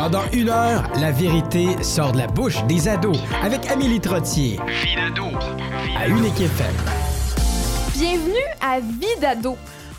Pendant 0.00 0.24
une 0.32 0.48
heure, 0.48 0.90
la 0.98 1.12
vérité 1.12 1.66
sort 1.82 2.12
de 2.12 2.16
la 2.16 2.26
bouche 2.26 2.64
des 2.64 2.88
ados 2.88 3.18
avec 3.42 3.70
Amélie 3.70 4.00
Trottier. 4.00 4.58
Vie 4.66 4.96
d'ado. 4.96 5.26
À 5.94 6.08
Unique 6.08 6.40
FM. 6.40 6.74
Bienvenue 7.92 8.46
à 8.62 8.80
Vie 8.80 9.20
d'ado. 9.20 9.58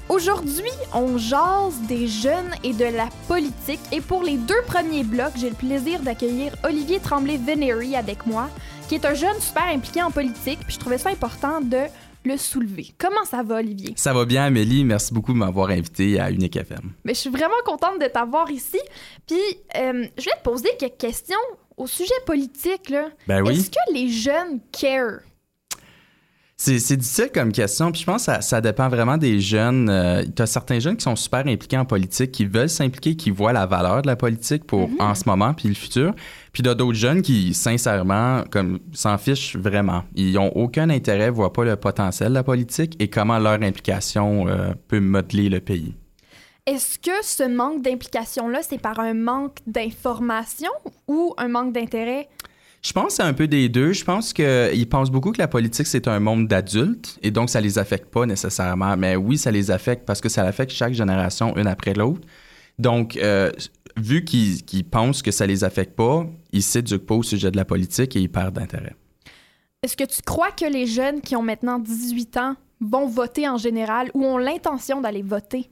Aujourd'hui, 0.10 0.72
on 0.96 1.20
jase 1.20 1.80
des 1.88 2.08
jeunes 2.08 2.50
et 2.64 2.74
de 2.74 2.86
la 2.86 3.10
politique. 3.28 3.80
Et 3.92 4.02
pour 4.02 4.24
les 4.24 4.38
deux 4.38 4.64
premiers 4.66 5.04
blocs, 5.04 5.34
j'ai 5.36 5.52
le 5.52 5.56
plaisir 5.56 6.00
d'accueillir 6.00 6.56
Olivier 6.64 7.00
Tremblay-Venery 7.00 7.96
avec 7.96 8.26
moi, 8.26 8.50
qui 8.90 8.96
est 8.96 9.06
un 9.06 9.14
jeune 9.14 9.40
super 9.40 9.68
impliqué 9.68 10.02
en 10.02 10.10
politique. 10.10 10.62
Puis 10.66 10.74
je 10.74 10.80
trouvais 10.80 10.98
ça 10.98 11.12
important 11.12 11.62
de 11.62 11.82
le 12.26 12.38
soulever. 12.38 12.88
Comment 12.98 13.26
ça 13.26 13.44
va, 13.44 13.56
Olivier? 13.56 13.94
Ça 13.96 14.14
va 14.14 14.26
bien, 14.26 14.46
Amélie. 14.46 14.84
Merci 14.84 15.14
beaucoup 15.14 15.34
de 15.34 15.38
m'avoir 15.38 15.70
invité 15.70 16.20
à 16.20 16.32
Unique 16.32 16.56
FM. 16.56 16.92
Mais 17.04 17.14
je 17.14 17.20
suis 17.20 17.30
vraiment 17.30 17.54
contente 17.66 18.00
de 18.00 18.08
t'avoir 18.08 18.50
ici. 18.52 18.80
Puis, 19.28 19.38
euh, 19.78 20.06
je 20.18 20.26
vais 20.26 20.38
te 20.38 20.44
poser 20.44 20.70
quelques 20.80 20.98
questions 20.98 21.36
au 21.78 21.88
sujet 21.88 22.14
politique. 22.26 22.90
Là. 22.90 23.10
Ben 23.28 23.42
oui. 23.42 23.54
Est-ce 23.58 23.70
que 23.72 23.94
les 23.94 24.10
jeunes 24.10 24.60
care? 24.72 25.20
C'est, 26.64 26.96
difficile 26.96 27.32
comme 27.34 27.52
question, 27.52 27.92
puis 27.92 28.02
je 28.02 28.06
pense 28.06 28.28
que 28.28 28.34
ça, 28.34 28.42
ça 28.42 28.62
dépend 28.62 28.88
vraiment 28.88 29.18
des 29.18 29.40
jeunes. 29.40 29.90
Euh, 29.90 30.24
tu 30.24 30.44
as 30.44 30.46
certains 30.46 30.78
jeunes 30.80 30.96
qui 30.96 31.04
sont 31.04 31.16
super 31.16 31.40
impliqués 31.48 31.78
en 31.80 31.86
politique, 31.86 32.32
qui 32.32 32.46
veulent 32.46 32.70
s'impliquer, 32.70 33.16
qui 33.16 33.32
voient 33.32 33.52
la 33.52 33.66
valeur 33.66 34.04
de 34.04 34.08
la 34.08 34.16
politique 34.16 34.66
pour 34.66 34.88
en 35.00 35.16
ce 35.16 35.24
moment 35.26 35.56
puis 35.56 35.70
le 35.70 35.74
futur. 35.74 36.14
Puis 36.54 36.62
t'as 36.62 36.76
d'autres 36.76 37.00
jeunes 37.00 37.24
qui, 37.24 37.56
sincèrement, 37.56 38.44
comme 38.52 38.78
s'en 38.94 39.18
fichent 39.18 39.56
vraiment. 39.56 40.04
Ils 40.14 40.38
ont 40.38 40.56
aucun 40.56 40.92
intérêt, 40.92 41.32
voient 41.32 41.52
pas 41.52 41.66
le 41.66 41.78
potentiel 41.78 42.30
de 42.30 42.36
la 42.36 42.44
politique 42.44 42.96
et 43.00 43.08
comment 43.08 43.40
leur 43.40 43.64
implication 43.64 44.48
euh, 44.48 44.74
peut 44.88 45.00
modeler 45.00 45.50
le 45.50 45.62
pays. 45.62 45.96
Est-ce 46.68 47.00
que 47.00 47.24
ce 47.24 47.42
manque 47.42 47.82
d'implication-là, 47.82 48.60
c'est 48.62 48.80
par 48.80 49.00
un 49.00 49.16
manque 49.16 49.58
d'information 49.66 50.70
ou 51.08 51.34
un 51.40 51.48
manque 51.48 51.74
d'intérêt? 51.74 52.30
Je 52.82 52.94
pense 52.94 53.16
c'est 53.16 53.24
un 53.24 53.34
peu 53.34 53.48
des 53.48 53.70
deux. 53.70 53.94
Je 53.94 54.04
pense 54.04 54.34
qu'ils 54.34 54.90
pensent 54.90 55.12
beaucoup 55.12 55.32
que 55.32 55.38
la 55.38 55.48
politique, 55.48 55.88
c'est 55.88 56.08
un 56.08 56.20
monde 56.20 56.48
d'adultes 56.48 57.20
et 57.22 57.30
donc 57.30 57.50
ça 57.50 57.62
les 57.62 57.78
affecte 57.78 58.12
pas 58.12 58.26
nécessairement. 58.26 58.98
Mais 58.98 59.16
oui, 59.16 59.38
ça 59.38 59.52
les 59.52 59.70
affecte 59.70 60.06
parce 60.06 60.20
que 60.20 60.30
ça 60.30 60.44
affecte 60.44 60.72
chaque 60.72 60.94
génération 60.94 61.56
une 61.58 61.68
après 61.68 61.94
l'autre. 61.94 62.22
Donc, 62.80 63.18
euh, 63.18 63.52
vu 63.98 64.24
qu'ils 64.24 64.64
qu'ils 64.64 64.84
pensent 64.84 65.22
que 65.22 65.32
ça 65.32 65.46
les 65.46 65.64
affecte 65.64 65.96
pas, 65.96 66.26
ils 66.52 66.64
s'éduquent 66.64 67.06
pas 67.06 67.16
au 67.16 67.24
sujet 67.24 67.52
de 67.52 67.58
la 67.58 67.66
politique 67.66 68.16
et 68.16 68.20
ils 68.20 68.32
perdent 68.32 68.56
d'intérêt. 68.56 68.96
Est-ce 69.84 69.98
que 69.98 70.04
tu 70.04 70.22
crois 70.24 70.52
que 70.52 70.66
les 70.66 70.88
jeunes 70.88 71.22
qui 71.22 71.36
ont 71.36 71.42
maintenant 71.44 71.78
18 71.78 72.38
ans 72.38 72.56
vont 72.80 73.08
voter 73.08 73.48
en 73.48 73.58
général 73.58 74.10
ou 74.16 74.26
ont 74.26 74.38
l'intention 74.38 75.02
d'aller 75.02 75.22
voter? 75.22 75.70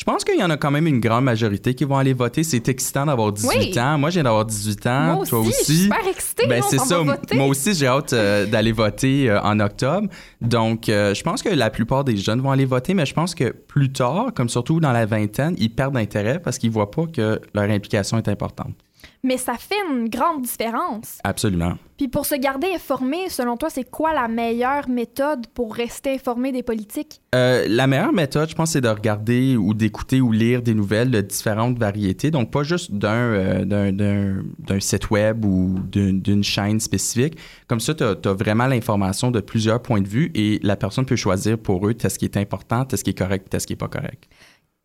Je 0.00 0.04
pense 0.06 0.24
qu'il 0.24 0.40
y 0.40 0.42
en 0.42 0.48
a 0.48 0.56
quand 0.56 0.70
même 0.70 0.86
une 0.86 0.98
grande 0.98 1.24
majorité 1.24 1.74
qui 1.74 1.84
vont 1.84 1.98
aller 1.98 2.14
voter. 2.14 2.42
C'est 2.42 2.66
excitant 2.70 3.04
d'avoir 3.04 3.32
18 3.32 3.48
Oui. 3.74 3.78
ans. 3.78 3.98
Moi, 3.98 4.08
je 4.08 4.14
viens 4.14 4.22
d'avoir 4.22 4.46
18 4.46 4.86
ans. 4.86 5.00
moi 5.04 5.16
aussi, 5.18 5.30
Toi 5.30 5.42
je 5.44 5.48
aussi. 5.50 5.64
suis 5.64 5.76
super 5.82 6.08
excitée. 6.08 6.46
Ben, 6.46 6.62
c'est 6.70 6.78
ça. 6.78 6.98
voter. 7.02 7.36
Moi 7.36 7.44
aussi, 7.46 7.74
j'ai 7.74 7.86
hâte 7.86 8.14
euh, 8.14 8.46
d'aller 8.46 8.72
voter 8.72 9.28
euh, 9.28 9.42
en 9.42 9.60
octobre. 9.60 10.08
Donc, 10.40 10.88
euh, 10.88 11.12
je 11.12 11.22
pense 11.22 11.42
que 11.42 11.50
la 11.50 11.68
plupart 11.68 12.04
des 12.04 12.16
jeunes 12.16 12.40
vont 12.40 12.50
aller 12.50 12.64
voter, 12.64 12.94
mais 12.94 13.04
je 13.04 13.12
pense 13.12 13.34
que 13.34 13.50
plus 13.50 13.92
tard, 13.92 14.28
comme 14.34 14.48
surtout 14.48 14.80
dans 14.80 14.92
la 14.92 15.04
vingtaine, 15.04 15.54
ils 15.58 15.68
perdent 15.68 15.92
d'intérêt 15.92 16.38
parce 16.40 16.56
qu'ils 16.56 16.70
voient 16.70 16.90
pas 16.90 17.04
que 17.04 17.38
leur 17.52 17.64
implication 17.64 18.16
est 18.16 18.28
importante. 18.28 18.72
Mais 19.22 19.36
ça 19.36 19.54
fait 19.54 19.76
une 19.90 20.08
grande 20.08 20.42
différence. 20.42 21.18
Absolument. 21.24 21.74
Puis 21.98 22.08
pour 22.08 22.24
se 22.24 22.34
garder 22.34 22.68
informé, 22.74 23.28
selon 23.28 23.58
toi, 23.58 23.68
c'est 23.68 23.84
quoi 23.84 24.14
la 24.14 24.26
meilleure 24.26 24.88
méthode 24.88 25.46
pour 25.48 25.74
rester 25.74 26.14
informé 26.14 26.50
des 26.50 26.62
politiques? 26.62 27.20
Euh, 27.34 27.66
la 27.68 27.86
meilleure 27.86 28.14
méthode, 28.14 28.48
je 28.48 28.54
pense, 28.54 28.70
c'est 28.70 28.80
de 28.80 28.88
regarder 28.88 29.58
ou 29.58 29.74
d'écouter 29.74 30.22
ou 30.22 30.32
lire 30.32 30.62
des 30.62 30.72
nouvelles 30.72 31.10
de 31.10 31.20
différentes 31.20 31.78
variétés. 31.78 32.30
Donc, 32.30 32.50
pas 32.50 32.62
juste 32.62 32.92
d'un 32.92 33.12
euh, 33.12 33.92
d'un- 33.92 34.80
site 34.80 35.10
web 35.10 35.44
ou 35.44 35.78
d'une 35.92 36.42
chaîne 36.42 36.80
spécifique. 36.80 37.36
Comme 37.68 37.80
ça, 37.80 37.92
tu 37.94 38.02
as, 38.02 38.32
vraiment 38.32 38.66
l'information 38.66 39.30
de 39.30 39.40
plusieurs 39.40 39.82
points 39.82 40.00
de 40.00 40.08
vue 40.08 40.30
et 40.34 40.58
la 40.62 40.76
personne 40.76 41.04
peut 41.04 41.16
choisir 41.16 41.58
pour 41.58 41.86
eux 41.86 41.92
qu'est-ce 41.92 42.18
qui 42.18 42.24
est 42.24 42.38
important, 42.38 42.86
qu'est-ce 42.86 43.04
qui 43.04 43.10
est 43.10 43.18
correct, 43.18 43.48
qu'est-ce 43.50 43.66
qui 43.66 43.74
est 43.74 43.76
pas 43.76 43.88
correct. 43.88 44.26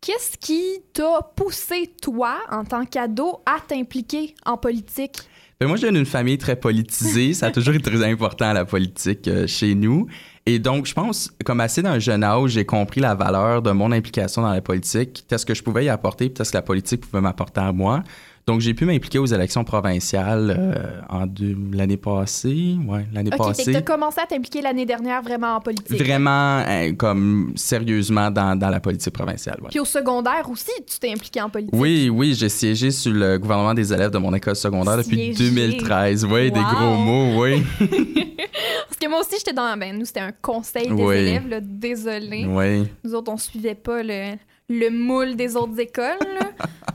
Qu'est-ce 0.06 0.38
qui 0.38 0.62
t'a 0.92 1.20
poussé, 1.34 1.90
toi, 2.00 2.36
en 2.52 2.64
tant 2.64 2.84
qu'ado, 2.84 3.40
à 3.44 3.58
t'impliquer 3.58 4.36
en 4.44 4.56
politique? 4.56 5.18
Ben, 5.58 5.66
moi, 5.66 5.74
je 5.76 5.82
viens 5.82 5.90
d'une 5.90 6.06
famille 6.06 6.38
très 6.38 6.54
politisée. 6.54 7.34
Ça 7.34 7.46
a 7.46 7.50
toujours 7.50 7.74
été 7.74 7.90
très 7.90 8.08
important, 8.08 8.52
la 8.52 8.64
politique, 8.64 9.26
euh, 9.26 9.48
chez 9.48 9.74
nous. 9.74 10.06
Et 10.46 10.60
donc, 10.60 10.86
je 10.86 10.94
pense, 10.94 11.32
comme 11.44 11.58
assez 11.58 11.82
d'un 11.82 11.98
jeune 11.98 12.22
âge, 12.22 12.50
j'ai 12.50 12.64
compris 12.64 13.00
la 13.00 13.16
valeur 13.16 13.62
de 13.62 13.72
mon 13.72 13.90
implication 13.90 14.42
dans 14.42 14.52
la 14.52 14.60
politique, 14.60 15.24
qu'est-ce 15.26 15.44
que 15.44 15.54
je 15.54 15.64
pouvais 15.64 15.86
y 15.86 15.88
apporter, 15.88 16.32
qu'est-ce 16.32 16.52
que 16.52 16.56
la 16.56 16.62
politique 16.62 17.00
pouvait 17.00 17.20
m'apporter 17.20 17.62
à 17.62 17.72
moi. 17.72 18.04
Donc, 18.48 18.60
j'ai 18.60 18.74
pu 18.74 18.84
m'impliquer 18.84 19.18
aux 19.18 19.26
élections 19.26 19.64
provinciales 19.64 20.54
euh, 20.56 21.00
en 21.08 21.26
l'année 21.72 21.96
passée. 21.96 22.76
Ouais, 22.86 23.04
l'année 23.12 23.30
Ok, 23.32 23.38
fait 23.38 23.42
que 23.42 23.56
passée. 23.56 23.72
t'as 23.72 23.82
commencé 23.82 24.20
à 24.20 24.26
t'impliquer 24.26 24.62
l'année 24.62 24.86
dernière 24.86 25.20
vraiment 25.20 25.56
en 25.56 25.60
politique. 25.60 25.98
Vraiment, 25.98 26.58
hein, 26.64 26.94
comme 26.94 27.52
sérieusement 27.56 28.30
dans, 28.30 28.56
dans 28.56 28.68
la 28.68 28.78
politique 28.78 29.12
provinciale. 29.12 29.58
ouais. 29.62 29.68
Puis 29.70 29.80
au 29.80 29.84
secondaire 29.84 30.48
aussi, 30.48 30.70
tu 30.88 30.96
t'es 31.00 31.10
impliqué 31.10 31.40
en 31.42 31.50
politique. 31.50 31.74
Oui, 31.74 32.08
oui, 32.08 32.34
j'ai 32.34 32.48
siégé 32.48 32.92
sur 32.92 33.12
le 33.12 33.36
gouvernement 33.36 33.74
des 33.74 33.92
élèves 33.92 34.12
de 34.12 34.18
mon 34.18 34.32
école 34.32 34.54
secondaire 34.54 34.98
depuis 34.98 35.34
Siégé. 35.34 35.50
2013. 35.50 36.24
Oui, 36.26 36.52
des 36.52 36.60
gros 36.60 36.94
mots, 36.94 37.42
oui. 37.42 37.64
Parce 37.80 38.96
que 39.00 39.08
moi 39.08 39.20
aussi, 39.22 39.34
j'étais 39.38 39.54
dans. 39.54 39.76
Ben, 39.76 39.98
nous, 39.98 40.04
c'était 40.04 40.20
un 40.20 40.32
conseil 40.40 40.86
des 40.86 40.92
Oui. 41.02 41.16
élèves, 41.16 41.48
là. 41.48 41.58
Désolé. 41.60 42.46
oui. 42.48 42.86
Nous 43.02 43.12
autres, 43.12 43.32
on 43.32 43.36
suivait 43.38 43.74
pas 43.74 44.04
le, 44.04 44.36
le 44.68 44.90
moule 44.90 45.34
des 45.34 45.56
autres 45.56 45.80
écoles, 45.80 46.04
là. 46.40 46.46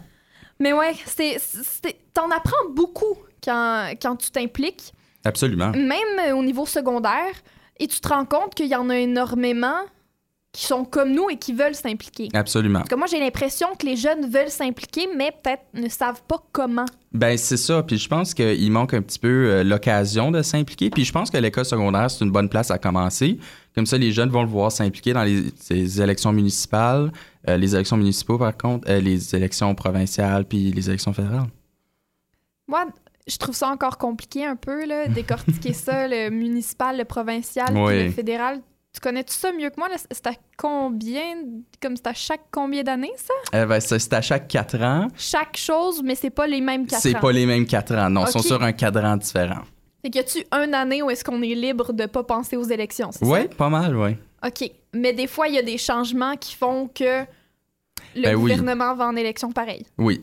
Mais 0.62 0.74
ouais, 0.74 0.94
c'est, 1.06 1.38
t'en 2.14 2.30
apprends 2.30 2.70
beaucoup 2.70 3.18
quand, 3.44 3.92
quand 4.02 4.16
tu 4.16 4.30
t'impliques, 4.30 4.94
Absolument. 5.26 5.72
même 5.72 6.20
euh, 6.28 6.36
au 6.36 6.44
niveau 6.44 6.66
secondaire, 6.66 7.34
et 7.80 7.88
tu 7.88 8.00
te 8.00 8.08
rends 8.08 8.26
compte 8.26 8.54
qu'il 8.54 8.68
y 8.68 8.76
en 8.76 8.90
a 8.90 8.98
énormément 8.98 9.82
qui 10.54 10.66
sont 10.66 10.84
comme 10.84 11.14
nous 11.14 11.30
et 11.30 11.38
qui 11.38 11.54
veulent 11.54 11.76
s'impliquer. 11.76 12.28
Absolument. 12.34 12.80
Parce 12.80 12.90
que 12.90 12.96
moi, 12.96 13.08
j'ai 13.08 13.20
l'impression 13.20 13.68
que 13.80 13.86
les 13.86 13.96
jeunes 13.96 14.30
veulent 14.30 14.50
s'impliquer, 14.50 15.08
mais 15.16 15.32
peut-être 15.32 15.64
ne 15.74 15.88
savent 15.88 16.22
pas 16.28 16.44
comment. 16.52 16.86
Ben 17.14 17.38
c'est 17.38 17.58
ça. 17.58 17.84
Puis 17.84 17.98
je 17.98 18.10
pense 18.10 18.34
qu'il 18.34 18.72
manque 18.72 18.94
un 18.94 19.02
petit 19.02 19.20
peu 19.20 19.28
euh, 19.28 19.64
l'occasion 19.64 20.30
de 20.30 20.42
s'impliquer. 20.42 20.90
Puis 20.90 21.06
je 21.06 21.12
pense 21.14 21.30
que 21.30 21.38
l'école 21.38 21.66
secondaire, 21.66 22.12
c'est 22.12 22.26
une 22.26 22.32
bonne 22.32 22.50
place 22.50 22.70
à 22.70 22.78
commencer. 22.78 23.40
Comme 23.76 23.86
ça, 23.86 23.98
les 23.98 24.12
jeunes 24.12 24.30
vont 24.30 24.42
le 24.42 24.50
voir 24.50 24.72
s'impliquer 24.72 25.14
dans 25.14 25.24
les, 25.24 26.02
élections 26.02 26.34
municipales, 26.34 27.12
euh, 27.50 27.58
les 27.58 27.74
élections 27.76 27.98
municipaux 27.98 28.38
par 28.38 28.56
contre, 28.58 28.90
euh, 28.90 29.00
les 29.00 29.36
élections 29.36 29.74
provinciales, 29.76 30.46
puis 30.46 30.72
les 30.72 30.90
élections 30.90 31.14
fédérales. 31.14 31.48
Moi, 32.68 32.86
je 33.28 33.38
trouve 33.38 33.56
ça 33.56 33.70
encore 33.70 33.98
compliqué 33.98 34.46
un 34.46 34.56
peu, 34.56 34.86
là, 34.86 35.08
décortiquer 35.10 35.74
ça, 35.74 36.08
le 36.08 36.30
municipal, 36.30 36.98
le 36.98 37.06
provincial, 37.06 37.68
puis 37.74 38.04
le 38.06 38.12
fédéral. 38.12 38.62
Tu 38.94 39.00
connais 39.00 39.24
tout 39.24 39.34
ça 39.34 39.54
mieux 39.54 39.70
que 39.70 39.76
moi? 39.78 39.88
C'est 40.12 40.28
à 40.28 40.34
combien, 40.58 41.24
comme 41.82 41.96
c'est 41.96 42.08
à 42.08 42.14
chaque 42.14 42.42
combien 42.52 42.84
d'années, 42.84 43.14
ça? 43.16 43.34
Euh, 43.58 43.66
ben, 43.66 43.80
c'est 43.80 44.12
à 44.14 44.22
chaque 44.22 44.50
quatre 44.50 44.82
ans. 44.82 45.08
Chaque 45.16 45.56
chose, 45.56 46.02
mais 46.04 46.14
c'est 46.16 46.30
pas 46.30 46.46
les 46.46 46.60
mêmes 46.60 46.86
quatre 46.86 47.02
C'est 47.02 47.16
ans. 47.16 47.20
pas 47.22 47.32
les 47.32 47.46
mêmes 47.46 47.66
quatre 47.66 47.96
ans. 47.96 48.10
Non, 48.10 48.26
ils 48.26 48.32
sont 48.32 48.40
sur 48.42 48.62
un 48.62 48.74
cadran 48.74 49.16
différent. 49.16 49.62
Fait 50.02 50.14
y 50.14 50.20
a-tu 50.20 50.40
une 50.52 50.74
année 50.74 51.02
où 51.02 51.10
est-ce 51.10 51.24
qu'on 51.24 51.42
est 51.42 51.56
libre 51.56 51.94
de 51.94 52.06
pas 52.06 52.24
penser 52.24 52.58
aux 52.58 52.64
élections, 52.64 53.12
c'est 53.14 53.26
Oui, 53.26 53.48
pas 53.58 53.70
mal, 53.70 53.96
oui. 53.96 54.18
OK. 54.46 54.70
Mais 54.94 55.14
des 55.14 55.28
fois, 55.28 55.48
il 55.48 55.56
y 55.56 55.60
a 55.60 55.64
des 55.64 55.78
changements 55.78 56.36
qui 56.36 56.56
font 56.56 56.88
que 56.88 57.22
le 58.16 58.22
Ben 58.24 58.36
oui. 58.36 58.52
gouvernement 58.52 58.94
va 58.96 59.08
en 59.08 59.16
élection 59.16 59.52
pareil. 59.52 59.86
Oui. 59.98 60.22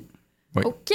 Oui. 0.57 0.63
OK. 0.65 0.91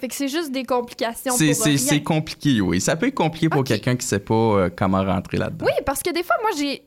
Fait 0.00 0.08
que 0.08 0.14
c'est 0.14 0.28
juste 0.28 0.50
des 0.52 0.64
complications 0.64 1.32
C'est, 1.36 2.02
compliqué, 2.02 2.60
oui. 2.60 2.80
Ça 2.80 2.96
peut 2.96 3.06
être 3.06 3.14
compliqué 3.14 3.48
pour 3.48 3.64
quelqu'un 3.64 3.96
qui 3.96 4.06
sait 4.06 4.18
pas 4.18 4.34
euh, 4.34 4.70
comment 4.74 5.04
rentrer 5.04 5.38
là-dedans. 5.38 5.64
Oui, 5.66 5.72
parce 5.84 6.02
que 6.02 6.10
des 6.12 6.22
fois, 6.22 6.36
moi, 6.42 6.50
j'ai... 6.58 6.82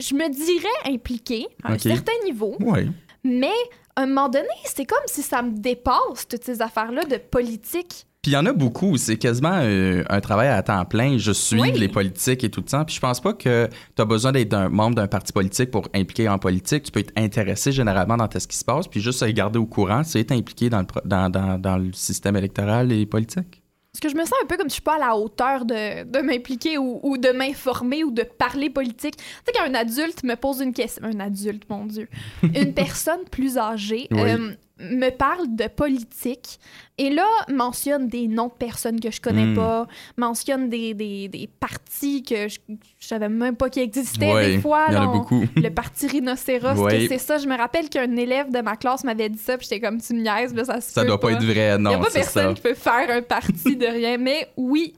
Je 0.00 0.14
me 0.14 0.30
dirais 0.30 0.94
impliquée 0.94 1.46
à 1.62 1.72
un 1.72 1.78
certain 1.78 2.12
niveau, 2.24 2.56
Oui. 2.60 2.90
mais 3.22 3.52
à 3.94 4.02
un 4.02 4.06
moment 4.06 4.30
donné, 4.30 4.48
c'est 4.64 4.86
comme 4.86 5.02
si 5.04 5.20
ça 5.22 5.42
me 5.42 5.50
dépasse, 5.58 6.26
toutes 6.26 6.42
ces 6.42 6.62
affaires-là 6.62 7.04
de 7.04 7.18
politique. 7.18 8.06
Puis 8.22 8.32
il 8.32 8.34
y 8.34 8.36
en 8.36 8.44
a 8.44 8.52
beaucoup. 8.52 8.98
C'est 8.98 9.16
quasiment 9.16 9.60
euh, 9.62 10.04
un 10.10 10.20
travail 10.20 10.48
à 10.48 10.62
temps 10.62 10.84
plein. 10.84 11.16
Je 11.16 11.32
suis 11.32 11.58
Oui. 11.58 11.72
les 11.72 11.88
politiques 11.88 12.44
et 12.44 12.50
tout 12.50 12.60
le 12.60 12.66
temps. 12.66 12.84
Puis 12.84 12.94
je 12.96 13.00
pense 13.00 13.18
pas 13.20 13.32
que 13.32 13.66
tu 13.96 14.02
as 14.02 14.04
besoin 14.04 14.32
d'être 14.32 14.52
un 14.52 14.68
membre 14.68 14.96
d'un 14.96 15.06
parti 15.08 15.32
politique 15.32 15.70
pour 15.70 15.88
impliquer 15.94 16.28
en 16.28 16.38
politique. 16.38 16.82
Tu 16.82 16.90
peux 16.92 17.00
être 17.00 17.12
intéressé 17.16 17.72
généralement 17.72 18.18
dans 18.18 18.28
ce 18.30 18.46
qui 18.46 18.56
se 18.58 18.64
passe. 18.64 18.88
Puis 18.88 19.00
juste 19.00 19.20
se 19.20 19.24
garder 19.24 19.58
au 19.58 19.64
courant, 19.66 20.04
c'est 20.04 20.20
être 20.20 20.32
impliqué 20.32 20.68
dans 20.68 20.80
le, 20.80 20.86
dans, 21.06 21.30
dans, 21.30 21.58
dans 21.58 21.78
le 21.78 21.92
système 21.94 22.36
électoral 22.36 22.92
et 22.92 23.06
politique. 23.06 23.62
Parce 23.92 24.00
que 24.00 24.08
je 24.10 24.14
me 24.14 24.20
sens 24.24 24.34
un 24.44 24.46
peu 24.46 24.56
comme 24.56 24.68
si 24.68 24.74
je 24.74 24.74
suis 24.74 24.82
pas 24.82 24.96
à 24.96 24.98
la 25.00 25.16
hauteur 25.16 25.64
de, 25.64 26.04
de 26.04 26.18
m'impliquer 26.20 26.78
ou, 26.78 27.00
ou 27.02 27.16
de 27.18 27.30
m'informer 27.30 28.04
ou 28.04 28.12
de 28.12 28.22
parler 28.22 28.70
politique. 28.70 29.16
Tu 29.16 29.24
sais, 29.46 29.52
quand 29.52 29.68
un 29.68 29.74
adulte 29.74 30.22
me 30.24 30.36
pose 30.36 30.60
une 30.60 30.72
question... 30.72 31.02
Un 31.04 31.18
adulte, 31.18 31.64
mon 31.68 31.86
Dieu. 31.86 32.06
Une 32.42 32.72
personne 32.72 33.24
plus 33.32 33.58
âgée 33.58 34.06
Oui. 34.12 34.20
euh, 34.20 34.52
me 34.80 35.10
parle 35.10 35.54
de 35.54 35.66
politique 35.68 36.58
et 36.98 37.10
là 37.10 37.26
mentionne 37.52 38.08
des 38.08 38.26
noms 38.28 38.48
de 38.48 38.52
personnes 38.52 38.98
que 39.00 39.10
je 39.10 39.20
connais 39.20 39.46
Hmm. 39.46 39.54
pas, 39.56 39.86
mentionne 40.16 40.68
des, 40.68 40.94
des, 40.94 41.28
des 41.28 41.46
partis 41.60 42.22
que 42.22 42.48
je, 42.48 42.58
je 42.98 43.06
savais 43.06 43.28
même 43.28 43.56
pas 43.56 43.68
qu'ils 43.70 43.82
existaient 43.82 44.32
Ouais, 44.32 44.56
des 44.56 44.60
fois. 44.60 44.86
il 44.88 44.94
y 44.94 44.96
en 44.96 45.02
a 45.02 45.06
on- 45.06 45.18
beaucoup. 45.18 45.44
le 45.56 45.68
parti 45.70 46.06
rhinocéros, 46.06 46.78
Ouais. 46.78 47.06
c'est 47.08 47.18
ça. 47.18 47.38
Je 47.38 47.46
me 47.46 47.56
rappelle 47.56 47.88
qu'un 47.88 48.16
élève 48.16 48.50
de 48.50 48.60
ma 48.60 48.76
classe 48.76 49.04
m'avait 49.04 49.28
dit 49.28 49.38
ça, 49.38 49.56
puis 49.58 49.66
j'étais 49.70 49.80
comme 49.86 50.00
tu 50.00 50.14
me 50.14 50.22
niaises, 50.22 50.54
là, 50.54 50.64
ça 50.64 50.80
se 50.80 50.90
Ça 50.92 51.02
peut 51.02 51.08
doit 51.08 51.20
pas 51.20 51.32
être 51.32 51.44
vrai, 51.44 51.52
Il 51.54 51.56
n'y 51.56 51.60
a 51.70 51.78
non, 51.78 52.00
pas 52.00 52.10
personne 52.10 52.48
ça. 52.48 52.54
qui 52.54 52.60
peut 52.62 52.74
faire 52.74 53.10
un 53.10 53.22
parti 53.22 53.76
de 53.76 53.86
rien, 53.86 54.16
mais 54.18 54.48
oui, 54.56 54.94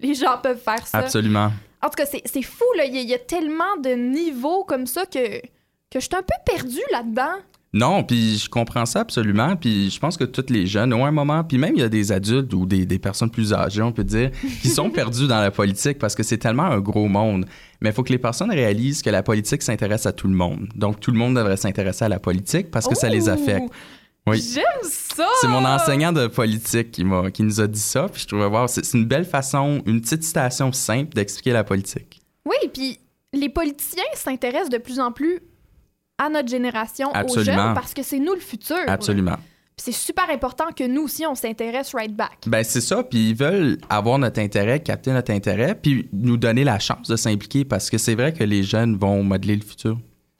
les 0.00 0.14
gens 0.14 0.38
peuvent 0.42 0.60
faire 0.62 0.86
ça. 0.86 0.98
Absolument. 0.98 1.50
En 1.82 1.88
tout 1.88 1.96
cas, 1.96 2.06
c'est 2.06 2.42
fou, 2.42 2.64
là. 2.76 2.84
Il 2.86 2.94
y, 2.94 2.98
a- 2.98 3.02
il 3.02 3.08
y 3.08 3.14
a 3.14 3.18
tellement 3.18 3.76
de 3.82 3.90
niveaux 3.90 4.64
comme 4.64 4.86
ça 4.86 5.06
que, 5.06 5.38
que 5.40 5.46
je 5.94 6.00
suis 6.00 6.14
un 6.16 6.22
peu 6.22 6.34
perdue 6.54 6.80
là-dedans. 6.90 7.36
Non, 7.76 8.04
puis 8.04 8.38
je 8.38 8.48
comprends 8.48 8.86
ça 8.86 9.00
absolument. 9.00 9.54
Puis 9.54 9.90
je 9.90 10.00
pense 10.00 10.16
que 10.16 10.24
tous 10.24 10.46
les 10.48 10.66
jeunes 10.66 10.94
ont 10.94 11.04
un 11.04 11.10
moment, 11.10 11.44
puis 11.44 11.58
même 11.58 11.74
il 11.74 11.80
y 11.80 11.84
a 11.84 11.90
des 11.90 12.10
adultes 12.10 12.54
ou 12.54 12.64
des, 12.64 12.86
des 12.86 12.98
personnes 12.98 13.30
plus 13.30 13.52
âgées, 13.52 13.82
on 13.82 13.92
peut 13.92 14.02
dire, 14.02 14.30
qui 14.62 14.68
sont 14.70 14.88
perdus 15.00 15.26
dans 15.26 15.42
la 15.42 15.50
politique 15.50 15.98
parce 15.98 16.14
que 16.14 16.22
c'est 16.22 16.38
tellement 16.38 16.62
un 16.62 16.80
gros 16.80 17.06
monde. 17.06 17.44
Mais 17.82 17.90
il 17.90 17.92
faut 17.92 18.02
que 18.02 18.12
les 18.12 18.18
personnes 18.18 18.50
réalisent 18.50 19.02
que 19.02 19.10
la 19.10 19.22
politique 19.22 19.62
s'intéresse 19.62 20.06
à 20.06 20.12
tout 20.12 20.26
le 20.26 20.32
monde. 20.32 20.68
Donc 20.74 21.00
tout 21.00 21.10
le 21.10 21.18
monde 21.18 21.36
devrait 21.36 21.58
s'intéresser 21.58 22.06
à 22.06 22.08
la 22.08 22.18
politique 22.18 22.70
parce 22.70 22.88
que 22.88 22.94
ça 22.94 23.10
les 23.10 23.28
affecte. 23.28 23.68
Oui. 24.26 24.42
J'aime 24.54 24.64
ça! 24.82 25.26
C'est 25.42 25.46
mon 25.46 25.64
enseignant 25.64 26.12
de 26.12 26.28
politique 26.28 26.92
qui, 26.92 27.04
m'a, 27.04 27.30
qui 27.30 27.42
nous 27.42 27.60
a 27.60 27.66
dit 27.66 27.78
ça. 27.78 28.08
Puis 28.08 28.22
je 28.22 28.26
trouvais, 28.26 28.46
wow, 28.46 28.68
c'est, 28.68 28.86
c'est 28.86 28.96
une 28.96 29.04
belle 29.04 29.26
façon, 29.26 29.82
une 29.84 30.00
petite 30.00 30.22
citation 30.22 30.72
simple 30.72 31.14
d'expliquer 31.14 31.52
la 31.52 31.62
politique. 31.62 32.22
Oui, 32.46 32.56
puis 32.72 32.98
les 33.34 33.50
politiciens 33.50 34.02
s'intéressent 34.14 34.70
de 34.70 34.78
plus 34.78 34.98
en 34.98 35.12
plus 35.12 35.42
à 36.18 36.28
notre 36.28 36.48
génération, 36.48 37.10
aux 37.12 37.38
jeunes, 37.42 37.74
parce 37.74 37.92
que 37.94 38.02
c'est 38.02 38.18
nous 38.18 38.34
le 38.34 38.40
futur. 38.40 38.76
Absolument. 38.86 39.36
Puis 39.76 39.84
c'est 39.84 39.92
super 39.92 40.30
important 40.30 40.66
que 40.74 40.84
nous 40.84 41.02
aussi, 41.02 41.26
on 41.26 41.34
s'intéresse 41.34 41.92
right 41.94 42.14
back. 42.16 42.38
Ben 42.46 42.64
c'est 42.64 42.80
ça, 42.80 43.02
puis 43.02 43.30
ils 43.30 43.36
veulent 43.36 43.76
avoir 43.90 44.18
notre 44.18 44.40
intérêt, 44.40 44.80
capter 44.80 45.12
notre 45.12 45.30
intérêt, 45.32 45.74
puis 45.74 46.08
nous 46.14 46.38
donner 46.38 46.64
la 46.64 46.78
chance 46.78 47.08
de 47.08 47.16
s'impliquer 47.16 47.66
parce 47.66 47.90
que 47.90 47.98
c'est 47.98 48.14
vrai 48.14 48.32
que 48.32 48.42
les 48.42 48.62
jeunes 48.62 48.96
vont 48.96 49.22
modeler 49.22 49.56
le 49.56 49.62
futur. 49.62 49.98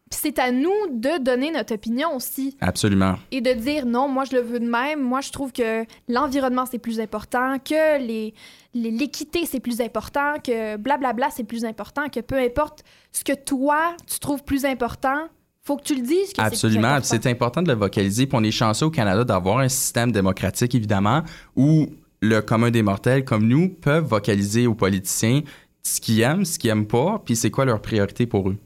Puis 0.09 0.21
c'est 0.23 0.39
à 0.39 0.53
nous 0.53 0.71
de 0.93 1.23
donner 1.23 1.51
notre 1.51 1.75
opinion 1.75 2.15
aussi 2.15 2.57
Absolument. 2.61 3.17
et 3.33 3.41
de 3.43 3.53
dire 3.53 3.85
non, 3.85 4.09
moi 4.09 4.23
je 4.25 4.37
le 4.37 4.41
veux 4.41 4.61
de 4.61 4.65
même. 4.71 5.03
Moi 5.03 5.21
je 5.21 5.33
trouve 5.33 5.53
que 5.53 5.85
l'environnement 6.09 6.65
c'est 6.65 6.79
plus 6.79 7.01
important, 7.01 7.59
que 7.59 7.99
les- 8.01 8.33
l'équité 8.73 9.45
c'est 9.47 9.61
plus 9.61 9.81
important, 9.81 10.35
que 10.43 10.77
blablabla 10.77 11.29
c'est 11.31 11.45
plus 11.45 11.65
important, 11.65 12.09
que 12.09 12.21
peu 12.21 12.37
importe 12.37 12.85
ce 13.13 13.25
que 13.25 13.33
toi 13.33 13.97
tu 14.07 14.19
trouves 14.21 14.45
plus 14.45 14.65
important, 14.65 15.27
faut 15.67 15.77
que 15.77 15.83
tu 15.83 15.97
le 15.97 16.03
dises. 16.03 16.33
Que 16.33 16.41
Absolument. 16.41 16.99
C'est 17.03 17.27
important 17.27 17.61
de 17.61 17.69
le 17.69 17.75
vocaliser. 17.75 18.27
Puis 18.27 18.39
on 18.39 18.45
est 18.45 18.51
chanceux 18.53 18.87
au 18.87 18.91
Canada 18.91 19.25
d'avoir 19.25 19.59
un 19.59 19.69
système 19.69 20.13
démocratique, 20.13 20.75
évidemment, 20.77 21.23
où 21.57 21.89
le 22.21 22.41
commun 22.41 22.71
des 22.71 22.83
mortels, 22.83 23.25
comme 23.25 23.47
nous, 23.49 23.69
peuvent 23.69 24.05
vocaliser 24.07 24.67
aux 24.69 24.75
politiciens 24.75 25.43
ce 25.83 26.01
qu'ils 26.01 26.21
aiment, 26.21 26.45
ce 26.45 26.59
qu'ils 26.59 26.71
aiment 26.71 26.87
pas, 26.87 27.21
puis 27.25 27.35
c'est 27.37 27.51
quoi 27.51 27.65
leur 27.65 27.81
priorité 27.83 28.27
pour 28.27 28.49
eux? 28.49 28.57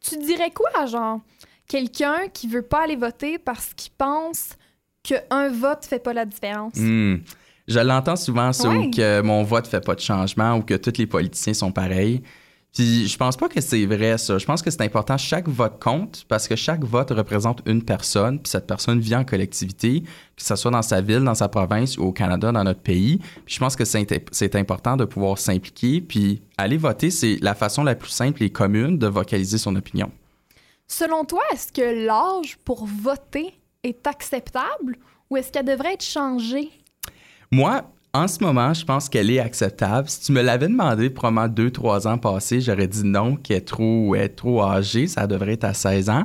Tu 0.00 0.16
dirais 0.18 0.50
quoi 0.54 0.86
genre 0.86 1.20
quelqu'un 1.68 2.28
qui 2.32 2.48
veut 2.48 2.62
pas 2.62 2.84
aller 2.84 2.96
voter 2.96 3.38
parce 3.38 3.74
qu'il 3.74 3.92
pense 3.96 4.50
qu'un 5.02 5.48
vote 5.50 5.84
fait 5.84 5.98
pas 5.98 6.12
la 6.12 6.24
différence? 6.24 6.74
Hmm. 6.76 7.16
Je 7.66 7.78
l'entends 7.80 8.16
souvent, 8.16 8.52
ça, 8.52 8.68
Ouais. 8.68 8.76
ou 8.86 8.90
que 8.90 9.20
mon 9.20 9.42
vote 9.42 9.66
fait 9.66 9.84
pas 9.84 9.94
de 9.94 10.00
changement 10.00 10.56
ou 10.56 10.62
que 10.62 10.74
tous 10.74 10.96
les 10.98 11.06
politiciens 11.06 11.52
sont 11.54 11.70
pareils. 11.70 12.22
Puis 12.74 13.08
je 13.08 13.16
pense 13.16 13.36
pas 13.36 13.48
que 13.48 13.60
c'est 13.60 13.86
vrai, 13.86 14.18
ça. 14.18 14.38
Je 14.38 14.46
pense 14.46 14.62
que 14.62 14.70
c'est 14.70 14.82
important. 14.82 15.16
Chaque 15.16 15.48
vote 15.48 15.82
compte 15.82 16.24
parce 16.28 16.46
que 16.46 16.54
chaque 16.54 16.84
vote 16.84 17.10
représente 17.10 17.60
une 17.66 17.82
personne, 17.82 18.38
puis 18.38 18.50
cette 18.50 18.66
personne 18.66 19.00
vit 19.00 19.16
en 19.16 19.24
collectivité, 19.24 20.02
que 20.02 20.42
ce 20.42 20.54
soit 20.54 20.70
dans 20.70 20.82
sa 20.82 21.00
ville, 21.00 21.24
dans 21.24 21.34
sa 21.34 21.48
province 21.48 21.98
ou 21.98 22.04
au 22.04 22.12
Canada, 22.12 22.52
dans 22.52 22.62
notre 22.62 22.80
pays. 22.80 23.18
Puis 23.46 23.54
je 23.54 23.58
pense 23.58 23.74
que 23.74 23.84
c'est 23.84 24.54
important 24.54 24.96
de 24.96 25.04
pouvoir 25.04 25.38
s'impliquer. 25.38 26.00
Puis 26.00 26.42
aller 26.56 26.76
voter, 26.76 27.10
c'est 27.10 27.38
la 27.40 27.54
façon 27.54 27.82
la 27.82 27.96
plus 27.96 28.10
simple 28.10 28.42
et 28.44 28.50
commune 28.50 28.98
de 28.98 29.08
vocaliser 29.08 29.58
son 29.58 29.74
opinion. 29.74 30.12
Selon 30.86 31.24
toi, 31.24 31.42
est-ce 31.52 31.72
que 31.72 32.06
l'âge 32.06 32.58
pour 32.64 32.86
voter 32.86 33.58
est 33.82 34.06
acceptable 34.06 34.98
ou 35.30 35.36
est-ce 35.36 35.50
qu'elle 35.50 35.66
devrait 35.66 35.94
être 35.94 36.04
changée? 36.04 36.70
Moi, 37.50 37.82
en 38.18 38.26
ce 38.26 38.42
moment, 38.42 38.74
je 38.74 38.84
pense 38.84 39.08
qu'elle 39.08 39.30
est 39.30 39.38
acceptable. 39.38 40.08
Si 40.08 40.20
tu 40.20 40.32
me 40.32 40.42
l'avais 40.42 40.66
demandé 40.66 41.08
probablement 41.08 41.46
deux, 41.46 41.70
trois 41.70 42.08
ans 42.08 42.18
passés, 42.18 42.60
j'aurais 42.60 42.88
dit 42.88 43.04
non, 43.04 43.36
qu'elle 43.36 43.58
est 43.58 43.60
trop, 43.60 44.14
est 44.16 44.30
trop 44.30 44.62
âgée, 44.64 45.06
ça 45.06 45.26
devrait 45.26 45.52
être 45.52 45.64
à 45.64 45.72
16 45.72 46.10
ans. 46.10 46.24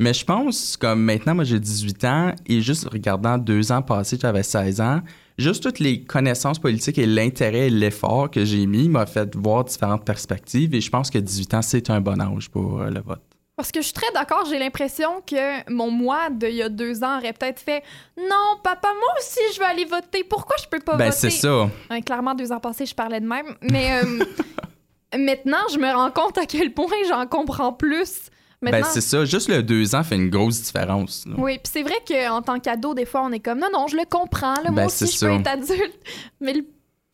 Mais 0.00 0.14
je 0.14 0.24
pense, 0.24 0.76
comme 0.76 1.02
maintenant, 1.02 1.34
moi 1.34 1.44
j'ai 1.44 1.60
18 1.60 2.04
ans, 2.04 2.32
et 2.46 2.62
juste 2.62 2.88
regardant 2.88 3.36
deux 3.36 3.72
ans 3.72 3.82
passés, 3.82 4.16
j'avais 4.20 4.42
16 4.42 4.80
ans, 4.80 5.00
juste 5.38 5.62
toutes 5.62 5.80
les 5.80 6.02
connaissances 6.02 6.58
politiques 6.58 6.98
et 6.98 7.06
l'intérêt 7.06 7.66
et 7.66 7.70
l'effort 7.70 8.30
que 8.30 8.44
j'ai 8.44 8.66
mis 8.66 8.88
m'a 8.88 9.04
fait 9.04 9.36
voir 9.36 9.64
différentes 9.64 10.04
perspectives, 10.04 10.74
et 10.74 10.80
je 10.80 10.90
pense 10.90 11.10
que 11.10 11.18
18 11.18 11.54
ans, 11.54 11.62
c'est 11.62 11.90
un 11.90 12.00
bon 12.00 12.20
âge 12.20 12.50
pour 12.50 12.80
euh, 12.80 12.90
le 12.90 13.00
vote. 13.00 13.33
Parce 13.56 13.70
que 13.70 13.80
je 13.80 13.84
suis 13.86 13.92
très 13.94 14.10
d'accord, 14.12 14.44
j'ai 14.50 14.58
l'impression 14.58 15.20
que 15.24 15.70
mon 15.70 15.88
moi 15.90 16.28
d'il 16.30 16.54
y 16.56 16.62
a 16.62 16.68
deux 16.68 17.04
ans 17.04 17.18
aurait 17.18 17.32
peut-être 17.32 17.60
fait 17.60 17.84
Non, 18.18 18.58
papa, 18.64 18.88
moi 18.88 19.14
aussi 19.18 19.38
je 19.54 19.60
veux 19.60 19.66
aller 19.66 19.84
voter. 19.84 20.24
Pourquoi 20.24 20.56
je 20.60 20.66
peux 20.68 20.80
pas 20.80 20.96
Ben, 20.96 21.06
voter? 21.06 21.16
c'est 21.18 21.30
ça. 21.30 21.70
Hein, 21.90 22.00
clairement, 22.00 22.34
deux 22.34 22.50
ans 22.50 22.58
passés, 22.58 22.84
je 22.86 22.94
parlais 22.94 23.20
de 23.20 23.26
même. 23.26 23.54
Mais 23.62 24.02
euh, 24.02 24.24
maintenant, 25.18 25.68
je 25.72 25.78
me 25.78 25.88
rends 25.92 26.10
compte 26.10 26.36
à 26.38 26.46
quel 26.46 26.72
point 26.74 26.86
j'en 27.08 27.26
comprends 27.26 27.72
plus. 27.72 28.22
Maintenant, 28.60 28.80
Ben, 28.80 28.86
c'est 28.90 29.00
ça. 29.02 29.24
Juste 29.24 29.48
le 29.48 29.62
deux 29.62 29.94
ans 29.94 30.02
fait 30.02 30.16
une 30.16 30.30
grosse 30.30 30.60
différence. 30.62 31.24
là. 31.26 31.34
oui, 31.38 31.58
puis 31.62 31.70
c'est 31.72 31.82
vrai 31.82 31.96
qu'en 32.08 32.40
tant 32.42 32.58
qu'ado, 32.58 32.94
des 32.94 33.04
fois, 33.04 33.22
on 33.24 33.30
est 33.30 33.40
comme 33.40 33.58
non, 33.60 33.68
non, 33.72 33.86
je 33.88 33.96
le 33.96 34.04
comprends. 34.08 34.54
Là, 34.54 34.70
moi 34.70 34.82
Ben, 34.82 34.86
aussi, 34.86 35.06
c'est 35.06 35.12
je 35.12 35.18
ça. 35.18 35.26
peux 35.26 35.34
être 35.34 35.46
adulte. 35.46 35.98
Mais 36.40 36.54
le 36.54 36.64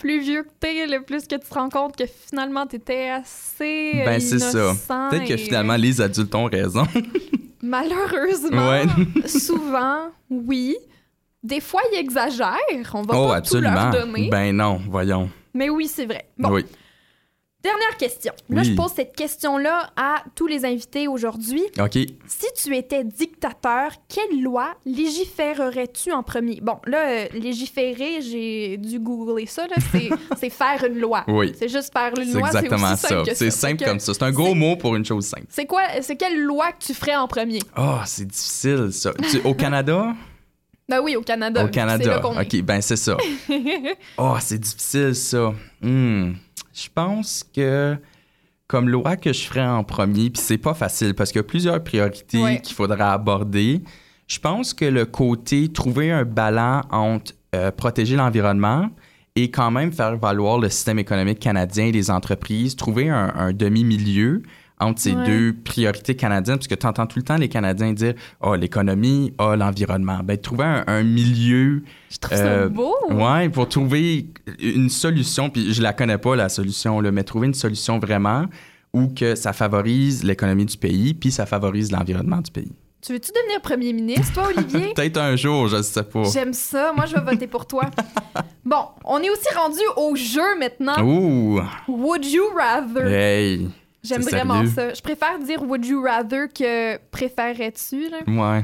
plus 0.01 0.21
vieux 0.21 0.43
que 0.43 0.51
t'es, 0.59 0.87
le 0.87 1.03
plus 1.03 1.27
que 1.27 1.37
tu 1.37 1.49
te 1.49 1.55
rends 1.55 1.69
compte 1.69 1.95
que 1.95 2.05
finalement, 2.07 2.67
t'étais 2.67 3.11
assez. 3.11 4.03
Ben, 4.05 4.19
c'est 4.19 4.39
ça. 4.39 4.73
Peut-être 5.11 5.29
que 5.29 5.37
finalement, 5.37 5.77
les 5.77 6.01
adultes 6.01 6.35
ont 6.35 6.47
raison. 6.47 6.87
Malheureusement, 7.63 8.69
Ouais. 8.71 8.85
souvent, 9.27 10.09
oui. 10.31 10.77
Des 11.43 11.61
fois, 11.61 11.83
ils 11.93 11.99
exagèrent. 11.99 12.95
On 12.95 13.03
va 13.03 13.15
oh, 13.17 13.29
pas 13.29 13.37
absolument. 13.37 13.71
tout 13.71 13.97
leur 13.97 14.07
donner. 14.07 14.29
Ben 14.31 14.57
non, 14.57 14.81
voyons. 14.89 15.31
Mais 15.55 15.69
oui, 15.71 15.87
c'est 15.87 16.07
vrai. 16.07 16.27
Bon, 16.39 16.51
Oui. 16.51 16.65
Dernière 17.63 17.97
question. 17.99 18.33
Là, 18.49 18.63
Oui. 18.63 18.69
je 18.71 18.75
pose 18.75 18.91
cette 18.95 19.15
question-là 19.15 19.91
à 19.97 20.25
tous 20.35 20.47
les 20.47 20.65
invités 20.65 21.09
aujourd'hui. 21.09 21.63
OK. 21.79 21.93
Si 22.27 22.47
tu 22.63 22.75
étais 22.77 23.05
dictateur, 23.05 23.91
quelle 24.09 24.43
loi 24.43 24.75
légiférerais-tu 24.87 26.13
en 26.13 26.23
premier? 26.23 26.61
Bon, 26.63 26.79
là, 26.87 27.09
euh, 27.11 27.27
légiférer, 27.35 28.21
j'ai 28.23 28.77
dû 28.77 28.99
googler 28.99 29.47
ça, 29.47 29.67
là. 29.67 29.77
C'est, 30.39 30.51
faire 30.51 30.85
une 30.85 30.99
loi. 30.99 31.25
Oui. 31.29 31.53
C'est 31.59 31.69
juste 31.69 31.93
faire 31.93 32.13
une 32.19 32.33
loi, 32.33 32.49
c'est 32.51 32.59
exactement 32.59 32.97
ça. 32.97 33.23
C'est 33.35 33.51
simple 33.51 33.85
comme 33.85 34.01
ça. 34.01 34.15
C'est 34.15 34.23
un 34.23 34.33
gros 34.33 34.55
mot 34.55 34.77
pour 34.77 34.97
une 34.97 35.05
chose 35.05 35.27
simple. 35.27 35.47
C'est 35.49 35.67
quoi, 35.67 35.83
c'est 36.01 36.17
quelle 36.17 36.41
loi 36.41 36.73
que 36.73 36.85
tu 36.85 36.95
ferais 36.95 37.17
en 37.17 37.29
premier? 37.29 37.61
Oh, 37.77 37.99
c'est 38.07 38.27
difficile, 38.27 38.89
ça. 38.93 39.13
Tu- 39.31 39.41
au 39.45 39.55
Canada? 39.55 40.15
Ben 40.89 41.01
oui, 41.01 41.15
au 41.15 41.23
Canada. 41.23 41.61
Au 41.63 41.67
là 41.67 41.71
Canada. 41.71 42.21
OK, 42.27 42.63
ben 42.63 42.81
c'est 42.81 42.97
ça. 42.97 43.17
Oh, 44.19 44.35
c'est 44.41 44.59
difficile, 44.59 45.15
ça. 45.15 45.53
Hmm. 45.81 46.33
Je 46.83 46.89
pense 46.95 47.45
que 47.55 47.97
comme 48.67 48.89
loi 48.89 49.17
que 49.17 49.33
je 49.33 49.43
ferais 49.43 49.67
en 49.67 49.83
premier, 49.85 50.31
puis 50.31 50.41
c'est 50.43 50.59
pas 50.59 50.75
facile 50.75 51.15
parce 51.15 51.31
qu'il 51.33 51.41
y 51.41 51.45
a 51.45 51.45
plusieurs 51.45 51.83
priorités 51.83 52.41
Ouais. 52.43 52.61
qu'il 52.61 52.75
faudra 52.77 53.13
aborder. 53.13 53.81
Je 54.29 54.39
pense 54.39 54.73
que 54.75 54.85
le 54.85 55.05
côté 55.07 55.69
trouver 55.73 56.13
un 56.13 56.25
ballon 56.25 56.83
entre 56.91 57.33
euh, 57.55 57.73
protéger 57.73 58.15
l'environnement 58.15 58.89
et 59.35 59.51
quand 59.51 59.71
même 59.73 59.93
faire 59.93 60.17
valoir 60.17 60.59
le 60.59 60.69
système 60.69 61.01
économique 61.01 61.41
canadien 61.41 61.87
et 61.87 61.93
les 61.93 62.11
entreprises, 62.13 62.77
trouver 62.77 63.09
un, 63.09 63.33
un 63.35 63.53
demi-milieu 63.53 64.43
entre 64.81 65.01
ces 65.01 65.13
Ouais. 65.13 65.27
deux 65.27 65.55
priorités 65.65 66.17
canadiennes, 66.17 66.57
parce 66.57 66.69
que 66.69 66.75
tu 66.75 66.87
entends 66.87 67.07
tout 67.07 67.19
le 67.19 67.25
temps 67.25 67.37
les 67.37 67.49
Canadiens 67.49 67.93
dire 67.93 68.15
«Ah, 68.41 68.57
l'économie, 68.57 69.33
ah, 69.39 69.55
l'environnement». 69.57 70.21
Ben, 70.25 70.37
trouver 70.39 70.65
un, 70.65 70.85
un 70.87 71.03
milieu 71.03 71.83
Je 72.11 72.19
trouve 72.19 72.37
ça 72.37 72.45
Euh, 72.45 72.69
beau. 72.69 72.95
Ouais, 73.11 73.49
pour 73.51 73.69
trouver 73.69 74.27
une 74.61 74.89
solution, 74.89 75.51
puis 75.51 75.73
je 75.75 75.83
la 75.83 75.93
connais 75.93 76.19
pas, 76.19 76.35
la 76.37 76.49
solution, 76.49 77.01
là, 77.01 77.13
mais 77.13 77.23
trouver 77.25 77.47
une 77.49 77.55
solution 77.55 77.99
vraiment 77.99 78.47
où 78.93 79.07
que 79.09 79.35
ça 79.37 79.53
favorise 79.53 80.25
l'économie 80.25 80.65
du 80.67 80.77
pays, 80.77 81.15
puis 81.15 81.31
ça 81.31 81.47
favorise 81.47 81.93
l'environnement 81.93 82.39
du 82.39 82.51
pays. 82.51 82.73
Tu 83.03 83.13
veux-tu 83.15 83.31
devenir 83.33 83.61
premier 83.63 83.93
ministre, 83.95 84.35
toi, 84.35 84.49
Olivier? 84.55 84.93
Peut-être 84.97 85.17
un 85.19 85.35
jour, 85.37 85.69
je 85.69 85.81
sais 85.81 86.03
pas. 86.03 86.25
J'aime 86.25 86.53
ça. 86.53 86.93
Moi, 86.95 87.07
je 87.07 87.15
vais 87.15 87.23
voter 87.23 87.47
pour 87.47 87.67
toi. 87.67 87.85
Bon, 88.63 88.85
on 89.05 89.19
est 89.21 89.31
aussi 89.31 89.49
rendu 89.57 89.81
au 89.97 90.15
jeu 90.15 90.59
maintenant. 90.59 91.03
Ouh! 91.03 91.61
Would 91.89 92.25
you 92.27 92.43
rather? 92.55 93.07
Hey! 93.09 93.69
J'aime 94.03 94.23
vraiment 94.23 94.55
sérieux? 94.65 94.71
ça. 94.75 94.95
Je 94.95 95.01
préfère 95.03 95.39
dire 95.39 95.63
would 95.63 95.85
you 95.85 96.03
rather 96.03 96.49
que 96.53 96.97
préférerais-tu. 97.11 98.07
Ouais, 98.29 98.63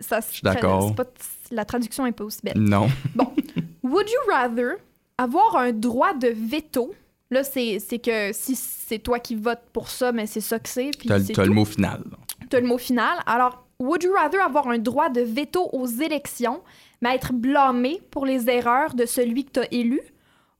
Ça, 0.00 0.20
Je 0.20 0.32
suis 0.34 0.42
d'accord. 0.42 0.94
La 1.50 1.64
traduction 1.64 2.06
est 2.06 2.12
pas 2.12 2.24
aussi 2.24 2.40
belle. 2.42 2.58
non. 2.58 2.88
Would 3.82 4.08
you 4.08 4.32
rather 4.32 4.76
avoir 5.18 5.56
un 5.56 5.72
droit 5.72 6.14
de 6.14 6.28
veto? 6.28 6.94
Là, 7.30 7.44
c'est 7.44 7.78
que 8.02 8.32
si 8.32 8.54
c'est 8.56 8.98
toi 8.98 9.18
qui 9.18 9.34
votes 9.34 9.62
pour 9.72 9.88
ça, 9.90 10.10
mais 10.10 10.26
c'est 10.26 10.40
ça 10.40 10.58
que 10.58 10.68
c'est. 10.68 10.90
T'as 11.06 11.18
le- 11.18 11.24
t'as 11.26 11.44
mot 11.46 11.64
final. 11.64 12.02
T'as 12.48 12.60
le 12.60 12.66
mot 12.66 12.78
final. 12.78 13.18
Alors, 13.26 13.66
would 13.78 14.02
you 14.02 14.12
rather 14.14 14.40
avoir 14.40 14.68
un 14.68 14.78
droit 14.78 15.10
de 15.10 15.20
veto 15.20 15.68
aux 15.72 15.86
élections, 15.86 16.62
mais 17.02 17.14
être 17.14 17.32
blâmé 17.34 18.00
pour 18.10 18.24
les 18.24 18.48
erreurs 18.48 18.94
de 18.94 19.04
celui 19.06 19.44
que 19.44 19.52
tu 19.52 19.60
as 19.60 19.72
élu, 19.72 20.00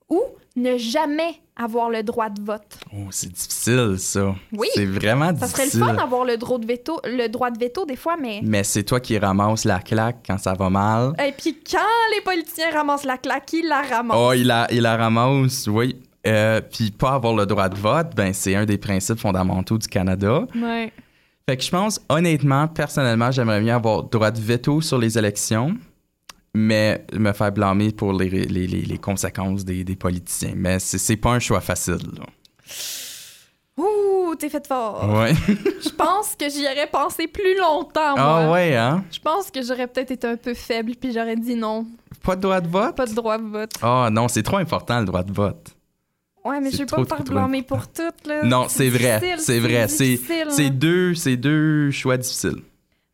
ou 0.09 0.21
ne 0.55 0.77
jamais 0.77 1.41
avoir 1.57 1.89
le 1.89 2.03
droit 2.03 2.29
de 2.29 2.41
vote? 2.41 2.77
Oh, 2.93 3.07
c'est 3.11 3.31
difficile, 3.31 3.95
ça. 3.97 4.35
Oui. 4.53 4.67
C'est 4.73 4.85
vraiment 4.85 5.35
Ça 5.37 5.47
serait 5.47 5.63
difficile. 5.63 5.81
le 5.81 5.85
fun 5.87 5.93
d'avoir 5.93 6.25
le 6.25 6.37
droit 6.37 6.57
de 6.59 6.65
veto, 6.65 6.99
le 7.05 7.27
droit 7.27 7.49
de 7.51 7.59
veto 7.59 7.85
des 7.85 7.95
fois, 7.95 8.15
mais. 8.21 8.39
Mais 8.43 8.63
c'est 8.63 8.83
toi 8.83 8.99
qui 8.99 9.17
ramasses 9.17 9.63
la 9.65 9.79
claque 9.79 10.17
quand 10.27 10.37
ça 10.37 10.53
va 10.53 10.69
mal. 10.69 11.13
Et 11.25 11.31
puis 11.31 11.57
quand 11.69 11.79
les 12.15 12.21
politiciens 12.21 12.71
ramassent 12.73 13.05
la 13.05 13.17
claque, 13.17 13.51
ils 13.53 13.67
la 13.67 13.81
ramassent. 13.81 14.17
Oh, 14.19 14.33
il 14.33 14.47
la, 14.47 14.67
il 14.71 14.81
la 14.81 14.97
ramasse, 14.97 15.67
oui. 15.67 15.95
Euh, 16.27 16.59
Puis 16.59 16.89
pas 16.91 17.13
avoir 17.13 17.35
le 17.35 17.45
droit 17.45 17.69
de 17.69 17.75
vote, 17.77 18.15
ben 18.15 18.33
c'est 18.33 18.55
un 18.55 18.65
des 18.65 18.79
principes 18.79 19.19
fondamentaux 19.19 19.77
du 19.77 19.87
Canada. 19.87 20.45
Ouais. 20.55 20.91
Fait 21.47 21.55
que 21.57 21.61
je 21.63 21.69
pense, 21.69 22.01
honnêtement, 22.09 22.67
personnellement, 22.67 23.29
j'aimerais 23.29 23.61
bien 23.61 23.75
avoir 23.75 24.01
droit 24.03 24.31
de 24.31 24.41
veto 24.41 24.81
sur 24.81 24.97
les 24.97 25.19
élections, 25.19 25.75
mais 26.55 27.05
me 27.13 27.31
faire 27.33 27.51
blâmer 27.51 27.91
pour 27.91 28.13
les, 28.13 28.29
les, 28.29 28.45
les, 28.47 28.67
les 28.67 28.97
conséquences 28.97 29.63
des, 29.65 29.83
des 29.83 29.95
politiciens. 29.95 30.53
Mais 30.55 30.79
c'est 30.79 30.97
c'est 30.97 31.17
pas 31.17 31.31
un 31.31 31.39
choix 31.39 31.61
facile. 31.61 31.97
là. 32.17 32.25
Ouh, 33.77 34.33
t'es 34.35 34.49
fait 34.49 34.65
fort. 34.65 35.03
Ouais. 35.13 35.33
Je 35.83 35.89
pense 35.89 36.35
que 36.39 36.49
j'y 36.49 36.63
aurais 36.65 36.87
pensé 36.89 37.27
plus 37.27 37.57
longtemps, 37.57 38.15
moi. 38.15 38.39
Ah 38.47 38.51
ouais, 38.51 38.75
hein? 38.75 39.03
Je 39.11 39.19
pense 39.19 39.51
que 39.51 39.61
j'aurais 39.61 39.87
peut-être 39.87 40.11
été 40.11 40.27
un 40.27 40.37
peu 40.37 40.53
faible, 40.53 40.93
puis 40.99 41.11
j'aurais 41.11 41.35
dit 41.35 41.55
non, 41.55 41.85
Pas 42.23 42.37
de 42.37 42.41
droit 42.41 42.61
de 42.61 42.69
vote? 42.69 42.95
pas 42.95 43.05
de 43.05 43.13
droit 43.13 43.37
de 43.37 43.43
vote. 43.43 43.71
Ah 43.81 44.07
non, 44.11 44.29
c'est 44.29 44.43
trop 44.43 44.57
important 44.57 44.99
le 44.99 45.05
droit 45.05 45.23
de 45.23 45.33
vote. 45.33 45.75
Ouais, 46.45 46.61
mais 46.61 46.71
je 46.71 46.77
vais 46.77 46.85
pas 46.85 46.99
me 46.99 47.05
faire 47.05 47.23
blâmer 47.23 47.63
pour 47.63 47.87
tout, 47.87 48.03
là. 48.29 48.43
Non, 48.43 48.67
c'est 48.69 48.87
vrai, 48.89 49.19
c'est 49.39 49.59
vrai, 49.59 49.87
c'est- 49.89 50.69
deux, 50.69 51.13
c'est 51.15 51.35
deux 51.37 51.91
choix 51.91 52.15
difficiles. 52.17 52.61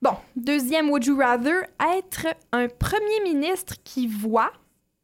Bon, 0.02 0.16
deuxième 0.36 0.90
Would 0.90 1.06
You 1.06 1.18
Rather, 1.18 1.64
être 1.96 2.28
un 2.52 2.68
premier 2.68 3.22
ministre 3.24 3.76
qui 3.84 4.08
voit, 4.08 4.52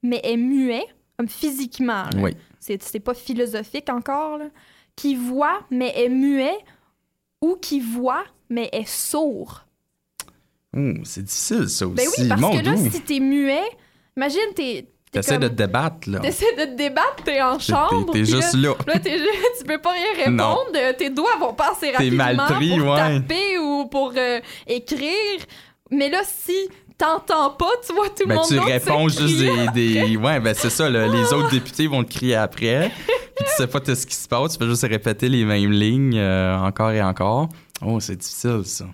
mais 0.02 0.20
est 0.24 0.38
muet, 0.38 0.86
comme 1.18 1.28
physiquement. 1.30 2.04
là? 2.14 2.22
Oui. 2.22 2.36
C'est 2.60 2.82
c'est 2.82 3.00
pas 3.00 3.14
philosophique 3.14 3.90
encore, 3.90 4.38
là. 4.40 4.46
Qui 4.96 5.16
voit, 5.16 5.60
mais 5.70 5.94
est 5.96 6.10
muet, 6.10 6.58
ou 7.42 7.56
qui 7.56 7.80
voit, 7.80 8.24
mais 8.50 8.70
est 8.74 8.88
sourd? 8.88 9.64
C'est 11.04 11.24
difficile 11.24 11.70
ça 11.70 11.88
aussi. 11.88 11.96
Ben 11.96 12.08
oui, 12.18 12.28
parce 12.28 12.42
Mon 12.42 12.52
que 12.52 12.64
là, 12.66 12.76
Dieu. 12.76 12.92
si 12.92 13.02
t'es 13.02 13.20
muet, 13.20 13.64
imagine, 14.16 14.54
t'es. 14.56 14.88
T'es 15.12 15.20
T'essaies 15.20 15.34
comme- 15.36 15.44
de 15.44 15.48
te 15.50 15.54
débattre, 15.54 16.10
là. 16.10 16.20
T'essaies 16.20 16.56
de 16.58 16.64
te 16.72 16.76
débattre, 16.78 17.24
t'es 17.24 17.42
en 17.42 17.60
chambre. 17.60 18.12
T'es 18.12 18.26
juste 18.26 18.54
là, 18.56 18.74
là. 18.88 18.94
Juste- 19.04 19.60
tu 19.60 19.66
peux 19.66 19.80
pas 19.80 19.92
rien 19.92 20.30
Non. 20.32 20.50
répondre. 20.50 20.72
euh, 20.78 20.94
Tes 20.98 21.10
doigts 21.10 21.38
vont 21.40 21.54
pas 21.54 21.72
assez 21.72 21.92
T'es 21.98 22.10
mal 22.12 22.36
rapidement 22.40 22.58
pris, 22.60 22.80
pour 22.80 22.94
ouais. 22.94 23.20
taper 23.20 23.58
ou 23.60 23.86
pour 23.88 24.14
euh, 24.18 24.40
écrire. 24.68 25.40
Mais 25.92 26.10
là, 26.10 26.22
si 26.26 26.54
t'entends 26.98 27.52
pas, 27.52 27.70
tu 27.86 27.94
vois 27.94 28.08
tout 28.10 28.24
le 28.24 28.28
Ben, 28.28 28.36
monde 28.36 28.46
tu 28.50 28.60
réponds 28.60 29.08
juste 29.08 29.38
des, 29.40 29.68
des- 29.74 30.18
Ouais, 30.22 30.40
ben 30.40 30.54
c'est 30.56 30.70
ça, 30.72 30.90
là, 30.90 31.08
les 31.08 31.32
autres 31.34 31.50
députés 31.52 31.88
vont 31.88 32.04
te 32.04 32.14
crier 32.14 32.36
après. 32.36 32.92
Puis 33.36 33.46
tu 33.46 33.54
sais 33.56 33.68
pas 33.68 33.80
tout 33.80 33.94
ce 33.96 34.06
qui 34.06 34.16
se 34.16 34.28
passe, 34.28 34.54
tu 34.54 34.58
peux 34.58 34.68
juste 34.68 34.82
répéter 34.84 35.30
les 35.30 35.46
mêmes 35.46 35.72
lignes 35.72 36.18
euh, 36.18 36.58
encore 36.58 36.92
et 36.92 37.02
encore. 37.04 37.50
Oh, 37.86 38.00
c'est 38.00 38.16
difficile, 38.16 38.62
ça. 38.66 38.86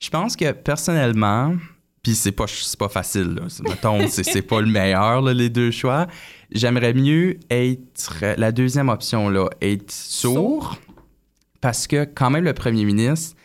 Je 0.00 0.08
pense 0.10 0.34
que 0.34 0.50
personnellement, 0.52 1.54
puis 2.02 2.14
c'est 2.14 2.32
pas, 2.32 2.46
c'est 2.48 2.78
pas 2.78 2.88
facile, 2.88 3.34
là. 3.34 3.42
C'est- 3.48 3.62
Mettons, 3.68 4.06
c'est, 4.08 4.42
pas 4.42 4.60
le 4.60 4.66
meilleur, 4.66 5.20
là, 5.22 5.32
les 5.32 5.48
deux 5.50 5.70
choix. 5.70 6.06
J'aimerais 6.50 6.94
mieux 6.94 7.38
être. 7.50 8.24
La 8.36 8.52
deuxième 8.52 8.88
option, 8.88 9.28
là, 9.28 9.48
être 9.60 9.90
sourd. 9.90 10.76
Parce 11.60 11.86
que 11.86 12.04
quand 12.04 12.30
même, 12.30 12.44
le 12.44 12.54
premier 12.54 12.84
ministre, 12.84 13.36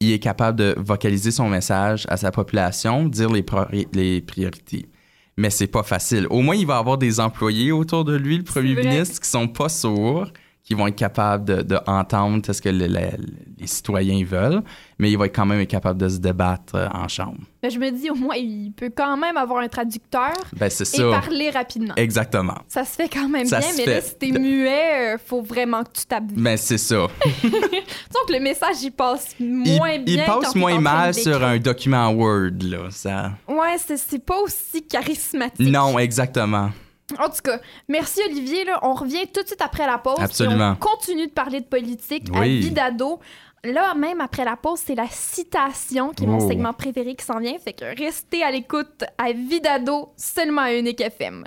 il 0.00 0.12
est 0.12 0.18
capable 0.20 0.58
de 0.58 0.74
vocaliser 0.78 1.30
son 1.30 1.48
message 1.48 2.04
à 2.08 2.16
sa 2.16 2.30
population, 2.30 3.06
dire 3.06 3.30
les, 3.30 3.42
priori- 3.42 3.88
les 3.92 4.20
priorités. 4.20 4.86
Mais 5.36 5.50
c'est 5.50 5.66
pas 5.66 5.82
facile. 5.82 6.26
Au 6.30 6.40
moins, 6.42 6.54
il 6.54 6.66
va 6.66 6.78
avoir 6.78 6.96
des 6.98 7.18
employés 7.18 7.72
autour 7.72 8.04
de 8.04 8.14
lui, 8.14 8.36
le 8.38 8.44
premier 8.44 8.74
ministre, 8.76 9.20
qui 9.20 9.28
sont 9.28 9.48
pas 9.48 9.68
sourds, 9.68 10.30
qui 10.64 10.72
vont 10.72 10.86
être 10.86 10.96
capables 10.96 11.44
de, 11.44 11.60
de 11.60 11.78
entendre 11.86 12.40
ce 12.50 12.62
que 12.62 12.70
le- 12.70 12.86
le- 12.86 13.24
les 13.58 13.66
citoyens 13.66 14.24
veulent, 14.24 14.62
mais 14.98 15.10
il 15.10 15.18
va 15.18 15.26
être 15.26 15.34
quand 15.36 15.44
même 15.44 15.66
capable 15.66 16.00
de 16.00 16.08
se 16.08 16.16
débattre 16.16 16.74
euh, 16.74 16.88
en 16.94 17.06
chambre. 17.06 17.36
Ben, 17.62 17.70
je 17.70 17.78
me 17.78 17.90
dis, 17.90 18.08
au 18.10 18.14
moins, 18.14 18.34
il 18.36 18.72
peut 18.72 18.90
quand 18.94 19.16
même 19.18 19.36
avoir 19.36 19.60
un 19.62 19.68
traducteur 19.68 20.32
Ben, 20.56 20.66
et 20.66 20.70
ça. 20.70 21.10
parler 21.10 21.50
rapidement. 21.50 21.92
Exactement. 21.96 22.56
Ça 22.66 22.84
se 22.86 22.92
fait 22.96 23.08
quand 23.10 23.28
même 23.28 23.46
Ça 23.46 23.58
bien, 23.60 23.68
mais 23.76 23.84
là, 23.86 24.00
si 24.00 24.16
t'es 24.16 24.30
muet, 24.30 25.14
euh, 25.14 25.18
faut 25.22 25.42
vraiment 25.42 25.82
que 25.84 25.90
tu 26.00 26.06
tapes 26.06 26.28
vite. 26.30 26.40
Ben, 26.42 26.56
c'est 26.56 26.78
ça. 26.78 26.96
Donc, 27.52 28.30
le 28.30 28.40
message, 28.40 28.76
il 28.82 28.90
passe 28.90 29.34
Il, 29.38 29.46
moins 29.76 29.92
il 29.92 30.04
bien. 30.04 30.24
quand 30.26 30.40
passe 30.40 30.54
moins 30.54 30.80
mal 30.80 31.12
sur 31.14 31.44
un 31.44 31.58
document 31.58 32.08
Word, 32.10 32.50
là. 32.62 32.90
Ça... 32.90 33.32
Ouais, 33.48 33.76
c'est 33.78 34.24
pas 34.24 34.38
aussi 34.40 34.82
charismatique. 34.86 35.68
Non, 35.68 35.98
exactement. 35.98 36.70
En 37.18 37.28
tout 37.28 37.42
cas, 37.44 37.60
merci 37.88 38.20
Olivier. 38.26 38.64
Là, 38.64 38.80
on 38.82 38.94
revient 38.94 39.26
tout 39.32 39.42
de 39.42 39.46
suite 39.46 39.60
après 39.62 39.86
la 39.86 39.98
pause. 39.98 40.18
Absolument. 40.18 40.72
On 40.72 40.76
continue 40.76 41.26
de 41.26 41.32
parler 41.32 41.60
de 41.60 41.66
politique 41.66 42.28
à. 42.34 42.40
Vidado. 42.42 43.20
Là, 43.62 43.94
même 43.94 44.20
après 44.20 44.44
la 44.44 44.56
pause, 44.56 44.80
c'est 44.84 44.94
la 44.94 45.08
citation 45.08 46.10
qui 46.10 46.24
est 46.24 46.26
mon 46.26 46.38
Oh. 46.44 46.48
segment 46.48 46.72
préféré 46.72 47.14
qui 47.14 47.24
s'en 47.24 47.38
vient. 47.38 47.56
Fait 47.58 47.72
que 47.72 47.84
restez 47.98 48.42
à 48.42 48.50
l'écoute 48.50 49.04
à 49.18 49.32
Vidado, 49.32 50.12
seulement 50.16 50.62
à 50.62 50.74
Unique 50.74 51.00
FM. 51.00 51.44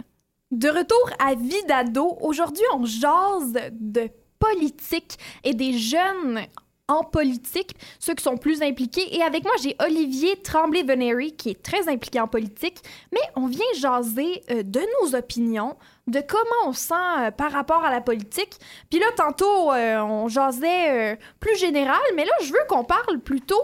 De 0.51 0.69
retour 0.69 1.09
à 1.19 1.35
Vidado, 1.35 2.17
aujourd'hui, 2.21 2.63
on 2.73 2.85
jase 2.85 3.53
de 3.71 4.09
politique 4.39 5.17
et 5.43 5.53
des 5.53 5.73
jeunes 5.77 6.41
en 6.87 7.03
politique, 7.03 7.75
ceux 7.99 8.13
qui 8.13 8.23
sont 8.23 8.37
plus 8.37 8.61
impliqués. 8.61 9.15
Et 9.15 9.21
avec 9.21 9.43
moi, 9.43 9.53
j'ai 9.61 9.75
Olivier 9.79 10.37
Tremblay-Venery, 10.37 11.33
qui 11.33 11.49
est 11.49 11.61
très 11.61 11.89
impliqué 11.89 12.19
en 12.19 12.27
politique. 12.27 12.81
Mais 13.11 13.21
on 13.35 13.47
vient 13.47 13.65
jaser 13.75 14.43
euh, 14.51 14.63
de 14.63 14.81
nos 15.01 15.15
opinions, 15.15 15.75
de 16.07 16.21
comment 16.21 16.69
on 16.69 16.73
se 16.73 16.87
sent 16.87 16.93
euh, 17.19 17.31
par 17.31 17.51
rapport 17.51 17.83
à 17.83 17.91
la 17.91 18.01
politique. 18.01 18.57
Puis 18.89 18.99
là, 18.99 19.07
tantôt, 19.15 19.73
euh, 19.73 19.99
on 19.99 20.27
jasait 20.29 21.19
plus 21.39 21.57
général, 21.57 21.99
mais 22.15 22.25
là, 22.25 22.31
je 22.41 22.51
veux 22.51 22.65
qu'on 22.69 22.83
parle 22.83 23.19
plutôt 23.19 23.61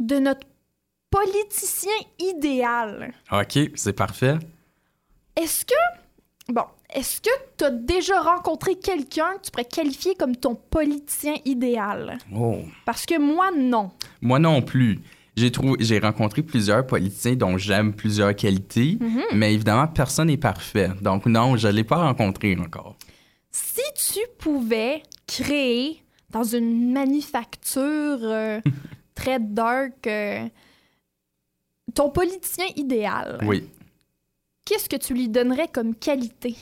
de 0.00 0.18
notre 0.18 0.46
politicien 1.10 1.92
idéal. 2.18 3.12
OK, 3.30 3.58
c'est 3.74 3.92
parfait. 3.92 4.38
Est-ce 5.36 5.64
que, 5.66 5.74
bon, 6.48 6.64
est-ce 6.94 7.20
que 7.20 7.30
tu 7.56 7.64
as 7.64 7.70
déjà 7.70 8.20
rencontré 8.20 8.74
quelqu'un 8.76 9.34
que 9.38 9.42
tu 9.46 9.50
pourrais 9.50 9.64
qualifier 9.64 10.14
comme 10.14 10.36
ton 10.36 10.54
politicien 10.54 11.34
idéal? 11.44 12.18
Oh. 12.34 12.58
Parce 12.84 13.06
que 13.06 13.18
moi, 13.18 13.50
non. 13.56 13.90
Moi 14.20 14.38
non 14.38 14.62
plus. 14.62 15.00
J'ai 15.36 15.50
trouvé, 15.50 15.76
j'ai 15.80 15.98
rencontré 15.98 16.42
plusieurs 16.42 16.86
politiciens 16.86 17.34
dont 17.36 17.56
j'aime 17.56 17.94
plusieurs 17.94 18.36
qualités, 18.36 18.98
Mhm. 19.00 19.22
mais 19.34 19.54
évidemment, 19.54 19.86
personne 19.88 20.26
n'est 20.28 20.36
parfait. 20.36 20.90
Donc 21.00 21.24
non, 21.26 21.56
je 21.56 21.68
ne 21.68 21.72
l'ai 21.72 21.84
pas 21.84 21.96
rencontré 21.96 22.54
encore. 22.58 22.96
Si 23.50 23.80
tu 24.12 24.20
pouvais 24.38 25.02
créer 25.26 26.02
dans 26.30 26.44
une 26.44 26.92
manufacture 26.92 28.18
euh, 28.22 28.60
très 29.14 29.38
dark 29.40 30.06
euh, 30.06 30.46
ton 31.94 32.10
politicien 32.10 32.66
idéal, 32.76 33.38
Oui. 33.46 33.64
qu'est-ce 34.66 34.88
que 34.88 34.96
tu 34.96 35.14
lui 35.14 35.28
donnerais 35.28 35.68
comme 35.68 35.94
qualité? 35.94 36.56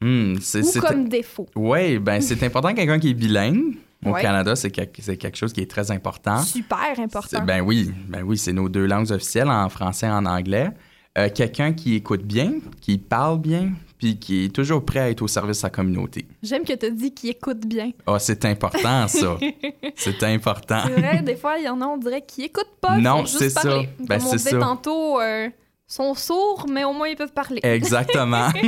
Hmm, 0.00 0.34
c'est, 0.40 0.60
ou 0.60 0.64
c'est- 0.64 0.80
comme 0.80 1.08
défaut? 1.08 1.46
Ouais, 1.56 1.98
ben 1.98 2.20
c'est 2.20 2.42
important 2.44 2.74
quelqu'un 2.74 2.98
qui 2.98 3.10
est 3.10 3.14
bilingue. 3.14 3.76
Au 4.04 4.10
Ouais. 4.10 4.20
Canada, 4.20 4.54
c'est, 4.54 4.70
quelque- 4.70 5.00
c'est 5.00 5.16
quelque 5.16 5.36
chose 5.38 5.54
qui 5.54 5.62
est 5.62 5.70
très 5.70 5.90
important. 5.90 6.38
Super 6.42 6.78
C'est- 6.94 7.00
important. 7.02 7.42
ben 7.42 7.62
oui, 7.62 7.90
ben 8.08 8.22
oui, 8.22 8.36
c'est 8.36 8.52
nos 8.52 8.68
deux 8.68 8.84
langues 8.84 9.10
officielles, 9.12 9.48
en 9.48 9.68
français 9.70 10.06
et 10.06 10.10
en 10.10 10.26
anglais. 10.26 10.68
Euh, 11.16 11.30
quelqu'un 11.34 11.72
qui 11.72 11.94
écoute 11.94 12.22
bien, 12.22 12.54
qui 12.82 12.98
parle 12.98 13.40
bien, 13.40 13.70
puis 13.96 14.18
qui 14.18 14.44
est 14.44 14.48
toujours 14.54 14.84
prêt 14.84 14.98
à 14.98 15.08
être 15.10 15.22
au 15.22 15.28
service 15.28 15.56
de 15.56 15.60
sa 15.62 15.70
communauté. 15.70 16.26
J'aime 16.42 16.64
que 16.64 16.74
tu 16.74 16.92
dit 16.92 17.14
qu'il 17.14 17.30
écoute 17.30 17.64
bien. 17.66 17.92
Ah, 18.06 18.18
c'est 18.18 18.44
important, 18.44 19.08
ça. 19.08 19.38
c'est 19.96 20.22
important. 20.24 20.80
C'est 20.86 21.00
vrai, 21.00 21.22
des 21.22 21.36
fois, 21.36 21.56
il 21.58 21.64
y 21.64 21.68
en 21.70 21.80
a, 21.80 21.86
on 21.86 21.96
dirait 21.96 22.20
qu'ils 22.26 22.44
écoutent 22.46 22.76
pas. 22.82 22.98
Non, 22.98 23.24
c'est 23.24 23.48
ça. 23.48 23.62
parler. 23.62 23.88
Ben, 24.00 24.18
Comme 24.18 24.26
on 24.26 24.30
c'est 24.32 24.36
disait 24.36 24.50
ça. 24.50 24.58
tantôt, 24.58 25.20
euh, 25.20 25.48
sont 25.86 26.12
sourds, 26.14 26.66
mais 26.70 26.84
au 26.84 26.92
moins 26.92 27.08
ils 27.08 27.16
peuvent 27.16 27.32
parler. 27.32 27.60
Exactement. 27.62 28.48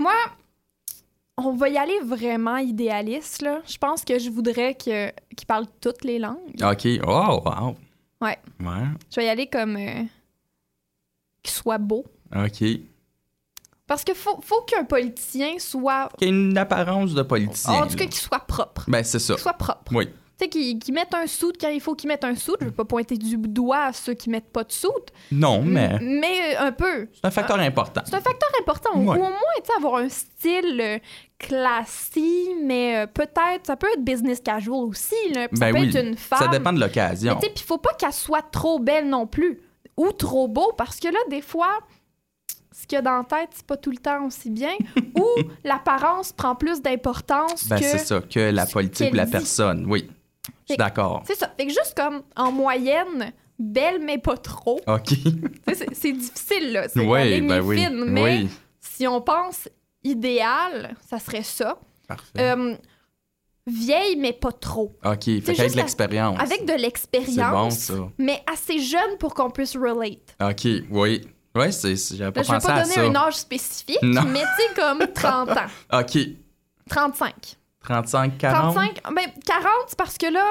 Moi, 0.00 0.12
on 1.36 1.52
va 1.54 1.68
y 1.68 1.76
aller 1.78 2.00
vraiment 2.04 2.56
idéaliste, 2.56 3.42
là. 3.42 3.60
Je 3.66 3.78
pense 3.78 4.04
que 4.04 4.18
je 4.18 4.30
voudrais 4.30 4.74
que- 4.74 5.10
qu'ils 5.36 5.46
parlent 5.46 5.66
toutes 5.80 6.04
les 6.04 6.18
langues. 6.18 6.60
OK. 6.62 6.86
Oh, 7.06 7.40
wow. 7.44 7.76
Ouais. 8.20 8.38
Ouais. 8.60 8.86
Je 9.10 9.16
vais 9.16 9.26
y 9.26 9.28
aller 9.28 9.46
comme... 9.46 9.76
euh, 9.76 10.02
qu'il 11.42 11.52
soit 11.52 11.78
beau. 11.78 12.04
OK. 12.34 12.64
Parce 13.86 14.04
que 14.04 14.14
faut, 14.14 14.40
faut 14.42 14.62
qu'un 14.62 14.84
politicien 14.84 15.58
soit... 15.58 16.10
Qui 16.18 16.26
a 16.26 16.28
une 16.28 16.56
apparence 16.56 17.12
de 17.14 17.22
politicien. 17.22 17.74
En 17.82 17.86
tout 17.86 17.96
cas, 17.96 18.04
qu'il 18.06 18.14
soit 18.14 18.40
propre. 18.46 18.84
Ben, 18.88 19.02
c'est 19.02 19.18
ça. 19.18 19.34
Qu'il 19.34 19.42
soit 19.42 19.52
propre. 19.54 19.92
Oui. 19.94 20.08
Tu 20.40 20.44
sais, 20.46 20.48
qui, 20.48 20.78
qui 20.78 20.90
mettent 20.92 21.12
un 21.12 21.26
soude 21.26 21.56
quand 21.60 21.68
il 21.68 21.80
faut 21.82 21.94
qu'ils 21.94 22.08
mettent 22.08 22.24
un 22.24 22.34
soude. 22.34 22.56
Je 22.60 22.66
veux 22.66 22.70
pas 22.72 22.86
pointer 22.86 23.18
du 23.18 23.36
doigt 23.36 23.84
à 23.84 23.92
ceux 23.92 24.14
qui 24.14 24.30
mettent 24.30 24.50
pas 24.50 24.64
de 24.64 24.72
soude. 24.72 24.90
Non, 25.30 25.60
mais 25.62 25.98
Mais 26.00 26.56
euh, 26.56 26.66
un 26.68 26.72
peu. 26.72 27.08
c'est 27.12 27.24
un 27.26 27.30
facteur 27.30 27.58
important. 27.58 28.00
C'est 28.06 28.14
un 28.14 28.20
facteur 28.22 28.48
important. 28.60 28.90
Ou 28.94 29.00
au 29.02 29.04
moins, 29.16 29.30
tu 29.58 29.66
sais, 29.66 29.72
avoir 29.76 29.96
un 29.96 30.08
style 30.08 30.80
euh, 30.80 30.98
classique, 31.38 32.56
mais 32.64 32.96
euh, 32.96 33.06
peut-être, 33.06 33.66
ça 33.66 33.76
peut 33.76 33.88
être 33.92 34.02
business 34.04 34.40
casual 34.40 34.84
aussi. 34.88 35.14
Là. 35.34 35.42
Ça 35.52 35.66
Ben 35.66 35.74
peut 35.74 35.80
oui, 35.80 35.88
être 35.94 36.04
une 36.06 36.16
femme. 36.16 36.38
Ça 36.38 36.48
dépend 36.48 36.72
de 36.72 36.80
l'occasion. 36.80 37.34
tu 37.36 37.46
sais, 37.46 37.52
puis 37.54 37.64
faut 37.64 37.78
pas 37.78 37.92
qu'elle 37.94 38.12
soit 38.12 38.42
trop 38.50 38.78
belle 38.78 39.08
non 39.08 39.26
plus. 39.26 39.60
Ou 39.96 40.12
trop 40.12 40.48
beau, 40.48 40.72
parce 40.78 40.98
que 40.98 41.08
là, 41.08 41.18
des 41.28 41.42
fois, 41.42 41.78
ce 42.72 42.86
qu'il 42.86 42.96
y 42.96 42.98
a 42.98 43.02
dans 43.02 43.18
la 43.18 43.24
tête, 43.24 43.50
c'est 43.52 43.66
pas 43.66 43.76
tout 43.76 43.90
le 43.90 43.98
temps 43.98 44.24
aussi 44.24 44.48
bien. 44.48 44.72
ou 45.14 45.26
l'apparence 45.64 46.32
prend 46.32 46.54
plus 46.54 46.80
d'importance 46.80 47.68
Ben, 47.68 47.78
que. 47.78 47.84
c'est 47.84 47.98
ça, 47.98 48.20
que 48.22 48.50
la 48.50 48.64
politique 48.64 49.12
ou 49.12 49.16
la 49.16 49.26
dit. 49.26 49.32
personne. 49.32 49.84
Oui, 49.86 50.08
je 50.68 50.72
suis 50.72 50.76
d'accord. 50.76 51.22
C'est 51.26 51.36
ça. 51.36 51.52
Fait 51.56 51.66
que 51.66 51.72
juste 51.72 51.94
comme 51.96 52.22
en 52.36 52.52
moyenne, 52.52 53.32
belle, 53.58 54.00
mais 54.00 54.18
pas 54.18 54.36
trop. 54.36 54.80
OK. 54.86 55.10
C'est 55.92 56.12
difficile, 56.12 56.72
là. 56.72 56.88
C'est 56.88 57.00
Oui, 57.00 57.40
ben 57.42 57.60
oui. 57.60 57.84
fine, 57.84 58.04
mais 58.06 58.22
Oui, 58.22 58.48
si 58.80 59.06
on 59.06 59.20
pense 59.20 59.68
idéal, 60.04 60.94
ça 61.08 61.18
serait 61.18 61.42
ça. 61.42 61.78
parfait. 62.08 62.30
Euh, 62.38 62.74
vieille, 63.66 64.16
mais 64.16 64.32
pas 64.32 64.52
trop. 64.52 64.96
OK, 65.04 65.24
fait 65.24 65.54
juste 65.54 65.60
à- 65.76 65.80
l'expérience. 65.80 66.40
Avec 66.40 66.62
de 66.64 66.72
bon, 66.72 66.78
l'expérience, 66.78 67.76
ça. 67.78 67.94
mais 68.18 68.42
assez 68.52 68.78
jeune 68.80 69.16
pour 69.18 69.34
qu'on 69.34 69.50
puisse 69.50 69.76
relate. 69.76 70.34
OK, 70.42 70.66
oui. 70.90 71.26
Oui, 71.54 71.72
c'est, 71.72 71.96
j'avais 72.16 72.30
pas 72.32 72.40
Là, 72.40 72.46
je 72.46 72.52
vais 72.52 72.54
pensé 72.58 72.66
pas 72.68 72.74
à 72.74 72.82
donner 72.82 72.94
ça. 72.94 73.02
un 73.02 73.14
âge 73.26 73.34
spécifique, 73.34 73.98
Non. 74.02 74.22
mais 74.22 74.40
tu 74.40 74.62
sais, 74.62 74.74
comme 74.80 75.00
30 75.14 75.50
ans. 75.50 75.98
OK, 76.00 76.18
35. 76.88 77.34
35, 77.84 78.38
40. 78.38 78.74
35, 78.74 79.02
ben 79.14 79.26
40, 79.46 79.66
c'est 79.88 79.98
parce 79.98 80.18
que 80.18 80.26
là, 80.32 80.44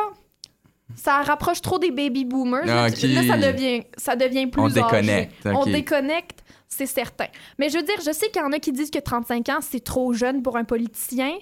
ça 0.96 1.22
rapproche 1.22 1.62
trop 1.62 1.78
des 1.80 1.92
baby 1.92 2.26
boomers. 2.26 2.66
Là. 2.66 2.88
Là, 2.90 2.90
ça 2.90 3.38
devient, 3.38 3.84
ça 3.98 4.16
devient 4.16 4.48
plus 4.48 4.62
On 4.62 4.66
âgé. 4.66 4.82
déconnecte, 4.82 5.34
On 5.46 5.66
déconnecte, 5.66 6.44
c'est 6.68 6.86
certain. 6.88 7.28
Mais 7.60 7.70
je 7.70 7.78
veux 7.78 7.84
dire, 7.84 7.98
je 8.06 8.12
sais 8.12 8.30
qu'il 8.30 8.42
y 8.42 8.46
en 8.46 8.52
a 8.52 8.60
qui 8.60 8.72
disent 8.72 8.92
que 8.92 9.00
35 9.00 9.48
ans, 9.50 9.60
c'est 9.62 9.84
trop 9.84 10.14
jeune 10.14 10.42
pour 10.42 10.58
un 10.58 10.64
politicien, 10.64 11.34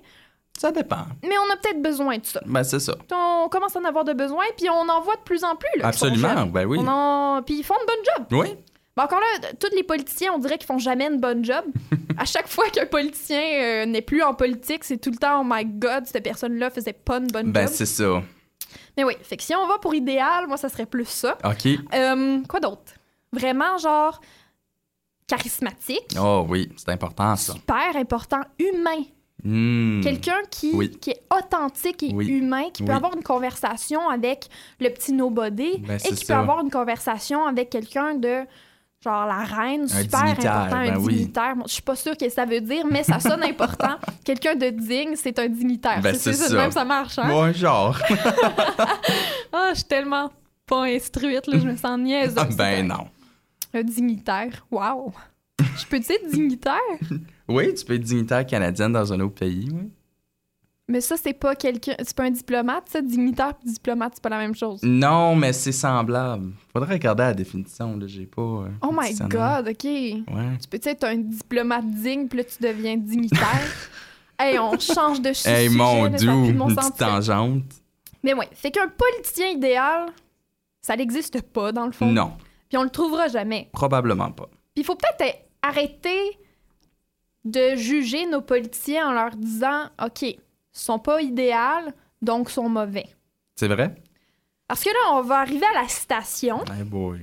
Ça 0.58 0.72
dépend. 0.72 1.06
mais 1.24 1.36
on 1.48 1.54
a 1.54 1.58
peut-être 1.58 1.82
besoin 1.82 2.18
de 2.18 2.26
ça. 2.26 2.42
Ben, 2.46 2.64
c'est 2.64 2.80
ça. 2.80 2.94
On 3.14 3.48
commence 3.50 3.76
à 3.76 3.80
en 3.80 3.86
avoir 3.86 4.04
de 4.04 4.14
besoin, 4.14 4.44
puis 4.58 4.70
on 4.70 4.90
en 4.90 5.02
voit 5.02 5.16
de 5.16 5.22
plus 5.22 5.44
en 5.44 5.56
plus. 5.56 5.80
Là, 5.80 5.88
Absolument, 5.88 6.46
ben 6.48 6.66
oui. 6.66 6.78
On 6.82 6.88
en... 6.88 7.42
Puis 7.44 7.60
ils 7.60 7.64
font 7.64 7.76
une 7.76 7.86
bonne 7.86 8.06
job. 8.18 8.28
Oui, 8.42 8.56
Bon, 8.98 9.04
encore 9.04 9.20
là, 9.20 9.50
tous 9.60 9.74
les 9.76 9.84
politiciens, 9.84 10.34
on 10.34 10.40
dirait 10.40 10.58
qu'ils 10.58 10.66
font 10.66 10.80
jamais 10.80 11.06
une 11.08 11.20
bonne 11.20 11.46
job. 11.46 11.64
à 12.18 12.26
chaque 12.26 12.48
fois 12.48 12.68
qu'un 12.72 12.88
politicien 12.88 13.40
euh, 13.62 13.86
n'est 13.86 14.02
plus 14.02 14.24
en 14.24 14.34
politique, 14.34 14.84
c'est 14.84 14.98
tout 14.98 15.12
le 15.12 15.18
temps, 15.18 15.42
oh 15.42 15.46
my 15.48 15.64
god, 15.66 16.06
cette 16.08 16.24
personne-là 16.24 16.72
faisait 16.72 16.94
pas 16.94 17.18
une 17.20 17.28
bonne 17.28 17.52
ben 17.52 17.68
job. 17.68 17.76
c'est 17.76 17.86
ça. 17.86 18.24
Mais 18.98 19.04
oui, 19.04 19.14
fait 19.22 19.38
que 19.38 19.44
si 19.44 19.56
on 19.56 19.68
va 19.68 19.78
pour 19.78 19.94
idéal, 19.94 20.48
moi, 20.48 20.58
ça 20.58 20.68
serait 20.70 20.88
plus 20.88 21.06
ça. 21.08 21.38
OK. 21.46 21.68
Euh, 21.94 22.40
quoi 22.50 22.60
d'autre? 22.60 22.94
Vraiment, 23.32 23.78
genre, 23.78 24.20
charismatique, 25.28 26.16
Oh 26.20 26.46
oui, 26.50 26.72
c'est 26.78 26.90
important, 26.90 27.36
ça. 27.36 27.54
super 27.54 27.96
important, 27.96 28.40
humain. 28.60 29.04
Hmm. 29.44 30.02
Quelqu'un 30.02 30.40
qui, 30.50 30.72
Oui. 30.74 30.90
qui 31.00 31.12
est 31.12 31.22
authentique 31.32 32.02
et 32.02 32.12
Oui. 32.14 32.26
humain, 32.28 32.70
qui 32.74 32.82
peut 32.84 32.90
Oui. 32.92 32.96
avoir 32.98 33.16
une 33.16 33.22
conversation 33.24 34.10
avec 34.10 34.48
le 34.80 34.90
petit 34.90 35.12
nobody 35.14 35.78
Ben, 35.80 35.98
et 36.04 36.10
qui 36.16 36.26
ça. 36.26 36.34
peut 36.34 36.40
avoir 36.40 36.62
une 36.62 36.72
conversation 36.72 37.46
avec 37.46 37.70
quelqu'un 37.70 38.16
de 38.16 38.40
genre 39.04 39.26
la 39.26 39.44
reine, 39.44 39.88
super 39.88 40.24
dignitaire, 40.24 40.54
important, 40.54 40.76
un 40.76 40.92
ben 40.92 40.98
oui. 40.98 41.14
dignitaire. 41.16 41.56
Bon, 41.56 41.64
je 41.68 41.74
suis 41.74 41.82
pas 41.82 41.96
sûre 41.96 42.18
que 42.18 42.30
ça 42.30 42.46
veut 42.46 42.62
dire, 42.62 42.86
mais 42.90 43.04
ça 43.04 43.20
sonne 43.20 43.44
important. 43.44 43.98
Quelqu'un 44.24 44.56
de 44.56 44.70
digne, 44.70 45.16
c'est 45.16 45.38
un 45.40 45.48
dignitaire. 45.48 46.02
Ben, 46.02 46.16
c'est 46.16 46.34
ça, 46.34 46.56
même 46.56 46.72
ça 46.72 46.86
marche. 46.86 47.18
Hein? 47.20 47.32
Ouais, 47.32 47.54
genre. 47.54 47.98
Ah, 49.54 49.70
je 49.70 49.76
suis 49.76 49.86
tellement 49.86 50.30
pas 50.66 50.84
instruite, 50.84 51.48
là, 51.48 51.58
je 51.58 51.68
me 51.68 51.76
sens 51.76 51.98
niaiseuse. 51.98 52.36
Ah, 52.38 52.48
ben 52.58 52.86
non. 52.88 53.08
Un 53.74 53.84
dignitaire. 53.84 54.66
Wow. 54.70 55.14
Je 55.60 55.86
peux 55.86 56.00
dire 56.00 56.18
dignitaire? 56.30 56.76
Oui, 57.48 57.74
tu 57.74 57.86
peux 57.86 57.94
être 57.96 58.02
dignitaire 58.02 58.46
canadienne 58.46 58.92
dans 58.92 59.12
un 59.14 59.20
autre 59.22 59.36
pays, 59.36 59.70
oui. 59.72 59.90
Mais 60.90 61.02
ça, 61.02 61.18
c'est 61.18 61.34
pas 61.34 61.54
quelqu'un. 61.56 61.96
C'est 62.00 62.16
pas 62.16 62.24
un 62.24 62.32
diplomate, 62.32 62.88
ça. 62.88 63.02
Dignitaire 63.02 63.54
et 63.66 63.70
diplomate, 63.70 64.14
c'est 64.16 64.24
pas 64.24 64.30
la 64.30 64.38
même 64.38 64.56
chose. 64.56 64.80
Non, 64.84 65.36
mais 65.36 65.52
c'est 65.52 65.74
semblable. 65.74 66.54
Faudrait 66.72 66.94
regarder 66.94 67.24
la 67.24 67.34
définition, 67.34 67.98
là. 67.98 68.08
J'ai 68.08 68.26
pas. 68.26 68.42
euh, 68.42 68.70
Oh 68.82 68.92
my 68.98 69.14
god, 69.16 69.68
ok. 69.68 69.84
Ouais. 69.84 70.24
Tu 70.62 70.68
peux 70.70 70.80
être 70.82 71.04
un 71.04 71.18
diplomate 71.18 71.86
digne, 71.90 72.28
puis 72.30 72.38
là, 72.40 72.44
tu 72.46 72.64
deviens 72.64 72.96
dignitaire? 72.96 73.90
hey, 74.40 74.58
on 74.60 74.80
change 74.80 75.22
de 75.22 75.34
sujet. 75.34 75.64
Hey, 75.66 75.70
mon 75.70 76.08
bon 76.10 76.16
une 76.68 76.76
petite 76.76 76.98
tangente. 76.98 77.64
Mais 78.24 78.34
ouais, 78.34 78.48
fait 78.54 78.72
qu'un 78.72 78.88
politicien 78.88 79.48
idéal, 79.50 80.08
ça 80.82 80.96
n'existe 80.96 81.42
pas, 81.42 81.74
dans 81.74 81.86
le 81.86 81.92
fond. 81.92 82.12
Non, 82.12 82.32
Puis 82.70 82.78
on 82.78 82.84
le 82.84 82.90
trouvera 82.90 83.28
jamais. 83.28 83.70
probablement 83.74 84.32
pas. 84.32 84.46
Puis 84.74 84.84
il 84.84 84.86
faut 84.86 84.96
peut-être 84.96 85.38
arrêter 85.62 86.38
de 87.46 87.76
juger 87.76 88.26
nos 88.26 88.42
politiciens 88.42 89.10
en 89.10 89.12
leur 89.14 89.36
disant 89.36 89.84
OK, 90.04 90.26
sont 90.80 91.00
pas 91.00 91.22
idéaux, 91.22 91.92
donc 92.22 92.50
sont 92.50 92.70
mauvais. 92.70 93.08
C'est 93.56 93.68
vrai? 93.68 93.96
Parce 94.68 94.84
que 94.84 94.90
là, 94.90 95.14
on 95.18 95.22
va 95.22 95.40
arriver 95.40 95.66
à 95.76 95.82
la 95.82 95.88
citation, 95.88 96.64
Hey 96.66 96.84
boy. 96.84 97.22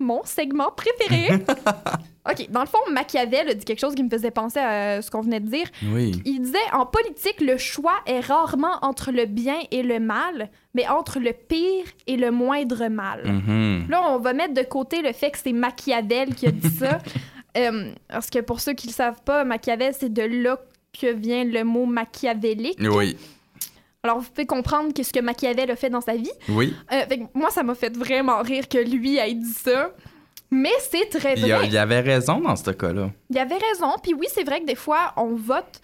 mon 0.00 0.22
segment 0.24 0.70
préféré. 0.76 1.44
OK, 2.30 2.50
dans 2.50 2.62
le 2.62 2.66
fond, 2.66 2.78
Machiavel 2.90 3.50
a 3.50 3.54
dit 3.54 3.64
quelque 3.66 3.78
chose 3.80 3.94
qui 3.94 4.02
me 4.02 4.08
faisait 4.08 4.30
penser 4.30 4.58
à 4.58 5.02
ce 5.02 5.10
qu'on 5.10 5.20
venait 5.20 5.40
de 5.40 5.46
dire. 5.48 5.66
Oui. 5.92 6.22
Il 6.24 6.40
disait 6.40 6.56
En 6.72 6.86
politique, 6.86 7.40
le 7.42 7.58
choix 7.58 7.96
est 8.06 8.20
rarement 8.20 8.78
entre 8.80 9.12
le 9.12 9.26
bien 9.26 9.58
et 9.70 9.82
le 9.82 10.00
mal, 10.00 10.48
mais 10.74 10.88
entre 10.88 11.20
le 11.20 11.32
pire 11.34 11.84
et 12.06 12.16
le 12.16 12.30
moindre 12.30 12.88
mal. 12.88 13.30
Mhm. 13.30 13.86
Là, 13.90 14.02
on 14.10 14.18
va 14.18 14.32
mettre 14.32 14.54
de 14.54 14.62
côté 14.62 15.02
le 15.02 15.12
fait 15.12 15.30
que 15.32 15.38
c'est 15.38 15.52
Machiavel 15.52 16.34
qui 16.34 16.46
a 16.46 16.50
dit 16.50 16.70
ça. 16.70 16.98
Euh, 17.56 17.92
parce 18.08 18.30
que 18.30 18.40
pour 18.40 18.58
ceux 18.58 18.72
qui 18.72 18.88
ne 18.88 18.90
le 18.90 18.96
savent 18.96 19.22
pas, 19.22 19.44
Machiavel, 19.44 19.94
c'est 19.96 20.12
de 20.12 20.22
là 20.22 20.58
que 20.98 21.12
vient 21.12 21.44
le 21.44 21.64
mot 21.64 21.86
machiavélique. 21.86 22.78
Oui. 22.80 23.16
Alors, 24.02 24.20
vous 24.20 24.28
pouvez 24.28 24.46
comprendre 24.46 24.92
qu'est-ce 24.92 25.12
que 25.12 25.20
Machiavel 25.20 25.70
a 25.70 25.76
fait 25.76 25.88
dans 25.88 26.02
sa 26.02 26.14
vie. 26.14 26.30
Oui. 26.50 26.74
Euh, 26.92 27.06
fait 27.06 27.22
moi, 27.32 27.50
ça 27.50 27.62
m'a 27.62 27.74
fait 27.74 27.96
vraiment 27.96 28.42
rire 28.42 28.68
que 28.68 28.76
lui 28.76 29.16
ait 29.16 29.34
dit 29.34 29.52
ça. 29.52 29.92
Mais 30.50 30.72
c'est 30.78 31.08
très 31.08 31.38
y 31.38 31.50
vrai. 31.50 31.66
il 31.66 31.72
y 31.72 31.78
avait 31.78 32.00
raison 32.00 32.38
dans 32.38 32.54
ce 32.54 32.70
cas-là. 32.70 33.10
Il 33.30 33.38
avait 33.38 33.56
raison. 33.56 33.94
Puis 34.02 34.12
oui, 34.12 34.26
c'est 34.32 34.44
vrai 34.44 34.60
que 34.60 34.66
des 34.66 34.74
fois, 34.74 35.14
on 35.16 35.34
vote 35.34 35.80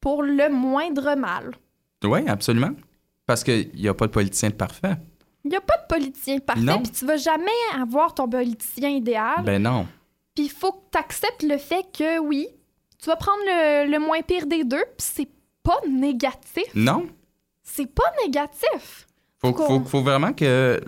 pour 0.00 0.22
le 0.22 0.48
moindre 0.48 1.14
mal. 1.14 1.54
Oui, 2.04 2.26
absolument. 2.26 2.70
Parce 3.26 3.44
qu'il 3.44 3.70
n'y 3.74 3.88
a 3.88 3.94
pas 3.94 4.06
de 4.06 4.12
politicien 4.12 4.48
de 4.48 4.54
parfait. 4.54 4.96
Il 5.44 5.50
n'y 5.50 5.56
a 5.56 5.60
pas 5.60 5.76
de 5.76 5.86
politicien 5.94 6.38
parfait, 6.38 6.78
puis 6.82 6.92
tu 6.92 7.06
vas 7.06 7.16
jamais 7.16 7.50
avoir 7.80 8.14
ton 8.14 8.28
politicien 8.28 8.90
idéal. 8.90 9.44
Ben 9.44 9.62
non. 9.62 9.86
Puis 10.34 10.46
il 10.46 10.50
faut 10.50 10.72
que 10.72 10.84
tu 10.92 10.98
acceptes 10.98 11.42
le 11.42 11.58
fait 11.58 11.86
que 11.96 12.18
oui, 12.18 12.48
tu 13.02 13.06
vas 13.10 13.16
prendre 13.16 13.38
le, 13.46 13.90
le 13.90 13.98
moins 13.98 14.20
pire 14.22 14.46
des 14.46 14.64
deux, 14.64 14.84
puis 14.96 15.06
c'est 15.14 15.28
pas 15.62 15.78
négatif. 15.88 16.64
Non. 16.74 17.06
C'est 17.62 17.86
pas 17.92 18.10
négatif. 18.24 19.06
Faut, 19.40 19.52
faut, 19.54 19.80
faut 19.84 20.02
vraiment 20.02 20.32
que 20.32 20.80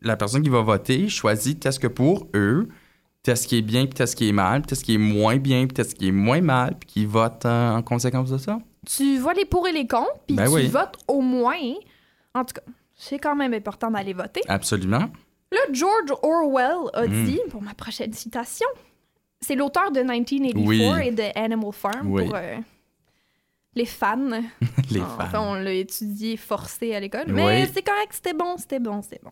la 0.00 0.16
personne 0.16 0.42
qui 0.42 0.48
va 0.48 0.62
voter 0.62 1.08
choisisse 1.08 1.56
qu'est-ce 1.60 1.78
que 1.80 1.86
pour 1.88 2.26
eux, 2.34 2.68
qu'est-ce 3.22 3.46
qui 3.46 3.58
est 3.58 3.62
bien, 3.62 3.84
puis 3.84 3.94
qu'est-ce 3.94 4.16
qui 4.16 4.28
est 4.28 4.32
mal, 4.32 4.62
puis 4.62 4.68
qu'est-ce 4.68 4.84
qui 4.84 4.94
est 4.94 4.98
moins 4.98 5.36
bien, 5.36 5.66
puis 5.66 5.74
qu'est-ce 5.74 5.94
qui 5.94 6.08
est 6.08 6.12
moins 6.12 6.40
mal, 6.40 6.76
puis 6.78 6.88
qu'ils 6.88 7.08
votent 7.08 7.44
en 7.46 7.82
conséquence 7.82 8.30
de 8.30 8.38
ça. 8.38 8.58
Tu 8.86 9.18
vois 9.18 9.34
les 9.34 9.44
pour 9.44 9.68
et 9.68 9.72
les 9.72 9.86
contre, 9.86 10.18
puis 10.26 10.36
Ben 10.36 10.46
tu 10.46 10.52
oui. 10.54 10.66
votes 10.68 10.96
au 11.06 11.20
moins. 11.20 11.58
En 12.34 12.44
tout 12.44 12.54
cas, 12.54 12.62
c'est 12.94 13.18
quand 13.18 13.36
même 13.36 13.52
important 13.52 13.90
d'aller 13.90 14.12
voter. 14.14 14.40
Absolument. 14.48 15.10
Là, 15.52 15.58
George 15.70 16.12
Orwell 16.22 16.88
a 16.94 17.06
Mm. 17.06 17.24
dit, 17.26 17.40
pour 17.50 17.60
ma 17.62 17.74
prochaine 17.74 18.12
citation, 18.14 18.66
c'est 19.42 19.54
l'auteur 19.54 19.90
de 19.90 20.00
1984 20.00 20.66
Oui. 20.66 21.06
et 21.06 21.10
de 21.10 21.38
Animal 21.38 21.72
Farm 21.72 22.10
Oui. 22.10 22.24
pour 22.24 22.34
euh, 22.36 22.56
les 23.74 23.86
fans. 23.86 24.40
Les 24.90 25.00
Enfin, 25.00 25.26
femmes. 25.26 25.42
on 25.44 25.54
l'a 25.54 25.72
étudié 25.72 26.36
forcé 26.36 26.94
à 26.94 27.00
l'école. 27.00 27.24
Mais 27.28 27.62
Oui. 27.64 27.70
c'est 27.72 27.82
correct, 27.82 28.12
c'était 28.12 28.34
bon, 28.34 28.56
c'était 28.58 28.78
bon, 28.80 29.00
c'était 29.02 29.20
bon. 29.22 29.30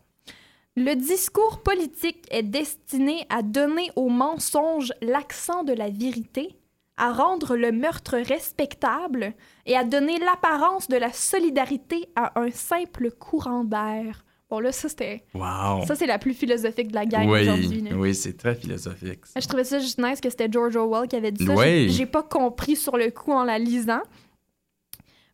Le 0.77 0.95
discours 0.95 1.63
politique 1.63 2.25
est 2.31 2.43
destiné 2.45 3.27
à 3.29 3.43
donner 3.43 3.91
au 3.97 4.09
mensonge 4.09 4.93
l'accent 5.03 5.65
de 5.65 5.73
la 5.73 5.91
vérité, 5.91 6.57
à 6.97 7.13
rendre 7.13 7.57
le 7.57 7.73
meurtre 7.73 8.17
respectable 8.17 9.35
et 9.67 9.77
à 9.77 9.85
donner 9.85 10.19
l'apparence 10.19 10.89
de 10.89 10.97
la 10.97 11.13
solidarité 11.13 12.09
à 12.17 12.39
un 12.41 12.51
simple 12.51 13.11
courant 13.11 13.65
d'air. 13.65 14.25
Bon, 14.51 14.59
là, 14.59 14.73
ça, 14.73 14.89
c'était. 14.89 15.23
Wow. 15.33 15.87
Ça, 15.87 15.95
c'est 15.95 16.07
la 16.07 16.19
plus 16.19 16.35
philosophique 16.35 16.89
de 16.89 16.95
la 16.95 17.07
gang 17.07 17.29
aujourd'hui. 17.29 17.69
Oui, 17.85 17.89
là. 17.89 17.97
oui, 17.97 18.15
c'est 18.15 18.37
très 18.37 18.55
philosophique. 18.57 19.25
ça. 19.27 19.39
Je 19.39 19.47
trouvais 19.47 19.63
ça 19.65 19.79
juste 19.79 20.01
nice 20.01 20.21
que 20.21 20.29
c'était 20.29 20.49
George 20.51 20.75
Orwell 20.77 21.07
qui 21.09 21.15
avait 21.17 21.31
dit 21.31 21.47
ça. 21.47 21.55
Oui. 21.55 21.89
J'ai- 21.91 22.07
pas 22.07 22.25
compris 22.25 22.75
sur 22.75 22.97
le 22.97 23.11
coup 23.11 23.33
en 23.33 23.45
la 23.45 23.59
lisant. 23.61 24.03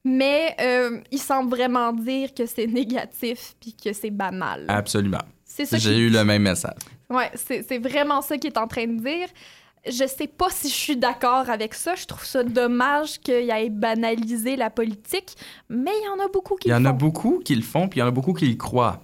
Mais 0.05 0.55
euh, 0.61 1.01
il 1.11 1.19
semble 1.19 1.51
vraiment 1.51 1.93
dire 1.93 2.33
que 2.33 2.47
c'est 2.47 2.67
négatif 2.67 3.55
puis 3.61 3.75
que 3.75 3.93
c'est 3.93 4.11
banal. 4.11 4.65
Absolument. 4.69 5.23
c'est 5.45 5.65
ça 5.65 5.79
J'ai 5.79 5.95
qui- 5.95 6.01
eu 6.01 6.11
le 6.11 6.23
même 6.25 6.43
message. 6.43 6.77
Ouais, 7.11 7.31
c'est 7.35 7.79
vraiment 7.79 8.21
ça 8.23 8.37
qu'il 8.37 8.51
est 8.53 8.59
en 8.59 8.67
train 8.69 8.87
de 8.87 9.01
dire. 9.01 9.29
je 9.89 10.05
sais 10.07 10.27
pas 10.27 10.49
si 10.51 10.69
je 10.69 10.75
suis 10.75 10.97
d'accord 10.97 11.49
avec 11.49 11.73
ça. 11.75 11.95
Je 11.95 12.07
trouve 12.07 12.25
ça 12.25 12.43
dommage 12.45 13.19
qu'il 13.21 13.49
ait 13.51 13.71
banalisé 13.71 14.57
la 14.57 14.69
politique, 14.71 15.37
mais 15.69 15.93
il 16.01 16.05
y 16.05 16.09
en 16.21 16.25
a 16.25 16.29
beaucoup 16.29 16.57
qui 16.57 16.69
Il 16.69 16.71
y 16.71 16.75
le 16.75 16.81
en 16.81 16.85
a 16.85 16.91
font. 16.91 16.97
beaucoup 16.97 17.41
qui 17.45 17.55
le 17.55 17.63
font, 17.63 17.89
puis 17.89 17.99
il 17.99 18.01
y 18.01 18.03
en 18.05 18.09
a 18.09 18.11
beaucoup 18.13 18.33
qui 18.33 18.47
le 18.47 18.57
croient. 18.57 19.01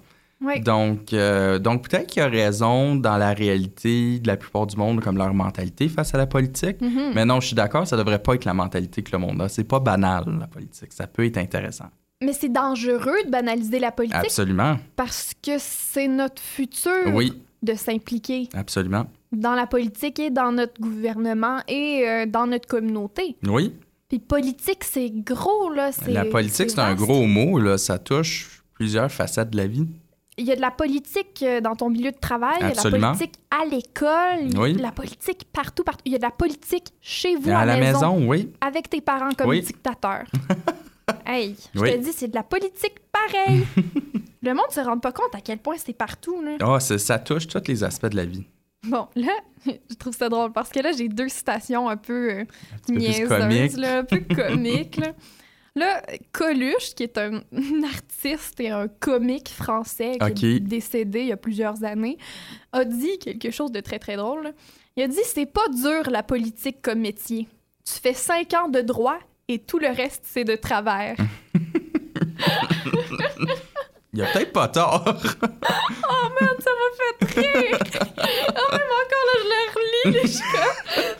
Donc, 0.63 1.13
euh, 1.13 1.59
donc 1.59 1.87
peut-être 1.89 2.07
qu'il 2.07 2.21
y 2.21 2.25
a 2.25 2.29
raison 2.29 2.95
dans 2.95 3.17
la 3.17 3.33
réalité 3.33 4.19
de 4.19 4.27
la 4.27 4.37
plupart 4.37 4.67
du 4.67 4.75
monde, 4.77 5.01
comme 5.01 5.17
leur 5.17 5.33
mentalité 5.33 5.87
face 5.89 6.13
à 6.13 6.17
la 6.17 6.27
politique. 6.27 6.81
Mhm. 6.81 7.11
Mais 7.15 7.25
non, 7.25 7.39
je 7.39 7.47
suis 7.47 7.55
d'accord, 7.55 7.87
ça 7.87 7.97
devrait 7.97 8.21
pas 8.21 8.35
être 8.35 8.45
la 8.45 8.53
mentalité 8.53 9.03
que 9.03 9.11
le 9.11 9.19
monde 9.19 9.41
a. 9.41 9.49
C'est 9.49 9.63
pas 9.63 9.79
banal, 9.79 10.23
la 10.39 10.47
politique. 10.47 10.91
Ça 10.93 11.07
peut 11.07 11.25
être 11.25 11.37
intéressant. 11.37 11.85
Mais 12.21 12.33
c'est 12.33 12.49
dangereux 12.51 13.23
de 13.25 13.29
banaliser 13.29 13.79
la 13.79 13.91
politique 13.91 14.15
Absolument. 14.17 14.77
parce 14.95 15.33
que 15.41 15.57
c'est 15.59 16.07
notre 16.07 16.41
futur 16.41 16.91
Oui, 17.13 17.33
de 17.61 17.73
s'impliquer 17.73 18.47
absolument. 18.53 19.07
dans 19.33 19.55
la 19.55 19.67
politique 19.67 20.19
et 20.19 20.29
dans 20.29 20.51
notre 20.53 20.79
gouvernement 20.79 21.57
et 21.67 22.03
euh, 22.07 22.25
dans 22.25 22.47
notre 22.47 22.67
communauté. 22.67 23.35
Oui. 23.45 23.73
Puis 24.07 24.19
politique, 24.19 24.83
c'est 24.83 25.09
gros, 25.09 25.69
là. 25.73 25.89
La 26.07 26.23
politique, 26.25 26.69
c'est 26.69 26.79
un 26.79 26.93
gros 26.95 27.25
mot, 27.25 27.59
là. 27.59 27.77
Ça 27.77 27.97
touche 27.97 28.63
plusieurs 28.73 29.11
facettes 29.11 29.49
de 29.49 29.57
la 29.57 29.67
vie. 29.67 29.87
Il 30.37 30.45
y 30.45 30.51
a 30.51 30.55
de 30.55 30.61
la 30.61 30.71
politique 30.71 31.43
euh, 31.43 31.61
dans 31.61 31.75
ton 31.75 31.89
milieu 31.89 32.11
de 32.11 32.17
travail, 32.17 32.55
il 32.59 32.67
y 32.67 32.71
a 32.71 32.89
de 32.89 32.97
la 32.97 33.07
politique 33.11 33.35
à 33.51 33.65
l'école, 33.65 34.39
il 34.41 34.53
y 34.53 34.57
a 34.57 34.61
Oui. 34.61 34.73
de 34.73 34.81
la 34.81 34.91
politique 34.91 35.45
partout, 35.53 35.83
partout. 35.83 36.01
Il 36.05 36.11
y 36.11 36.15
a 36.15 36.17
de 36.17 36.23
la 36.23 36.31
politique 36.31 36.87
chez 37.01 37.35
vous 37.35 37.51
à 37.51 37.57
à 37.59 37.65
la 37.65 37.77
maison, 37.77 38.27
oui. 38.27 38.51
avec 38.61 38.89
tes 38.89 39.01
parents 39.01 39.29
comme 39.37 39.49
Oui. 39.49 39.61
dictateurs. 39.61 40.25
hey, 41.25 41.55
je 41.75 41.79
Oui. 41.79 41.91
te 41.91 41.97
dis, 41.97 42.13
c'est 42.13 42.29
de 42.29 42.35
la 42.35 42.43
politique 42.43 42.95
pareil. 43.11 43.63
Le 44.41 44.53
monde 44.53 44.71
se 44.71 44.79
rend 44.81 44.97
pas 44.99 45.11
compte 45.11 45.33
à 45.35 45.39
quel 45.41 45.59
point 45.59 45.75
c'est 45.77 45.93
partout. 45.93 46.41
Là. 46.41 46.79
C'est- 46.79 46.97
ça 46.97 47.17
touche 47.19 47.47
tous 47.47 47.61
les 47.67 47.83
aspects 47.83 48.07
de 48.07 48.15
la 48.17 48.25
vie. 48.25 48.43
Bon, 48.85 49.07
là, 49.15 49.31
je 49.65 49.95
trouve 49.97 50.13
ça 50.13 50.27
drôle 50.29 50.51
parce 50.51 50.69
que 50.69 50.79
là, 50.81 50.91
j'ai 50.91 51.07
deux 51.07 51.29
citations 51.29 51.87
un 51.87 51.95
peu 51.95 52.31
euh, 52.31 52.43
peu 52.87 52.93
niaiseuses, 52.95 53.29
comiques. 53.29 53.77
là, 53.77 53.99
un 53.99 54.03
peu 54.03 54.19
comiques. 54.35 54.97
là. 54.97 55.13
Là, 55.75 56.03
Coluche, 56.31 56.93
qui 56.95 57.03
est 57.03 57.17
un 57.17 57.41
artiste 57.83 58.59
et 58.59 58.69
un 58.69 58.87
comique 58.87 59.49
français 59.49 60.17
qui 60.35 60.55
est 60.55 60.59
décédé 60.59 61.21
il 61.21 61.27
y 61.27 61.31
a 61.31 61.37
plusieurs 61.37 61.83
années, 61.83 62.17
a 62.71 62.85
dit 62.85 63.17
quelque 63.17 63.49
chose 63.49 63.71
de 63.71 63.79
très, 63.79 63.97
très 63.97 64.15
drôle. 64.15 64.53
Il 64.95 65.03
a 65.03 65.07
dit 65.07 65.17
«C'est 65.23 65.47
pas 65.47 65.67
dur, 65.69 66.11
la 66.11 66.21
politique, 66.21 66.81
comme 66.83 66.99
métier. 66.99 67.47
Tu 67.85 67.93
fais 67.93 68.13
cinq 68.13 68.53
ans 68.53 68.69
de 68.69 68.81
droit 68.81 69.17
et 69.47 69.59
tout 69.59 69.79
le 69.79 69.87
reste, 69.87 70.21
c'est 70.25 70.43
de 70.43 70.55
travers. 70.55 71.15
Il 74.13 74.21
a 74.21 74.27
peut-être 74.27 74.53
pas 74.53 74.67
tort. 74.67 75.03
oh 75.07 76.27
man, 76.39 76.49
ça 76.59 76.69
m'a 76.71 76.89
fait 77.25 77.41
rire! 77.41 77.79
Ah, 78.55 78.71
même 78.77 78.81
encore, 78.81 79.25
là, 79.27 79.35
je 79.41 79.47
le 79.49 80.11
relis, 80.19 80.39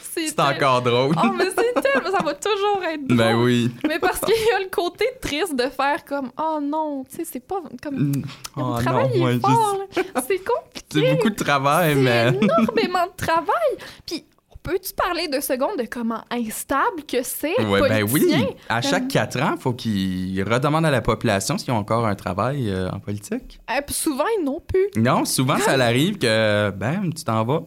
c'est 0.01 0.39
encore 0.39 0.81
drôle. 0.81 1.15
Oh, 1.21 1.27
mais 1.37 1.45
c'est 1.45 1.81
tellement... 1.81 2.11
Ça 2.17 2.23
va 2.23 2.33
toujours 2.35 2.83
être 2.83 3.05
drôle. 3.07 3.17
ben 3.17 3.35
oui. 3.41 3.71
Mais 3.87 3.99
parce 3.99 4.19
qu'il 4.19 4.35
y 4.35 4.51
a 4.51 4.59
le 4.59 4.69
côté 4.69 5.05
triste 5.21 5.55
de 5.55 5.63
faire 5.69 6.05
comme 6.05 6.31
oh 6.37 6.59
non, 6.61 7.03
tu 7.09 7.17
sais, 7.17 7.25
c'est 7.25 7.39
pas 7.45 7.61
comme. 7.81 7.95
Mm. 7.95 8.21
Vous 8.55 8.63
Oh 8.75 8.77
travaillez 8.79 9.19
moi, 9.19 9.31
je- 9.33 9.39
fort. 9.39 9.77
C'est 10.27 10.43
compliqué. 10.43 10.83
C'est 10.91 11.15
beaucoup 11.15 11.29
de 11.31 11.43
travail, 11.43 11.93
C'est 11.95 11.99
mais. 12.01 12.27
énormément 12.29 13.05
de 13.07 13.15
travail. 13.25 13.71
Puis, 14.05 14.25
peux-tu 14.63 14.93
parler 14.93 15.27
deux 15.27 15.41
secondes 15.41 15.77
de 15.77 15.85
comment 15.85 16.23
instable 16.31 17.03
que 17.07 17.21
c'est, 17.21 17.59
Ouais, 17.65 17.81
ben 17.81 18.03
oui. 18.11 18.33
À 18.69 18.81
chaque 18.81 19.07
quatre 19.07 19.39
ans, 19.41 19.53
il 19.55 19.61
faut 19.61 19.73
qu'ils 19.73 20.43
redemandent 20.43 20.85
à 20.85 20.91
la 20.91 21.01
population 21.01 21.57
s'ils 21.57 21.71
ont 21.71 21.77
encore 21.77 22.07
un 22.07 22.15
travail 22.15 22.69
euh, 22.69 22.89
en 22.89 22.99
politique. 22.99 23.59
Euh, 23.69 23.81
puis 23.85 23.93
souvent, 23.93 24.25
ils 24.39 24.43
n'ont 24.43 24.61
plus. 24.61 24.87
Non, 24.95 25.25
souvent, 25.25 25.57
ça 25.57 25.73
arrive 25.73 26.17
que, 26.17 26.71
bam, 26.71 27.13
tu 27.13 27.23
t'en 27.23 27.43
vas. 27.43 27.63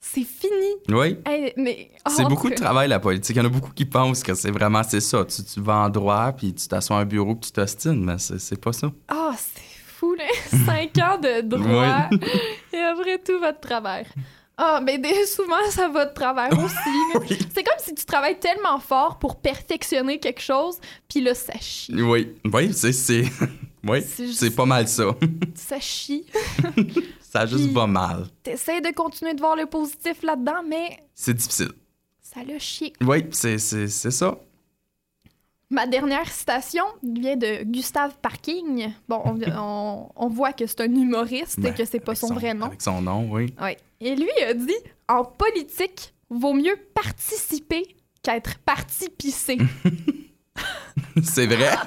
C'est 0.00 0.22
fini. 0.22 0.52
Oui. 0.88 1.18
Hey, 1.26 1.52
mais, 1.56 1.90
oh, 2.06 2.12
C'est 2.14 2.24
beaucoup 2.24 2.48
de 2.48 2.54
travail, 2.54 2.88
la 2.88 3.00
politique. 3.00 3.34
Il 3.34 3.40
y 3.40 3.42
en 3.42 3.46
a 3.46 3.48
beaucoup 3.48 3.72
qui 3.72 3.84
pensent 3.84 4.22
que 4.22 4.34
c'est 4.34 4.52
vraiment 4.52 4.82
c'est 4.84 5.00
ça. 5.00 5.24
Tu, 5.24 5.42
tu 5.42 5.60
vas 5.60 5.78
en 5.78 5.88
droit, 5.88 6.32
puis 6.32 6.54
tu 6.54 6.68
t'assois 6.68 6.98
à 6.98 7.00
un 7.00 7.04
bureau, 7.04 7.34
puis 7.34 7.50
tu 7.50 7.52
t'ostines, 7.52 8.04
mais 8.04 8.16
c'est 8.18 8.60
pas 8.60 8.72
ça. 8.72 8.92
Ah, 9.08 9.32
c'est 9.36 9.62
fou, 9.84 10.14
là. 10.14 10.24
Cinq 10.64 10.96
ans 10.98 11.18
de 11.18 11.40
droit. 11.40 12.08
Et 12.72 12.78
après 12.78 13.18
tout 13.18 13.40
va 13.40 13.50
de 13.50 13.58
travers. 13.60 14.06
Ah, 14.58 14.80
mais 14.82 14.98
des- 14.98 15.26
souvent, 15.26 15.70
ça 15.70 15.88
va 15.88 16.06
de 16.06 16.14
travers 16.14 16.50
aussi. 16.58 16.74
Oui. 17.20 17.38
C'est 17.54 17.62
comme 17.62 17.78
si 17.78 17.94
tu 17.94 18.04
travailles 18.04 18.38
tellement 18.38 18.78
fort 18.80 19.18
pour 19.18 19.36
perfectionner 19.40 20.18
quelque 20.18 20.40
chose, 20.40 20.78
puis 21.08 21.20
là, 21.20 21.34
ça 21.34 21.54
chie. 21.60 21.92
Oui, 22.02 22.34
oui, 22.52 22.72
c'est. 22.72 22.92
c'est- 22.92 23.24
Oui, 23.88 24.02
C'est 24.02 24.50
pas 24.50 24.64
mal 24.66 24.88
ça. 24.88 25.04
Ça 25.54 25.78
chie. 25.78 26.26
Ça 27.20 27.46
juste 27.46 27.66
Puis- 27.66 27.72
va 27.72 27.86
mal. 27.86 28.26
T'essaies 28.42 28.80
de 28.80 28.90
continuer 28.92 29.32
de 29.34 29.38
voir 29.40 29.54
le 29.54 29.66
positif 29.66 30.22
là-dedans, 30.24 30.62
mais 30.68 31.04
C'est 31.14 31.34
difficile. 31.34 31.70
ça 32.20 32.40
l'a 32.42 32.58
chié. 32.58 32.92
Oui, 33.00 33.24
c'est 33.30 33.58
c'est- 33.58 33.86
c'est 33.86 34.10
ça. 34.10 34.36
Ma 35.70 35.86
dernière 35.86 36.30
citation 36.30 36.84
vient 37.02 37.36
de 37.36 37.64
Gustave 37.64 38.16
Parking. 38.22 38.92
Bon, 39.08 39.20
on, 39.24 39.38
on- 39.58 40.08
on 40.14 40.28
voit 40.28 40.52
que 40.52 40.66
c'est 40.66 40.80
un 40.82 40.94
humoriste 40.94 41.58
et 41.64 41.72
que 41.74 41.84
c'est 41.84 41.98
pas 42.00 42.14
son, 42.14 42.32
vrai 42.34 42.54
nom. 42.54 42.66
Avec 42.66 42.82
son 42.82 43.02
nom, 43.02 43.28
oui. 43.32 43.52
Ouais. 43.60 43.76
Et 44.00 44.14
lui 44.14 44.30
a 44.48 44.54
dit 44.54 44.76
En 45.08 45.24
politique, 45.24 46.14
vaut 46.30 46.52
mieux 46.54 46.76
participer 46.94 47.82
qu'être 48.22 48.58
parti 48.58 49.08
pisser. 49.08 49.58
c'est 51.22 51.46
vrai? 51.46 51.70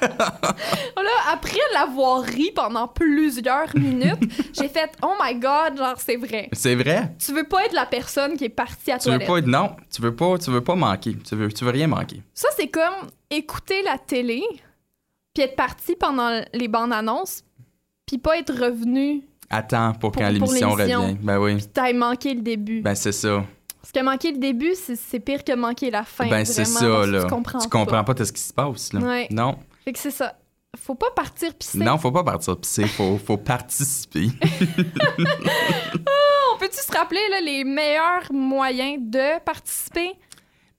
Là, 0.96 1.32
après 1.32 1.58
l'avoir 1.72 2.22
ri 2.22 2.52
pendant 2.54 2.86
plusieurs 2.88 3.74
minutes, 3.76 4.18
j'ai 4.52 4.68
fait 4.68 4.90
Oh 5.02 5.14
my 5.22 5.34
god, 5.34 5.76
genre 5.76 5.94
c'est 5.98 6.16
vrai. 6.16 6.48
c'est 6.52 6.74
vrai? 6.74 7.14
Tu 7.18 7.32
veux 7.32 7.44
pas 7.44 7.64
être 7.64 7.72
la 7.74 7.86
personne 7.86 8.36
qui 8.36 8.44
est 8.44 8.48
partie 8.48 8.92
à 8.92 8.98
Tu 8.98 9.10
veux 9.10 9.18
pas 9.18 9.38
être. 9.38 9.46
Non, 9.46 9.76
tu 9.92 10.02
veux 10.02 10.14
pas, 10.14 10.38
tu 10.38 10.50
veux 10.50 10.62
pas 10.62 10.74
manquer. 10.74 11.16
Tu 11.18 11.34
veux, 11.36 11.52
tu 11.52 11.64
veux 11.64 11.70
rien 11.70 11.86
manquer. 11.86 12.22
Ça, 12.34 12.48
c'est 12.56 12.68
comme 12.68 13.08
écouter 13.30 13.82
la 13.82 13.98
télé, 13.98 14.42
puis 15.34 15.42
être 15.44 15.56
parti 15.56 15.96
pendant 15.96 16.42
les 16.52 16.68
bandes 16.68 16.92
annonces, 16.92 17.42
puis 18.06 18.18
pas 18.18 18.38
être 18.38 18.52
revenu, 18.52 19.22
Attends 19.52 19.92
pour, 19.94 20.12
Pour- 20.12 20.22
quand 20.22 20.28
l'émission 20.28 20.76
l'émission. 20.76 21.02
revient. 21.02 21.16
Ben 21.20 21.38
oui. 21.40 21.56
puis 21.56 21.66
t'as 21.66 21.92
manqué 21.92 22.34
le 22.34 22.40
début. 22.40 22.82
Ben 22.82 22.94
c'est 22.94 23.10
ça. 23.10 23.44
Parce 23.92 24.04
que 24.04 24.08
manquer 24.08 24.30
le 24.30 24.38
début, 24.38 24.72
c'est 24.76 25.18
pire 25.18 25.42
que 25.42 25.52
manquer 25.52 25.90
la 25.90 26.04
fin. 26.04 26.28
ben 26.28 26.44
c'est 26.44 26.64
ça, 26.64 27.06
là. 27.06 27.24
Tu 27.24 27.28
comprends, 27.28 27.58
Tu 27.58 27.68
comprends 27.68 28.04
pas, 28.04 28.24
ce 28.24 28.32
qui 28.32 28.40
se 28.40 28.52
passe, 28.52 28.92
là. 28.92 29.00
Ouais. 29.00 29.26
Non. 29.32 29.58
Fait 29.84 29.92
que 29.92 29.98
c'est 29.98 30.12
ça. 30.12 30.36
Faut 30.78 30.94
pas 30.94 31.10
partir 31.10 31.52
pisser. 31.54 31.78
Non, 31.78 31.98
faut 31.98 32.12
pas 32.12 32.22
partir 32.22 32.56
pisser, 32.56 32.86
faut, 32.86 33.18
faut 33.18 33.36
participer. 33.36 34.28
On 36.54 36.58
peut-tu 36.58 36.76
se 36.76 36.96
rappeler 36.96 37.20
là, 37.30 37.40
les 37.40 37.64
meilleurs 37.64 38.32
moyens 38.32 38.98
de 39.00 39.40
participer? 39.40 40.12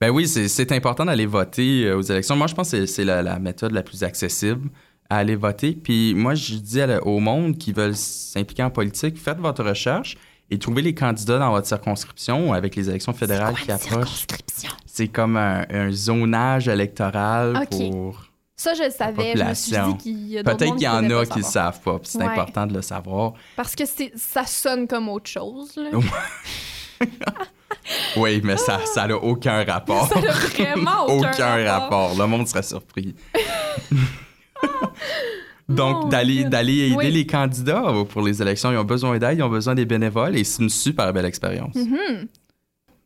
Ben 0.00 0.08
oui, 0.10 0.26
c'est- 0.26 0.72
important 0.72 1.04
d'aller 1.04 1.26
voter 1.26 1.84
euh, 1.84 1.98
aux 1.98 2.02
élections. 2.02 2.34
Moi, 2.34 2.46
je 2.46 2.54
pense 2.54 2.70
que 2.70 2.86
c'est- 2.86 3.04
la, 3.04 3.20
la 3.22 3.38
méthode 3.38 3.72
la 3.72 3.82
plus 3.82 4.02
accessible 4.04 4.70
à 5.10 5.18
aller 5.18 5.36
voter. 5.36 5.72
Puis 5.72 6.14
moi, 6.14 6.34
je 6.34 6.54
dis 6.54 6.80
au 7.02 7.20
monde 7.20 7.58
qui 7.58 7.72
veulent 7.72 7.94
s'impliquer 7.94 8.62
en 8.62 8.70
politique, 8.70 9.18
faites 9.18 9.38
votre 9.38 9.62
recherche 9.62 10.16
et 10.52 10.58
trouvez 10.58 10.82
les 10.82 10.94
candidats 10.94 11.38
dans 11.38 11.50
votre 11.50 11.66
circonscription 11.66 12.52
avec 12.52 12.76
les 12.76 12.88
élections 12.90 13.12
fédérales 13.14 13.54
qui 13.54 13.72
approchent. 13.72 14.26
C'est 14.86 15.08
comme 15.08 15.36
un, 15.38 15.64
un 15.70 15.90
zonage 15.90 16.68
électoral 16.68 17.56
Ok. 17.62 17.70
pour... 17.90 18.24
Ça, 18.54 18.74
je 18.74 18.82
le 18.84 18.90
savais. 18.90 19.32
Je 19.34 19.42
me 19.42 19.54
suis 19.54 19.72
dit 19.72 19.96
qu'il 19.98 20.28
y 20.28 20.38
a 20.38 20.44
Peut-être 20.44 20.74
qu'il 20.76 20.82
y 20.84 20.88
en 20.88 21.04
a 21.10 21.24
qui 21.24 21.42
savoir. 21.42 21.50
savent 21.52 21.80
pas, 21.80 21.98
puis 21.98 22.08
c'est 22.12 22.18
Ouais. 22.18 22.26
important 22.26 22.66
de 22.66 22.74
le 22.74 22.82
savoir. 22.82 23.32
Parce 23.56 23.74
que 23.74 23.84
ça 24.14 24.44
sonne 24.46 24.86
comme 24.86 25.08
autre 25.08 25.28
chose. 25.30 25.74
Là. 25.76 25.88
Oui, 28.16 28.40
mais 28.44 28.56
ça 28.58 28.78
ça 28.84 29.06
n'a 29.08 29.16
aucun 29.16 29.64
rapport. 29.64 30.06
Ça 30.08 30.20
n'a 30.20 30.30
vraiment 30.30 31.06
aucun, 31.08 31.64
rapport. 31.66 32.14
Le 32.16 32.26
monde 32.26 32.46
serait 32.46 32.62
surpris. 32.62 33.16
Donc, 35.68 36.10
d'aller, 36.10 36.38
aider 36.40 36.94
Oui. 36.96 37.10
les 37.10 37.26
candidats 37.26 37.92
pour 38.08 38.22
les 38.22 38.42
élections, 38.42 38.70
ils 38.72 38.76
ont 38.78 38.84
besoin 38.84 39.18
d'aide, 39.18 39.38
ils 39.38 39.42
ont 39.42 39.48
besoin 39.48 39.74
des 39.74 39.84
bénévoles 39.84 40.36
et 40.36 40.44
c'est 40.44 40.62
une 40.62 40.68
super 40.70 41.12
belle 41.12 41.24
expérience. 41.24 41.74
Mhm. 41.74 42.28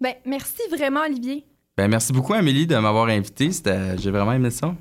Ben, 0.00 0.14
merci 0.24 0.62
vraiment, 0.70 1.00
Olivier. 1.00 1.44
Ben, 1.76 1.88
merci 1.88 2.12
beaucoup, 2.12 2.34
Amélie, 2.34 2.66
de 2.66 2.76
m'avoir 2.76 3.06
invité. 3.08 3.50
C'était, 3.52 3.96
j'ai 3.98 4.10
vraiment 4.10 4.32
aimé 4.32 4.50
ça. 4.50 4.74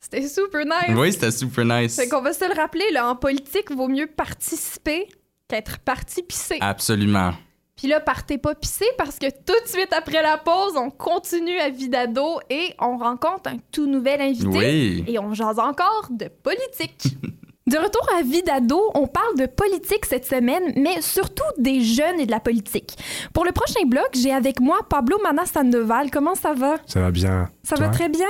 C'était 0.00 0.26
super 0.26 0.64
nice. 0.64 0.96
Oui, 0.96 1.12
c'était 1.12 1.30
super 1.30 1.64
nice. 1.64 1.96
Fait 1.96 2.08
qu'on 2.08 2.22
va 2.22 2.32
se 2.32 2.44
le 2.48 2.54
rappeler, 2.54 2.90
là, 2.92 3.08
en 3.08 3.16
politique, 3.16 3.70
vaut 3.70 3.88
mieux 3.88 4.06
participer 4.06 5.06
qu'être 5.48 5.78
parti 5.78 6.22
pisser. 6.22 6.58
Absolument. 6.60 7.32
Puis 7.80 7.88
là, 7.88 7.98
partez 7.98 8.36
pas 8.36 8.54
pisser 8.54 8.84
parce 8.98 9.18
que 9.18 9.24
tout 9.30 9.58
de 9.64 9.66
suite 9.68 9.90
après 9.96 10.20
la 10.22 10.36
pause, 10.36 10.74
on 10.76 10.90
continue 10.90 11.58
à 11.60 11.70
Vidado 11.70 12.38
et 12.50 12.74
on 12.78 12.98
rencontre 12.98 13.48
un 13.48 13.56
tout 13.72 13.86
nouvel 13.86 14.20
invité. 14.20 14.46
Oui. 14.48 15.04
Et 15.06 15.18
on 15.18 15.32
jase 15.32 15.58
encore 15.58 16.08
de 16.10 16.28
politique. 16.28 17.16
De 17.66 17.76
retour 17.76 18.04
à 18.18 18.22
Vidado, 18.22 18.80
on 18.94 19.06
parle 19.06 19.36
de 19.38 19.46
politique 19.46 20.04
cette 20.04 20.26
semaine, 20.26 20.72
mais 20.76 21.00
surtout 21.02 21.44
des 21.56 21.82
jeunes 21.82 22.18
et 22.18 22.26
de 22.26 22.30
la 22.32 22.40
politique. 22.40 22.96
Pour 23.32 23.44
le 23.44 23.52
prochain 23.52 23.84
bloc, 23.86 24.08
j'ai 24.12 24.32
avec 24.32 24.58
moi 24.58 24.78
Pablo 24.88 25.18
Manas 25.22 25.46
Sandoval. 25.46 26.10
Comment 26.10 26.34
ça 26.34 26.52
va? 26.52 26.76
Ça 26.86 27.00
va 27.00 27.12
bien. 27.12 27.48
Ça 27.62 27.76
Toi? 27.76 27.86
va 27.86 27.92
très 27.92 28.08
bien. 28.08 28.26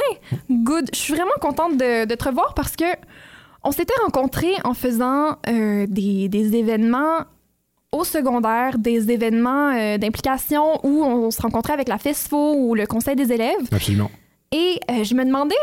Good. 0.50 0.90
Je 0.92 0.98
suis 0.98 1.14
vraiment 1.14 1.32
contente 1.40 1.78
de, 1.78 2.04
de 2.04 2.14
te 2.14 2.24
revoir 2.24 2.52
parce 2.52 2.76
que 2.76 2.84
on 3.64 3.72
s'était 3.72 3.94
rencontrés 4.04 4.52
en 4.64 4.74
faisant 4.74 5.36
euh, 5.48 5.86
des, 5.88 6.28
des 6.28 6.56
événements 6.56 7.24
au 7.92 8.04
secondaire 8.04 8.78
des 8.78 9.10
événements 9.10 9.72
euh, 9.74 9.98
d'implication 9.98 10.84
où 10.84 11.02
on, 11.04 11.30
se 11.30 11.42
rencontrait 11.42 11.72
avec 11.72 11.88
la 11.88 11.98
FESFO 11.98 12.54
ou 12.54 12.74
le 12.74 12.86
conseil 12.86 13.16
des 13.16 13.32
élèves. 13.32 13.66
Absolument. 13.72 14.10
Et 14.52 14.80
euh, 14.90 15.04
je 15.04 15.14
me 15.14 15.24
demandais 15.24 15.54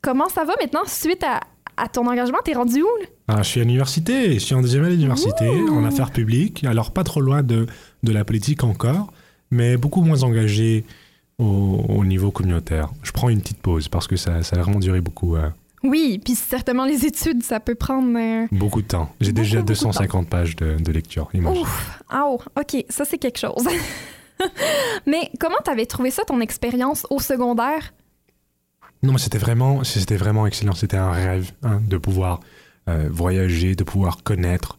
comment 0.00 0.28
ça 0.28 0.44
va 0.44 0.54
maintenant 0.60 0.84
suite 0.86 1.24
à, 1.24 1.40
ton 1.88 2.06
engagement. 2.06 2.38
T'es 2.44 2.52
rendu 2.52 2.82
où? 2.82 2.88
Ah, 3.26 3.42
je 3.42 3.48
suis 3.48 3.60
à 3.60 3.64
l'université. 3.64 4.34
Je 4.34 4.38
suis 4.38 4.54
en 4.54 4.62
deuxième 4.62 4.84
année 4.84 4.96
d'université 4.96 5.48
en 5.48 5.84
affaires 5.84 6.12
publiques. 6.12 6.62
Alors, 6.64 6.92
pas 6.92 7.02
trop 7.02 7.20
loin 7.20 7.42
de, 7.42 7.66
de 8.04 8.12
la 8.12 8.24
politique 8.24 8.62
encore, 8.62 9.12
mais 9.50 9.76
beaucoup 9.76 10.02
moins 10.02 10.22
engagé 10.22 10.84
au, 11.38 12.04
niveau 12.04 12.30
communautaire. 12.30 12.90
Je 13.02 13.10
prends 13.10 13.28
une 13.28 13.40
petite 13.40 13.58
pause 13.58 13.88
parce 13.88 14.06
que 14.06 14.16
ça, 14.16 14.42
ça 14.42 14.56
a 14.56 14.60
vraiment 14.60 14.78
duré 14.78 15.00
beaucoup. 15.00 15.36
Euh. 15.36 15.48
Oui, 15.82 16.20
puis 16.24 16.34
certainement 16.34 16.84
les 16.84 17.04
études, 17.04 17.42
ça 17.42 17.60
peut 17.60 17.74
prendre... 17.74 18.16
Euh, 18.16 18.46
beaucoup 18.52 18.82
de 18.82 18.86
temps. 18.86 19.12
J'ai 19.20 19.32
déjà 19.32 19.62
250 19.62 20.28
pages 20.28 20.56
de, 20.56 20.76
de 20.76 20.92
lecture, 20.92 21.28
imagine. 21.34 21.62
Ouf, 21.62 22.02
ah, 22.08 22.24
oh, 22.26 22.38
ok, 22.58 22.84
ça 22.88 23.04
c'est 23.04 23.18
quelque 23.18 23.38
chose. 23.38 23.66
mais 25.06 25.30
comment 25.40 25.58
t'avais 25.64 25.86
trouvé 25.86 26.10
ça, 26.10 26.24
ton 26.24 26.40
expérience 26.40 27.06
au 27.10 27.18
secondaire? 27.18 27.94
Non, 29.02 29.12
mais 29.12 29.18
c'était 29.18 29.38
vraiment, 29.38 29.82
c'était 29.82 30.16
vraiment 30.16 30.46
excellent. 30.46 30.74
C'était 30.74 30.96
un 30.96 31.10
rêve 31.10 31.50
hein, 31.64 31.80
de 31.84 31.96
pouvoir 31.96 32.38
euh, 32.88 33.08
voyager, 33.10 33.74
de 33.74 33.82
pouvoir 33.82 34.22
connaître 34.22 34.78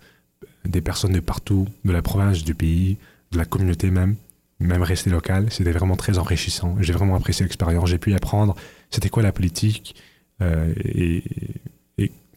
des 0.63 0.81
personnes 0.81 1.11
de 1.11 1.19
partout, 1.19 1.67
de 1.83 1.91
la 1.91 2.01
province, 2.01 2.43
du 2.43 2.55
pays, 2.55 2.97
de 3.31 3.37
la 3.37 3.45
communauté 3.45 3.91
même 3.91 4.15
même 4.63 4.81
rester 4.81 5.09
local, 5.09 5.47
c'était 5.49 5.71
vraiment 5.71 5.95
très 5.95 6.17
enrichissant. 6.17 6.75
J'ai 6.79 6.93
vraiment 6.93 7.15
apprécié 7.15 7.43
l'expérience. 7.43 7.89
J'ai 7.89 7.97
pu 7.97 8.13
apprendre 8.13 8.55
c'était 8.89 9.09
quoi 9.09 9.23
la 9.23 9.31
politique? 9.31 9.95
Euh, 10.43 10.73
et, 10.77 11.23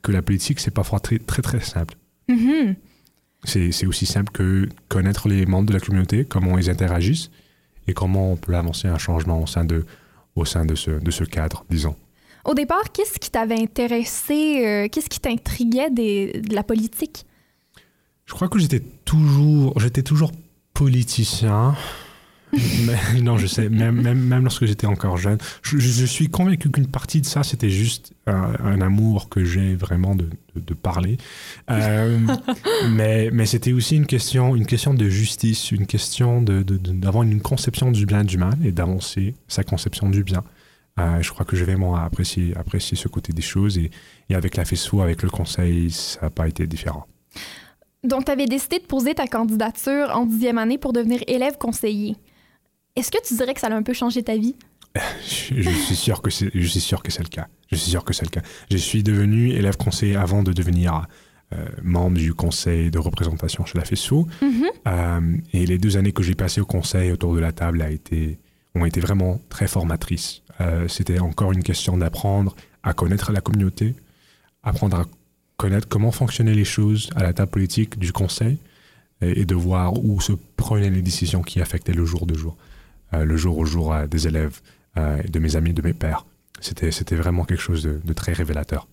que 0.02 0.12
la 0.12 0.22
politique, 0.22 0.60
c'est 0.60 0.70
parfois 0.70 1.00
très, 1.00 1.18
très, 1.18 1.42
très 1.42 1.58
simple. 1.58 1.96
Mm-hmm. 2.28 2.76
C'est 3.42 3.86
aussi 3.86 4.06
simple 4.06 4.30
que 4.30 4.68
connaître 4.88 5.28
les 5.28 5.46
membres 5.46 5.66
de 5.66 5.72
la 5.72 5.80
communauté, 5.80 6.24
comment 6.24 6.58
ils 6.58 6.70
interagissent 6.70 7.30
et 7.88 7.92
comment 7.92 8.32
on 8.32 8.36
peut 8.36 8.54
avancer 8.54 8.86
un 8.86 8.98
changement 8.98 9.42
au 9.42 9.46
sein 9.48 9.64
de, 9.64 9.84
au 10.36 10.44
sein 10.44 10.64
de, 10.64 10.76
ce, 10.76 10.92
de 10.92 11.10
ce 11.10 11.24
cadre, 11.24 11.64
disons. 11.70 11.96
Au 12.44 12.54
départ, 12.54 12.92
qu'est-ce 12.92 13.18
qui 13.18 13.30
t'avait 13.30 13.60
intéressé, 13.60 14.64
euh, 14.64 14.88
qu'est-ce 14.88 15.08
qui 15.08 15.18
t'intriguait 15.18 15.90
de 15.90 16.54
la 16.54 16.62
politique? 16.62 17.26
Je 18.26 18.34
crois 18.34 18.48
que 18.48 18.60
j'étais 18.60 18.82
toujours, 19.04 19.78
j'étais 19.80 20.04
toujours 20.04 20.30
politicien. 20.72 21.74
non, 23.22 23.38
je 23.38 23.46
sais, 23.46 23.68
même, 23.68 24.00
même, 24.00 24.18
même 24.18 24.42
lorsque 24.42 24.66
j'étais 24.66 24.86
encore 24.86 25.16
jeune, 25.16 25.38
je, 25.62 25.78
je 25.78 26.04
suis 26.04 26.28
convaincu 26.28 26.70
qu'une 26.70 26.86
partie 26.86 27.20
de 27.20 27.26
ça, 27.26 27.42
c'était 27.42 27.70
juste 27.70 28.12
un, 28.26 28.80
amour 28.80 29.28
que 29.28 29.44
j'ai 29.44 29.74
vraiment 29.74 30.14
de, 30.14 30.28
de, 30.54 30.74
parler. 30.74 31.16
Euh, 31.70 32.18
mais 32.90 33.30
mais 33.32 33.46
c'était 33.46 33.72
aussi 33.72 33.96
une 33.96 34.06
question, 34.06 34.56
une 34.56 34.66
question 34.66 34.94
de 34.94 35.08
justice, 35.08 35.70
une 35.70 35.86
question 35.86 36.42
d'avoir 36.42 37.24
de, 37.24 37.30
une 37.30 37.40
conception 37.40 37.90
du 37.90 38.06
bien 38.06 38.20
et 38.20 38.24
du 38.24 38.38
mal 38.38 38.56
et 38.64 38.72
d'avancer 38.72 39.34
sa 39.48 39.62
conception 39.64 40.10
du 40.10 40.24
bien. 40.24 40.44
Euh, 40.98 41.20
je 41.20 41.30
crois 41.30 41.44
que 41.44 41.56
je 41.56 41.64
vais 41.64 41.72
vraiment 41.72 41.94
apprécier, 41.94 42.56
apprécier 42.56 42.96
ce 42.96 43.08
côté 43.08 43.32
des 43.32 43.42
choses 43.42 43.76
et, 43.76 43.90
et 44.30 44.34
avec 44.34 44.56
la 44.56 44.64
FESFO, 44.64 45.02
avec 45.02 45.22
le 45.22 45.28
conseil, 45.28 45.90
ça 45.90 46.20
n'a 46.22 46.30
pas 46.30 46.48
été 46.48 46.66
différent. 46.66 47.06
Donc, 48.02 48.26
tu 48.26 48.30
avais 48.30 48.46
décidé 48.46 48.78
de 48.78 48.84
poser 48.84 49.14
ta 49.14 49.26
candidature 49.26 50.10
en 50.14 50.26
dixième 50.26 50.58
année 50.58 50.78
pour 50.78 50.92
devenir 50.92 51.20
élève 51.26 51.58
conseiller. 51.58 52.16
Est-ce 52.96 53.10
que 53.10 53.18
tu 53.22 53.34
dirais 53.34 53.52
que 53.52 53.60
ça 53.60 53.66
a 53.68 53.74
un 53.74 53.82
peu 53.82 53.92
changé 53.92 54.22
ta 54.22 54.36
vie? 54.36 54.56
Je, 55.26 55.68
suis 55.68 55.96
sûr 55.96 56.22
que 56.22 56.30
c'est, 56.30 56.50
je 56.54 56.66
suis 56.66 56.80
sûr 56.80 57.02
que 57.02 57.12
c'est 57.12 57.22
le 57.22 57.28
cas. 57.28 57.48
Je 57.70 57.76
suis 57.76 57.90
sûr 57.90 58.02
que 58.04 58.14
c'est 58.14 58.24
le 58.24 58.30
cas. 58.30 58.40
Je 58.70 58.78
suis 58.78 59.02
devenu 59.02 59.50
élève 59.50 59.76
conseiller 59.76 60.16
avant 60.16 60.42
de 60.42 60.52
devenir 60.52 61.06
euh, 61.52 61.66
membre 61.82 62.16
du 62.16 62.32
conseil 62.32 62.90
de 62.90 62.98
représentation 62.98 63.66
chez 63.66 63.76
la 63.76 63.84
FESO. 63.84 64.26
Mm-hmm. 64.40 64.64
Euh, 64.88 65.36
et 65.52 65.66
les 65.66 65.76
deux 65.76 65.98
années 65.98 66.12
que 66.12 66.22
j'ai 66.22 66.34
passées 66.34 66.62
au 66.62 66.66
conseil 66.66 67.12
autour 67.12 67.34
de 67.34 67.40
la 67.40 67.52
table 67.52 67.82
a 67.82 67.90
été, 67.90 68.38
ont 68.74 68.86
été 68.86 69.00
vraiment 69.00 69.40
très 69.50 69.68
formatrices. 69.68 70.42
Euh, 70.62 70.88
c'était 70.88 71.18
encore 71.18 71.52
une 71.52 71.62
question 71.62 71.98
d'apprendre 71.98 72.56
à 72.82 72.94
connaître 72.94 73.30
la 73.32 73.42
communauté, 73.42 73.94
apprendre 74.62 74.96
à 74.96 75.04
connaître 75.58 75.88
comment 75.88 76.12
fonctionnaient 76.12 76.54
les 76.54 76.64
choses 76.64 77.10
à 77.14 77.22
la 77.22 77.34
table 77.34 77.50
politique 77.50 77.98
du 77.98 78.12
conseil 78.12 78.58
et, 79.20 79.42
et 79.42 79.44
de 79.44 79.54
voir 79.54 80.02
où 80.02 80.20
se 80.20 80.32
prenaient 80.56 80.90
les 80.90 81.02
décisions 81.02 81.42
qui 81.42 81.60
affectaient 81.60 81.92
le 81.92 82.06
jour 82.06 82.26
de 82.26 82.34
jour. 82.34 82.56
Euh, 83.14 83.24
le 83.24 83.36
jour 83.36 83.58
au 83.58 83.64
jour 83.64 83.92
euh, 83.92 84.06
des 84.06 84.26
élèves, 84.26 84.60
euh, 84.96 85.22
de 85.22 85.38
mes 85.38 85.56
amis, 85.56 85.72
de 85.72 85.82
mes 85.82 85.94
pères. 85.94 86.26
C'était, 86.60 86.90
c'était 86.90 87.16
vraiment 87.16 87.44
quelque 87.44 87.60
chose 87.60 87.82
de, 87.82 88.12
très 88.12 88.32
révélateur. 88.32 88.88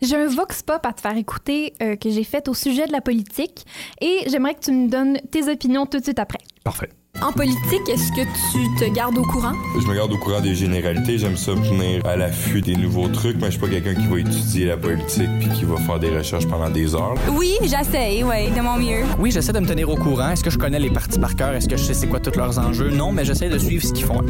J'ai 0.00 0.16
un 0.16 0.28
vox 0.28 0.62
pop 0.62 0.84
à 0.84 0.92
te 0.92 1.00
faire 1.00 1.16
écouter 1.16 1.72
que 2.00 2.10
j'ai 2.10 2.22
fait 2.22 2.48
au 2.48 2.54
sujet 2.54 2.86
de 2.86 2.92
la 2.92 3.00
politique 3.00 3.66
et 4.00 4.24
j'aimerais 4.28 4.54
que 4.54 4.60
tu 4.60 4.72
me 4.72 4.88
donnes 4.88 5.18
tes 5.30 5.50
opinions 5.50 5.86
tout 5.86 5.98
de 5.98 6.04
suite 6.04 6.18
après. 6.18 6.38
Parfait. 6.62 6.90
En 7.18 7.32
politique, 7.32 7.86
est-ce 7.88 8.10
que 8.12 8.22
tu 8.52 8.74
te 8.78 8.94
gardes 8.94 9.18
au 9.18 9.24
courant? 9.24 9.52
Je 9.78 9.86
me 9.86 9.94
garde 9.94 10.10
au 10.12 10.16
courant 10.16 10.40
des 10.40 10.54
généralités. 10.54 11.18
J'aime 11.18 11.36
ça 11.36 11.52
tenir 11.52 12.06
à 12.06 12.16
l'affût 12.16 12.62
des 12.62 12.74
nouveaux 12.76 13.08
trucs, 13.08 13.36
mais 13.38 13.46
je 13.46 13.50
suis 13.50 13.60
pas 13.60 13.68
quelqu'un 13.68 13.94
qui 13.94 14.06
va 14.06 14.20
étudier 14.20 14.66
la 14.66 14.76
politique 14.78 15.28
puis 15.38 15.48
qui 15.50 15.64
va 15.64 15.76
faire 15.76 15.98
des 15.98 16.08
recherches 16.16 16.46
pendant 16.46 16.70
des 16.70 16.94
heures. 16.94 17.14
Oui, 17.32 17.56
j'essaie, 17.62 18.22
oui, 18.22 18.50
de 18.56 18.62
mon 18.62 18.76
mieux. 18.78 19.04
Oui, 19.18 19.32
j'essaie 19.32 19.52
de 19.52 19.58
me 19.60 19.66
tenir 19.66 19.90
au 19.90 19.96
courant. 19.96 20.30
Est-ce 20.30 20.42
que 20.42 20.48
je 20.50 20.56
connais 20.56 20.78
les 20.78 20.88
partis 20.88 21.18
par 21.18 21.34
cœur? 21.36 21.52
Est-ce 21.52 21.68
que 21.68 21.76
je 21.76 21.82
sais 21.82 21.94
c'est 21.94 22.06
quoi 22.06 22.20
tous 22.20 22.38
leurs 22.38 22.58
enjeux? 22.58 22.88
Non, 22.90 23.12
mais 23.12 23.24
j'essaie 23.26 23.50
de 23.50 23.58
suivre 23.58 23.84
ce 23.84 23.92
qu'ils 23.92 24.06
font 24.06 24.22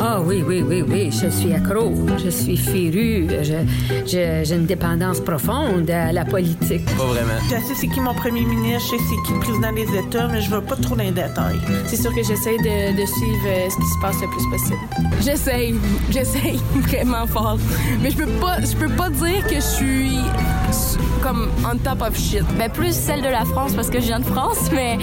Ah 0.00 0.20
oui, 0.20 0.42
oui, 0.46 0.62
oui, 0.68 0.82
oui. 0.82 1.10
Je 1.12 1.28
suis 1.30 1.52
accro. 1.54 1.94
Je 2.22 2.28
suis 2.28 2.58
féru. 2.58 3.26
J'ai 4.04 4.52
une 4.52 4.66
dépendance 4.66 5.20
profonde 5.20 5.88
à 5.88 6.12
la 6.12 6.26
politique. 6.26 6.84
Pas 6.84 7.04
vraiment. 7.06 7.40
Je 7.44 7.54
sais 7.68 7.74
c'est 7.80 7.88
qui 7.88 8.00
mon 8.00 8.12
premier 8.14 8.42
ministre, 8.42 8.90
je 8.92 8.96
sais 8.98 9.02
c'est 9.08 9.26
qui 9.26 9.32
le 9.32 9.40
président 9.40 9.72
des 9.72 9.98
États, 9.98 10.28
mais 10.28 10.42
je 10.42 10.50
veux 10.50 10.60
pas 10.60 10.76
trop 10.76 10.94
dans 10.96 11.04
les 11.04 11.10
détails. 11.10 11.60
C'est 11.86 11.96
sûr 11.96 12.12
que 12.14 12.22
j'essaie 12.26 12.56
de, 12.58 13.06
suivre 13.06 13.46
euh, 13.46 13.68
ce 13.68 13.76
qui 13.76 13.88
se 13.88 14.00
passe 14.00 14.20
le 14.20 14.28
plus 14.28 14.50
possible. 14.50 14.80
J'essaie, 15.22 15.74
j'essaie 16.10 16.54
vraiment 16.76 17.26
fort. 17.26 17.58
Mais 18.00 18.10
je 18.10 18.16
peux 18.16 18.30
pas, 18.40 18.60
je 18.60 18.76
peux 18.76 18.88
pas 18.88 19.10
dire 19.10 19.46
que 19.46 19.56
je 19.56 19.60
suis 19.60 20.18
comme 21.22 21.48
on 21.64 21.78
top 21.78 22.02
of 22.02 22.18
shit. 22.18 22.44
Ben 22.58 22.70
plus 22.70 22.94
celle 22.94 23.22
de 23.22 23.28
la 23.28 23.44
France 23.44 23.72
parce 23.74 23.88
que 23.88 23.98
je 23.98 24.06
viens 24.06 24.20
de 24.20 24.24
France, 24.24 24.70
mais 24.72 24.98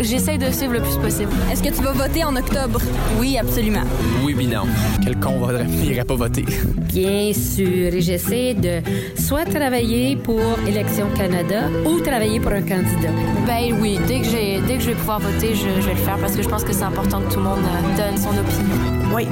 j'essaie 0.00 0.38
de 0.38 0.50
suivre 0.50 0.72
le 0.72 0.80
plus 0.80 0.96
possible. 0.96 1.30
Est-ce 1.52 1.62
que 1.62 1.68
tu 1.68 1.82
vas 1.82 1.92
voter 1.92 2.24
en 2.24 2.34
octobre? 2.34 2.80
Oui, 3.18 3.38
absolument. 3.38 3.84
Oui, 4.24 4.34
oui, 4.36 4.46
non. 4.46 4.64
Quel 5.04 5.18
con 5.20 5.38
n'irait 5.68 6.04
pas 6.04 6.16
voter? 6.16 6.44
Bien 6.92 7.32
sûr. 7.32 7.94
Et 7.94 8.00
j'essaie 8.00 8.54
de 8.54 8.80
soit 9.16 9.44
travailler 9.44 10.16
pour 10.16 10.40
Élection 10.66 11.06
Canada 11.16 11.68
ou 11.86 12.00
travailler 12.00 12.40
pour 12.40 12.52
un 12.52 12.62
candidat. 12.62 13.12
Ben 13.46 13.76
oui, 13.80 13.98
dès 14.08 14.20
que, 14.20 14.26
j'ai, 14.26 14.60
dès 14.66 14.78
que 14.78 14.80
je 14.82 14.88
vais 14.88 14.96
pouvoir 14.96 15.20
voter, 15.20 15.54
je, 15.54 15.80
je 15.80 15.86
vais 15.86 15.94
le 15.94 16.00
faire 16.00 16.18
parce 16.18 16.34
que 16.34 16.42
je 16.42 16.48
pense 16.52 16.64
que 16.64 16.72
c'est 16.74 16.82
important 16.82 17.22
que 17.22 17.32
tout 17.32 17.38
le 17.38 17.44
monde 17.44 17.60
euh, 17.64 17.96
donne 17.96 18.18
son 18.18 18.28
opinion. 18.28 18.76
Oui 19.14 19.26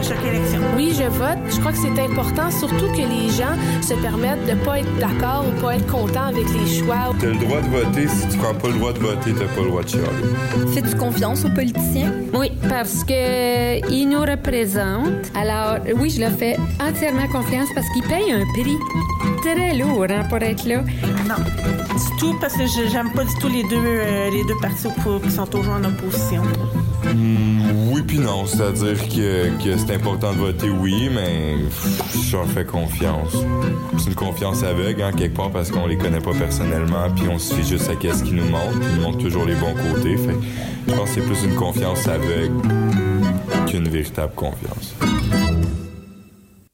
à 0.00 0.02
chaque 0.02 0.24
élection. 0.24 0.60
Oui, 0.76 0.92
je 0.96 1.04
vote. 1.04 1.38
Je 1.50 1.60
crois 1.60 1.72
que 1.72 1.78
c'est 1.78 2.00
important, 2.00 2.50
surtout 2.50 2.88
que 2.92 2.96
les 2.96 3.28
gens 3.28 3.54
se 3.82 3.94
permettent 3.94 4.46
de 4.46 4.54
pas 4.64 4.80
être 4.80 4.98
d'accord 4.98 5.44
ou 5.46 5.60
pas 5.60 5.76
être 5.76 5.86
contents 5.86 6.28
avec 6.28 6.46
les 6.52 6.66
choix. 6.66 7.12
Tu 7.18 7.26
as 7.26 7.30
le 7.30 7.38
droit 7.38 7.60
de 7.60 7.68
voter. 7.68 8.08
Si 8.08 8.28
tu 8.28 8.38
prends 8.38 8.54
pas 8.54 8.68
le 8.68 8.74
droit 8.74 8.92
de 8.92 8.98
voter, 8.98 9.32
tu 9.32 9.34
pas 9.34 9.62
le 9.62 9.68
droit 9.68 9.82
de 9.82 9.88
chialer. 9.88 10.06
Fais-tu 10.72 10.96
confiance 10.96 11.44
aux 11.44 11.50
politiciens? 11.50 12.12
Oui, 12.32 12.50
parce 12.68 13.04
que 13.04 13.90
ils 13.90 14.08
nous 14.08 14.20
représentent. 14.20 15.30
Alors, 15.34 15.78
oui, 15.96 16.10
je 16.10 16.20
leur 16.20 16.32
fais 16.32 16.56
entièrement 16.80 17.28
confiance 17.28 17.68
parce 17.74 17.86
qu'ils 17.90 18.04
payent 18.04 18.32
un 18.32 18.46
prix 18.52 18.78
très 19.42 19.74
lourd 19.74 20.06
hein, 20.08 20.24
pour 20.28 20.38
être 20.38 20.66
là. 20.66 20.82
Non, 21.28 21.36
du 21.36 22.18
tout, 22.18 22.34
parce 22.40 22.54
que 22.54 22.64
j'aime 22.66 23.12
pas 23.12 23.24
du 23.24 23.34
tout 23.34 23.48
les 23.48 23.64
deux, 23.64 23.76
euh, 23.76 24.30
les 24.30 24.44
deux 24.44 24.56
partis 24.60 24.88
qui 25.22 25.30
sont 25.30 25.46
toujours 25.46 25.74
en 25.74 25.84
opposition. 25.84 26.42
Hmm, 27.04 27.59
oui 28.00 28.06
puis 28.06 28.18
non, 28.18 28.46
c'est-à-dire 28.46 29.08
que, 29.08 29.62
que 29.62 29.76
c'est 29.76 29.94
important 29.94 30.32
de 30.32 30.38
voter 30.38 30.70
oui, 30.70 31.10
mais 31.12 31.56
je 32.22 32.36
leur 32.36 32.46
fais 32.48 32.64
confiance. 32.64 33.36
C'est 33.98 34.08
une 34.08 34.14
confiance 34.14 34.62
aveugle, 34.62 35.02
hein, 35.02 35.12
quelque 35.12 35.36
part, 35.36 35.50
parce 35.50 35.70
qu'on 35.70 35.86
les 35.86 35.98
connaît 35.98 36.20
pas 36.20 36.32
personnellement, 36.32 37.10
puis 37.14 37.28
on 37.28 37.38
se 37.38 37.54
fie 37.54 37.66
juste 37.66 37.88
à 37.88 37.96
qu'est-ce 37.96 38.24
qu'ils 38.24 38.36
nous 38.36 38.48
montrent. 38.48 38.78
Ils 38.80 38.96
nous 38.96 39.02
montrent 39.02 39.18
toujours 39.18 39.44
les 39.44 39.54
bons 39.54 39.74
côtés. 39.74 40.16
Fait 40.16 40.36
je 40.88 40.94
pense 40.94 41.08
que 41.10 41.14
c'est 41.14 41.26
plus 41.26 41.44
une 41.44 41.54
confiance 41.54 42.06
aveugle 42.08 42.52
qu'une 43.66 43.88
véritable 43.88 44.34
confiance. 44.34 44.94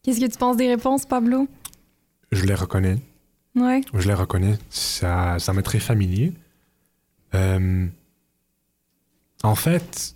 Qu'est-ce 0.03 0.21
que 0.21 0.31
tu 0.31 0.39
penses 0.39 0.57
des 0.57 0.69
réponses, 0.69 1.07
Pablo? 1.07 1.49
Je 2.31 2.45
les 2.45 2.55
reconnais. 2.55 2.99
Ouais. 3.55 3.81
Je 3.95 4.07
les 4.07 4.15
reconnais. 4.15 4.59
Ça, 4.71 5.39
ça 5.39 5.53
m'est 5.53 5.63
très 5.63 5.81
familier. 5.81 6.33
Euh, 7.35 7.87
en 9.43 9.55
fait, 9.55 10.16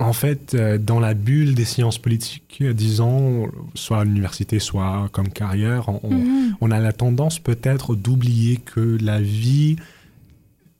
en 0.00 0.12
fait, 0.12 0.54
euh, 0.54 0.78
dans 0.78 0.98
la 0.98 1.14
bulle 1.14 1.54
des 1.54 1.64
sciences 1.64 1.98
politiques, 1.98 2.62
disons, 2.62 3.50
soit 3.74 4.00
à 4.00 4.04
l'université, 4.04 4.58
soit 4.58 5.08
comme 5.12 5.28
carrière, 5.28 5.90
mhm. 6.02 6.56
on, 6.60 6.70
a 6.70 6.80
la 6.80 6.92
tendance 6.92 7.38
peut-être 7.38 7.94
d'oublier 7.94 8.56
que 8.56 8.98
la 9.00 9.20
vie 9.20 9.76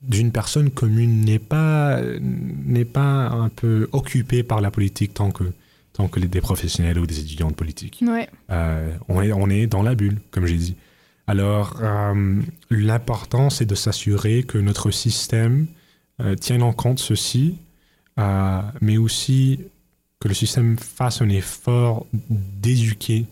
d'une 0.01 0.31
personne 0.31 0.71
commune 0.71 1.21
n'est 1.21 1.39
pas, 1.39 2.01
n'est 2.19 2.85
pas 2.85 3.29
un 3.29 3.49
peu 3.49 3.87
occupée 3.91 4.41
par 4.41 4.59
la 4.59 4.71
politique 4.71 5.13
tant 5.13 5.29
que, 5.29 5.43
tant 5.93 6.07
que 6.07 6.19
des 6.19 6.41
professionnels 6.41 6.97
ou 6.97 7.05
des 7.05 7.19
étudiants 7.19 7.49
de 7.49 7.55
politique. 7.55 8.03
Ouais. 8.05 8.27
Euh, 8.49 8.91
on, 9.07 9.21
est, 9.21 9.31
on 9.31 9.49
est 9.49 9.67
dans 9.67 9.83
la 9.83 9.93
bulle, 9.93 10.19
comme 10.31 10.47
j'ai 10.47 10.57
dit. 10.57 10.75
Alors, 11.27 11.77
euh, 11.81 12.41
l'important, 12.71 13.51
c'est 13.51 13.65
de 13.65 13.75
s'assurer 13.75 14.43
que 14.43 14.57
notre 14.57 14.89
système 14.89 15.67
euh, 16.19 16.35
tienne 16.35 16.63
en 16.63 16.73
compte 16.73 16.99
ceci, 16.99 17.57
euh, 18.19 18.61
mais 18.81 18.97
aussi 18.97 19.59
que 20.19 20.27
le 20.27 20.33
système 20.33 20.77
fasse 20.77 21.21
un 21.21 21.29
effort 21.29 22.05
d'éduquer 22.29 23.25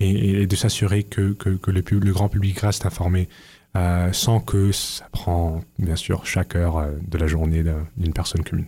et, 0.00 0.42
et 0.42 0.46
de 0.46 0.56
s'assurer 0.56 1.02
que, 1.02 1.32
que, 1.32 1.50
que 1.50 1.70
le, 1.70 1.82
pub- 1.82 2.04
le 2.04 2.12
grand 2.12 2.28
public 2.28 2.60
reste 2.60 2.86
informé, 2.86 3.28
euh, 3.76 4.12
sans 4.12 4.40
que 4.40 4.72
ça 4.72 5.08
prend, 5.12 5.60
bien 5.78 5.96
sûr, 5.96 6.24
chaque 6.24 6.54
heure 6.56 6.78
euh, 6.78 6.92
de 7.06 7.18
la 7.18 7.26
journée 7.26 7.62
d'un- 7.62 7.86
d'une 7.96 8.12
personne 8.12 8.42
commune. 8.42 8.66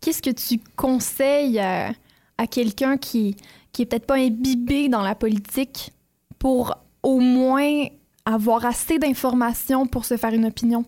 Qu'est-ce 0.00 0.22
que 0.22 0.30
tu 0.30 0.60
conseilles 0.76 1.58
à, 1.58 1.92
à 2.38 2.46
quelqu'un 2.46 2.96
qui, 2.96 3.36
qui 3.72 3.82
est 3.82 3.86
peut-être 3.86 4.06
pas 4.06 4.16
imbibé 4.18 4.88
dans 4.88 5.02
la 5.02 5.14
politique 5.14 5.92
pour 6.38 6.76
au 7.02 7.18
moins 7.20 7.86
avoir 8.24 8.64
assez 8.64 8.98
d'informations 8.98 9.86
pour 9.86 10.04
se 10.04 10.16
faire 10.16 10.32
une 10.32 10.46
opinion? 10.46 10.84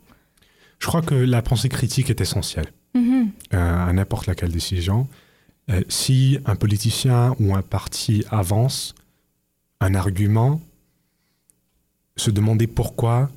Je 0.79 0.87
crois 0.87 1.03
que 1.03 1.15
la 1.15 1.43
pensée 1.43 1.69
critique 1.69 2.11
est 2.11 2.21
essentielle. 2.21 2.67
Mhm. 2.95 3.31
euh, 3.55 3.87
à 3.89 3.93
n'importe 3.93 4.27
laquelle 4.27 4.53
décision. 4.53 5.09
Euh, 5.71 5.83
si 5.89 6.39
un 6.45 6.57
politicien 6.57 7.35
ou 7.41 7.55
un 7.55 7.63
parti 7.63 8.25
avance 8.31 8.95
un 9.81 9.95
argument, 9.95 10.61
se 12.17 12.31
demander 12.31 12.67
pourquoi 12.67 13.31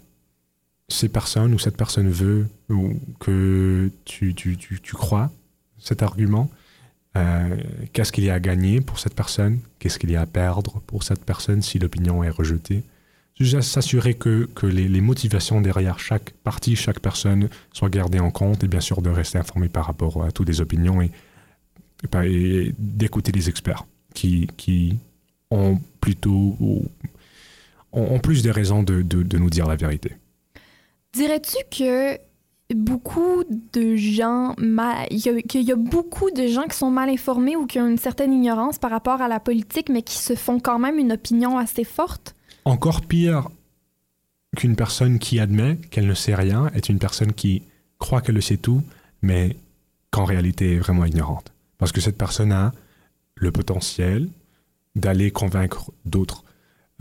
ces 0.90 1.10
personnes 1.10 1.54
ou 1.54 1.60
cette 1.60 1.78
personne 1.78 2.10
veut 2.10 2.48
ou 2.70 2.94
que 3.20 3.90
tu, 4.06 4.36
tu, 4.36 4.58
tu, 4.58 4.80
tu 4.82 4.96
crois 4.96 5.32
cet 5.80 6.04
argument, 6.04 6.50
euh, 7.18 7.56
qu'est-ce 7.94 8.12
qu'il 8.12 8.26
y 8.26 8.30
a 8.30 8.36
à 8.36 8.40
gagner 8.40 8.82
pour 8.82 9.00
cette 9.00 9.16
personne, 9.16 9.60
qu'est-ce 9.80 9.98
qu'il 9.98 10.12
y 10.12 10.16
a 10.16 10.22
à 10.22 10.26
perdre 10.26 10.82
pour 10.86 11.04
cette 11.04 11.24
personne 11.24 11.62
si 11.62 11.80
l'opinion 11.80 12.24
est 12.24 12.30
rejetée? 12.30 12.84
S'assurer 13.38 14.14
que, 14.14 14.46
que 14.56 14.66
les, 14.66 15.02
motivations 15.02 15.60
derrière 15.60 16.00
chaque 16.00 16.32
parti, 16.32 16.78
chaque 16.78 17.02
personne 17.02 17.50
soient 17.74 17.90
gardées 17.90 18.20
en 18.20 18.32
compte 18.32 18.64
et 18.64 18.68
bien 18.68 18.80
sûr 18.80 19.02
de 19.02 19.10
rester 19.10 19.38
informé 19.38 19.68
par 19.68 19.86
rapport 19.86 20.24
à 20.24 20.32
toutes 20.32 20.48
les 20.48 20.62
opinions 20.62 21.02
et, 21.02 21.12
d'écouter 22.78 23.32
les 23.32 23.50
experts 23.50 23.86
qui, 24.14 24.48
qui 24.56 25.00
ont 25.52 25.80
plutôt 26.00 26.56
ou- 26.60 26.86
ont, 27.92 28.20
plus 28.20 28.42
de 28.44 28.52
raisons 28.52 28.84
de, 28.84 29.02
de 29.02 29.38
nous 29.38 29.50
dire 29.50 29.68
la 29.68 29.76
vérité. 29.76 30.14
Dirais-tu 31.14 31.58
que 31.72 32.18
beaucoup 32.74 33.44
de 33.74 33.96
gens, 33.96 34.56
mal- 34.58 35.08
qu'il 35.10 35.62
y 35.62 35.72
a 35.72 35.76
beaucoup 35.76 36.32
de 36.32 36.48
gens 36.48 36.64
qui 36.64 36.78
sont 36.78 36.90
mal 36.90 37.10
informés 37.10 37.56
ou 37.56 37.68
qui 37.68 37.80
ont 37.80 37.88
une 37.88 37.98
certaine 37.98 38.34
ignorance 38.34 38.80
par 38.80 38.92
rapport 38.92 39.22
à 39.22 39.28
la 39.28 39.40
politique, 39.40 39.90
mais 39.90 40.02
qui 40.02 40.18
se 40.18 40.36
font 40.36 40.60
quand 40.60 40.80
même 40.80 40.98
une 40.98 41.12
opinion 41.12 41.58
assez 41.58 41.84
forte? 41.84 42.36
Encore 42.66 43.02
pire 43.02 43.50
qu'une 44.58 44.76
personne 44.76 45.20
qui 45.20 45.40
admet 45.40 45.78
qu'elle 45.92 46.08
ne 46.08 46.14
sait 46.14 46.34
rien 46.34 46.68
est 46.74 46.90
une 46.90 46.98
personne 46.98 47.34
qui 47.34 47.64
croit 48.00 48.22
qu'elle 48.22 48.36
le 48.36 48.42
sait 48.42 48.58
tout, 48.58 48.82
mais 49.22 49.58
qu'en 50.12 50.26
réalité 50.26 50.74
est 50.74 50.80
vraiment 50.80 51.06
ignorante. 51.06 51.52
Parce 51.78 51.92
que 51.92 52.02
cette 52.02 52.18
personne 52.18 52.52
a 52.52 52.72
le 53.36 53.52
potentiel 53.52 54.30
d'aller 54.96 55.30
convaincre 55.30 55.92
d'autres 56.06 56.46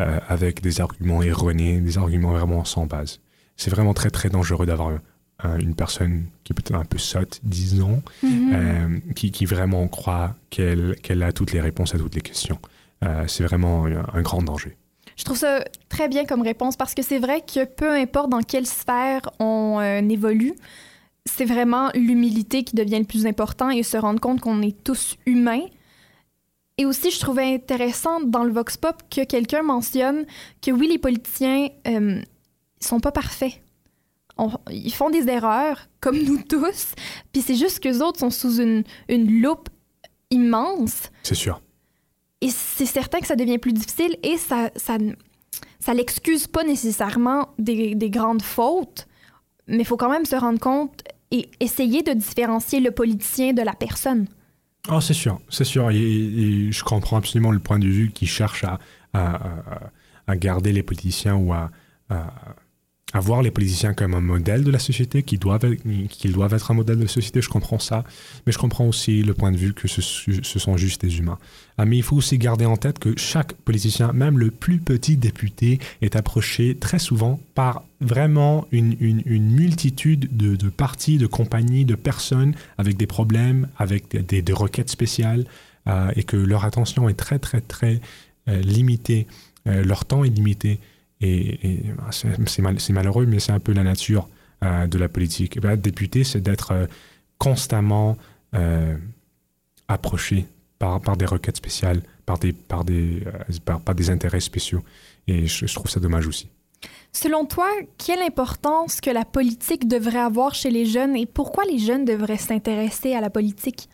euh, 0.00 0.18
avec 0.28 0.60
des 0.60 0.80
arguments 0.80 1.22
erronés, 1.22 1.80
des 1.80 1.96
arguments 1.96 2.32
vraiment 2.32 2.64
sans 2.64 2.86
base. 2.86 3.20
C'est 3.56 3.70
vraiment 3.70 3.94
très 3.94 4.10
très 4.10 4.28
dangereux 4.28 4.66
d'avoir 4.66 4.98
une 5.42 5.74
personne 5.74 6.26
qui 6.44 6.52
est 6.52 6.54
peut-être 6.54 6.74
un 6.74 6.84
peu 6.84 6.98
sotte, 6.98 7.40
disons, 7.42 8.02
euh, 8.24 8.98
qui, 9.14 9.30
qui 9.30 9.44
vraiment 9.46 9.86
croit 9.88 10.34
qu'elle 10.50 11.22
a 11.22 11.32
toutes 11.32 11.52
les 11.52 11.60
réponses 11.60 11.94
à 11.94 11.98
toutes 11.98 12.14
les 12.14 12.20
questions. 12.22 12.58
Euh, 13.02 13.24
c'est 13.26 13.42
vraiment 13.44 13.86
un- 13.86 14.06
un 14.14 14.22
grand 14.22 14.42
danger. 14.42 14.76
Je 15.16 15.24
trouve 15.24 15.36
ça 15.36 15.64
très 15.88 16.08
bien 16.08 16.24
comme 16.24 16.42
réponse 16.42 16.76
parce 16.76 16.94
que 16.94 17.02
c'est 17.02 17.18
vrai 17.18 17.40
que 17.42 17.64
peu 17.64 17.90
importe 17.90 18.30
dans 18.30 18.40
quelle 18.42 18.66
sphère 18.66 19.20
on 19.38 19.78
euh, 19.80 20.00
évolue, 20.08 20.54
c'est 21.26 21.44
vraiment 21.44 21.90
l'humilité 21.94 22.64
qui 22.64 22.74
devient 22.76 22.98
le 22.98 23.04
plus 23.04 23.26
important 23.26 23.70
et 23.70 23.82
se 23.82 23.96
rendre 23.96 24.20
compte 24.20 24.40
qu'on 24.40 24.62
est 24.62 24.82
tous 24.84 25.16
humains. 25.26 25.66
Et 26.78 26.86
aussi, 26.86 27.10
je 27.10 27.20
trouvais 27.20 27.54
intéressant 27.54 28.20
dans 28.20 28.42
le 28.44 28.52
Vox 28.52 28.76
Pop 28.76 29.02
que 29.10 29.24
quelqu'un 29.24 29.62
mentionne 29.62 30.24
que 30.62 30.70
oui, 30.70 30.88
les 30.88 30.98
politiciens 30.98 31.68
euh, 31.86 32.20
ils 32.80 32.86
sont 32.86 33.00
pas 33.00 33.12
parfaits. 33.12 33.60
On- 34.36 34.50
ils 34.70 34.92
font 34.94 35.10
des 35.10 35.28
erreurs, 35.28 35.88
comme 36.00 36.18
nous 36.18 36.42
tous, 36.48 36.94
puis 37.32 37.42
c'est 37.42 37.54
juste 37.56 37.80
qu'eux 37.80 38.02
autres 38.02 38.18
sont 38.18 38.30
sous 38.30 38.60
une, 38.60 38.82
une 39.08 39.40
loupe 39.40 39.68
immense. 40.30 41.10
C'est 41.22 41.34
sûr. 41.34 41.60
Et 42.40 42.50
c'est 42.50 42.86
certain 42.86 43.20
que 43.20 43.26
ça 43.26 43.36
devient 43.36 43.58
plus 43.58 43.72
difficile 43.72 44.16
et 44.22 44.36
ça, 44.36 44.70
ça, 44.76 44.98
ça 45.78 45.94
l'excuse 45.94 46.46
pas 46.46 46.64
nécessairement 46.64 47.48
des, 47.58 47.94
des 47.94 48.10
grandes 48.10 48.42
fautes, 48.42 49.06
mais 49.66 49.78
il 49.78 49.84
faut 49.86 49.96
quand 49.96 50.10
même 50.10 50.26
se 50.26 50.36
rendre 50.36 50.58
compte 50.58 51.02
et 51.30 51.48
essayer 51.60 52.02
de 52.02 52.12
différencier 52.12 52.80
le 52.80 52.90
politicien 52.90 53.52
de 53.54 53.62
la 53.62 53.72
personne. 53.72 54.26
Oh, 54.90 55.00
c'est 55.00 55.14
sûr, 55.14 55.40
c'est 55.48 55.64
sûr. 55.64 55.90
Et, 55.90 55.96
et 55.96 56.72
je 56.72 56.84
comprends 56.84 57.16
absolument 57.16 57.50
le 57.52 57.60
point 57.60 57.78
de 57.78 57.86
vue 57.86 58.10
qui 58.12 58.26
cherche 58.26 58.64
à, 58.64 58.78
à, 59.14 59.34
à- 59.36 59.90
à 60.26 60.36
garder 60.36 60.72
les 60.72 60.82
politiciens 60.82 61.36
ou 61.36 61.52
à, 61.52 61.70
à, 63.14 63.18
à 63.18 63.20
voir 63.20 63.42
les 63.42 63.50
politiciens 63.50 63.94
comme 63.94 64.14
un 64.14 64.20
modèle 64.20 64.64
de 64.64 64.70
la 64.70 64.78
société, 64.78 65.22
qu'ils 65.22 65.38
doivent, 65.38 65.76
qu'ils 66.08 66.32
doivent 66.32 66.52
être 66.54 66.70
un 66.70 66.74
modèle 66.74 66.98
de 66.98 67.06
société. 67.06 67.40
Je 67.40 67.48
comprends 67.48 67.78
ça. 67.78 68.04
Mais 68.46 68.52
je 68.52 68.58
comprends 68.58 68.86
aussi 68.86 69.22
le 69.22 69.32
point 69.34 69.52
de 69.52 69.56
vue 69.56 69.72
que 69.72 69.88
ce, 69.88 70.00
sont 70.58 70.76
juste 70.76 71.00
des 71.02 71.18
humains. 71.18 71.38
Mais 71.84 71.96
il 71.96 72.02
faut 72.02 72.16
aussi 72.16 72.38
garder 72.38 72.66
en 72.66 72.76
tête 72.76 72.98
que 72.98 73.14
chaque 73.18 73.52
politicien, 73.54 74.12
même 74.12 74.38
le 74.38 74.50
plus 74.50 74.78
petit 74.78 75.16
député, 75.16 75.78
est 76.02 76.16
approché 76.16 76.76
très 76.76 76.98
souvent 76.98 77.40
par 77.54 77.84
vraiment 78.00 78.66
une, 78.70 78.96
une- 79.00 79.22
multitude 79.50 80.36
de, 80.36 80.56
de 80.56 80.68
partis, 80.68 81.18
de 81.18 81.26
compagnies, 81.26 81.84
de 81.84 81.94
personnes 81.94 82.54
avec 82.78 82.96
des 82.96 83.06
problèmes, 83.06 83.68
avec 83.78 84.10
des, 84.10 84.20
des- 84.22 84.42
des 84.42 84.52
requêtes 84.52 84.90
spéciales, 84.90 85.46
euh, 85.86 86.10
et 86.16 86.22
que 86.22 86.36
leur 86.36 86.64
attention 86.64 87.08
est 87.08 87.14
très, 87.14 87.38
très, 87.38 87.60
très 87.60 88.00
euh, 88.48 88.60
limitée, 88.60 89.26
euh, 89.66 89.84
leur 89.84 90.04
temps 90.04 90.24
est 90.24 90.28
limité. 90.30 90.78
Et, 91.20 91.80
bah, 91.96 92.08
c'est 92.10 92.28
c'est 92.48 92.62
mal- 92.62 92.80
c'est 92.80 92.92
malheureux, 92.92 93.26
mais 93.26 93.38
c'est 93.38 93.52
un 93.52 93.60
peu 93.60 93.72
la 93.72 93.82
nature 93.82 94.28
euh, 94.62 94.86
de 94.86 94.98
la 94.98 95.08
politique. 95.08 95.56
Et 95.56 95.60
ben, 95.60 95.76
député, 95.76 96.24
c'est 96.24 96.40
d'être 96.40 96.72
euh, 96.72 96.86
constamment 97.38 98.16
euh, 98.54 98.96
approché 99.88 100.46
par, 100.78 101.00
des 101.16 101.24
requêtes 101.24 101.56
spéciales, 101.56 102.02
par 102.26 102.38
des, 102.38 102.52
par 102.52 102.84
des, 102.84 103.22
par 103.64 103.94
des 103.94 104.10
intérêts 104.10 104.40
spéciaux. 104.40 104.82
Et 105.26 105.46
je, 105.46 105.66
je 105.66 105.74
trouve 105.74 105.90
ça 105.90 106.00
dommage 106.00 106.26
aussi. 106.26 106.48
Selon 107.12 107.46
toi, 107.46 107.68
quelle 107.96 108.20
importance 108.20 109.00
que 109.00 109.08
la 109.08 109.24
politique 109.24 109.88
devrait 109.88 110.18
avoir 110.18 110.54
chez 110.54 110.70
les 110.70 110.84
jeunes 110.84 111.16
et 111.16 111.26
pourquoi 111.26 111.64
les 111.64 111.78
jeunes 111.78 112.04
devraient 112.04 112.36
s'intéresser 112.36 113.14
à 113.14 113.20
la 113.20 113.30
politique? 113.30 113.88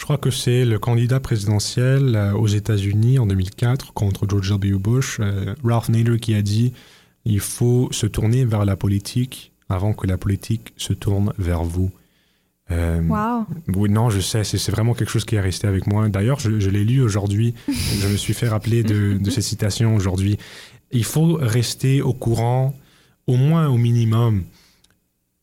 Je 0.00 0.04
crois 0.06 0.16
que 0.16 0.30
c'est 0.30 0.64
le 0.64 0.78
candidat 0.78 1.20
présidentiel 1.20 2.16
euh, 2.16 2.32
aux 2.32 2.46
États-Unis 2.46 3.18
en 3.18 3.26
2004 3.26 3.92
contre 3.92 4.26
George 4.26 4.48
W. 4.48 4.78
Bush, 4.78 5.18
euh, 5.20 5.54
Ralph 5.62 5.90
Nader, 5.90 6.18
qui 6.18 6.34
a 6.34 6.40
dit 6.40 6.72
il 7.26 7.38
faut 7.38 7.90
se 7.92 8.06
tourner 8.06 8.46
vers 8.46 8.64
la 8.64 8.76
politique 8.76 9.52
avant 9.68 9.92
que 9.92 10.06
la 10.06 10.16
politique 10.16 10.72
se 10.78 10.94
tourne 10.94 11.34
vers 11.36 11.64
vous. 11.64 11.90
Euh, 12.70 13.02
Wow. 13.02 13.44
Oui, 13.76 13.90
non, 13.90 14.08
je 14.08 14.20
sais, 14.20 14.42
c'est 14.42 14.70
vraiment 14.70 14.94
quelque 14.94 15.10
chose 15.10 15.26
qui 15.26 15.34
est 15.34 15.40
resté 15.40 15.66
avec 15.66 15.86
moi. 15.86 16.08
D'ailleurs, 16.08 16.40
je, 16.40 16.58
je 16.58 16.70
l'ai 16.70 16.82
lu 16.82 17.02
aujourd'hui. 17.02 17.52
je 17.68 18.08
me 18.08 18.16
suis 18.16 18.32
fait 18.32 18.48
rappeler 18.48 18.82
de, 18.82 19.18
de 19.18 19.30
cette 19.30 19.44
citation 19.44 19.94
aujourd'hui. 19.94 20.38
Il 20.92 21.04
faut 21.04 21.34
rester 21.34 22.00
au 22.00 22.14
courant, 22.14 22.74
au 23.26 23.36
moins 23.36 23.68
au 23.68 23.76
minimum, 23.76 24.44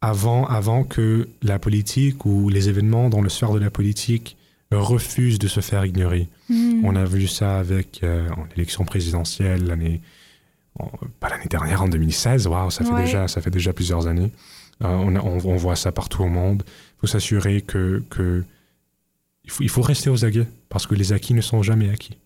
avant, 0.02 0.48
avant 0.48 0.84
que 0.84 1.30
la 1.44 1.60
politique 1.60 2.26
ou 2.26 2.50
les 2.50 2.70
événements 2.70 3.10
dans 3.10 3.22
le 3.22 3.30
sphère 3.30 3.54
de 3.54 3.60
la 3.60 3.70
politique 3.70 4.36
refusent 4.72 5.40
de 5.40 5.48
se 5.48 5.60
faire 5.62 5.86
ignorer. 5.86 6.28
Hmm. 6.50 6.82
On 6.84 6.96
a 6.96 7.06
vu 7.06 7.28
ça 7.28 7.58
avec 7.60 8.02
euh, 8.04 8.28
en 8.32 8.46
l'élection 8.56 8.84
présidentielle 8.86 9.66
l'année, 9.66 10.02
pas 11.20 11.30
l'année 11.30 11.46
dernière, 11.50 11.82
en 11.84 11.88
2016. 11.88 12.48
Waouh, 12.48 12.70
ça 12.72 12.84
fait 12.84 12.92
Ouais. 12.92 13.04
déjà, 13.06 13.28
ça 13.28 13.42
fait 13.42 13.50
déjà 13.52 13.74
plusieurs 13.74 14.08
années. 14.08 14.32
Euh, 14.84 14.88
on, 14.88 15.16
a- 15.16 15.22
on- 15.22 15.40
on 15.46 15.56
voit 15.56 15.76
ça 15.76 15.92
partout 15.92 16.24
au 16.24 16.28
monde. 16.28 16.64
Il 16.68 17.00
faut 17.02 17.08
s'assurer 17.08 17.62
que, 17.62 18.04
que 18.10 18.44
il, 19.46 19.50
faut, 19.52 19.64
il 19.64 19.70
faut 19.70 19.82
rester 19.82 20.10
aux 20.10 20.26
aguets 20.26 20.48
parce 20.70 20.86
que 20.86 20.96
les 20.96 21.14
acquis 21.14 21.34
ne 21.34 21.42
sont 21.42 21.64
jamais 21.64 21.90
acquis. 21.90 22.18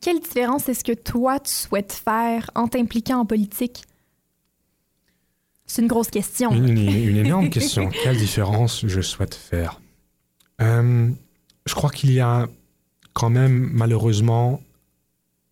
Quelle 0.00 0.20
différence 0.20 0.68
est-ce 0.68 0.84
que 0.84 0.92
toi, 0.92 1.40
tu 1.40 1.50
souhaites 1.52 1.92
faire 1.92 2.50
en 2.54 2.68
t'impliquant 2.68 3.20
en 3.20 3.26
politique? 3.26 3.84
C'est 5.66 5.82
une 5.82 5.88
grosse 5.88 6.10
question. 6.10 6.50
Une 6.52 6.78
énorme 7.16 7.50
question. 7.50 7.88
Quelle 7.90 8.16
différence 8.16 8.86
je 8.86 9.00
souhaite 9.00 9.34
faire? 9.34 9.80
Euh, 10.60 11.10
Je 11.68 11.74
crois 11.74 11.90
qu'il 11.90 12.12
y 12.12 12.20
a 12.20 12.48
quand 13.12 13.30
même 13.30 13.70
malheureusement 13.72 14.60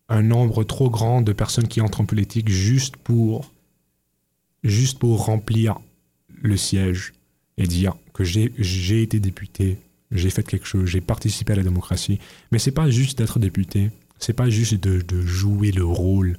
un 0.09 0.23
nombre 0.23 0.63
trop 0.63 0.89
grand 0.89 1.21
de 1.21 1.31
personnes 1.31 1.67
qui 1.67 1.79
entrent 1.81 2.01
en 2.01 2.05
politique 2.05 2.49
juste 2.49 2.97
pour 2.97 3.51
juste 4.63 4.99
pour 4.99 5.25
remplir 5.25 5.77
le 6.29 6.57
siège 6.57 7.13
et 7.57 7.67
dire 7.67 7.93
que 8.13 8.23
j'ai 8.23 9.01
été 9.01 9.19
député, 9.19 9.77
j'ai 10.11 10.29
fait 10.29 10.43
quelque 10.43 10.65
chose, 10.65 10.85
j'ai 10.85 11.01
participé 11.01 11.53
à 11.53 11.55
la 11.55 11.63
démocratie. 11.63 12.19
Mais 12.51 12.59
c'est 12.59 12.71
pas 12.71 12.89
juste 12.89 13.19
d'être 13.19 13.39
député, 13.39 13.91
c'est 14.17 14.33
pas 14.33 14.49
juste 14.49 14.75
de, 14.75 15.21
jouer 15.21 15.71
le 15.71 15.85
rôle 15.85 16.37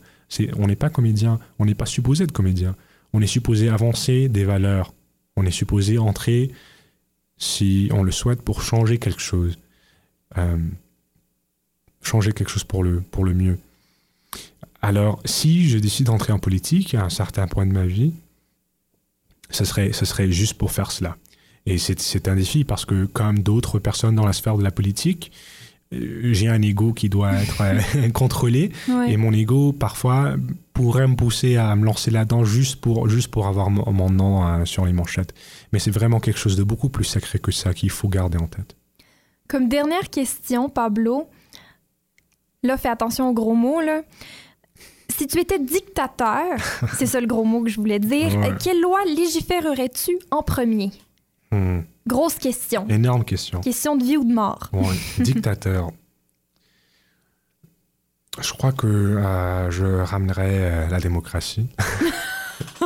on 0.57 0.67
n'est 0.67 0.77
pas 0.77 0.91
comédien, 0.91 1.39
on 1.59 1.65
n'est 1.65 1.75
pas 1.75 1.87
supposé 1.87 2.25
être 2.25 2.33
comédien. 2.33 2.77
On 3.13 3.23
est 3.23 3.27
supposé 3.27 3.69
avancer 3.69 4.29
des 4.29 4.45
valeurs. 4.45 4.93
On 5.37 5.47
est 5.47 5.51
supposé 5.51 5.99
entrer, 5.99 6.53
si 7.39 7.89
on 7.93 8.03
le 8.03 8.13
souhaite, 8.13 8.43
pour 8.43 8.61
changer 8.61 8.99
quelque 8.99 9.23
chose. 9.23 9.59
Euh, 10.37 10.59
changer 12.03 12.33
quelque 12.33 12.51
chose 12.51 12.65
pour 12.65 12.85
le, 12.85 13.01
pour 13.01 13.25
le 13.25 13.35
mieux. 13.35 13.59
Alors, 14.83 15.21
si 15.25 15.69
je 15.69 15.79
décide 15.79 16.07
d'entrer 16.07 16.33
en 16.33 16.39
politique 16.39 16.95
à 16.95 17.05
un 17.05 17.09
certain 17.09 17.47
point 17.47 17.67
de 17.67 17.73
ma 17.73 17.87
vie, 17.87 18.15
ce 19.51 19.65
serait, 19.65 19.93
ce 19.93 20.05
serait 20.05 20.31
juste 20.31 20.55
pour 20.55 20.71
faire 20.71 20.93
cela. 20.93 21.17
Et 21.67 21.77
c'est 21.79 22.29
un 22.29 22.37
défi 22.37 22.65
parce 22.65 22.85
que, 22.85 23.05
comme 23.07 23.41
d'autres 23.41 23.79
personnes 23.79 24.15
dans 24.15 24.25
la 24.25 24.33
sphère 24.33 24.57
de 24.57 24.63
la 24.63 24.71
politique, 24.71 25.33
euh, 25.93 26.33
j'ai 26.33 26.49
un 26.49 26.63
ego 26.63 26.93
qui 26.93 27.09
doit 27.09 27.35
être 27.35 27.61
euh, 27.61 28.09
contrôlé. 28.15 28.71
Ouais. 28.89 29.13
Et 29.13 29.17
mon 29.17 29.33
ego, 29.33 29.73
parfois, 29.73 30.37
pourrait 30.73 31.09
me 31.09 31.17
pousser 31.17 31.57
à 31.57 31.75
me 31.77 31.85
lancer 31.85 32.11
là-dedans 32.11 32.45
juste 32.45 32.81
pour, 32.81 33.09
juste 33.09 33.29
pour 33.29 33.49
avoir 33.49 33.69
mon, 33.69 33.91
mon 33.93 34.09
nom 34.09 34.65
sur 34.65 34.87
les 34.87 34.93
manchettes. 34.93 35.35
Mais 35.73 35.79
c'est 35.79 35.91
vraiment 35.91 36.21
quelque 36.21 36.39
chose 36.39 36.57
de 36.57 36.63
beaucoup 36.63 36.89
plus 36.89 37.05
sacré 37.05 37.39
que 37.39 37.53
ça 37.53 37.75
qu'il 37.75 37.91
faut 37.91 38.09
garder 38.09 38.39
en 38.39 38.47
tête. 38.47 38.78
Comme 39.49 39.69
dernière 39.69 40.11
question, 40.11 40.69
Pablo, 40.69 41.29
là, 42.63 42.77
fais 42.77 42.89
attention 42.91 43.29
aux 43.31 43.33
gros 43.33 43.55
mots, 43.55 43.81
là. 43.81 44.03
Si 45.09 45.27
tu 45.27 45.41
étais 45.41 45.59
dictateur, 45.59 46.45
c'est 46.99 47.07
ça 47.07 47.21
le 47.21 47.27
gros 47.27 47.45
mot 47.45 47.63
que 47.63 47.71
je 47.71 47.77
voulais 47.81 47.99
dire, 47.99 48.37
Ouais. 48.37 48.51
euh, 48.53 48.57
quelle 48.63 48.81
loi 48.81 49.05
légiférerais-tu 49.07 50.19
en 50.31 50.43
premier? 50.43 50.91
Hmm. 51.51 51.81
Grosse 52.07 52.35
question. 52.37 52.87
Énorme 52.89 53.25
question. 53.25 53.61
Question 53.61 53.97
de 53.97 54.05
vie 54.05 54.17
ou 54.17 54.25
de 54.25 54.33
mort? 54.33 54.69
Ouais, 54.73 54.95
dictateur. 55.19 55.91
Je 58.41 58.53
crois 58.53 58.73
que 58.73 58.87
euh, 58.87 59.71
je 59.71 59.85
ramènerais 59.85 60.59
euh, 60.61 60.89
la 60.89 61.01
démocratie. 61.01 61.69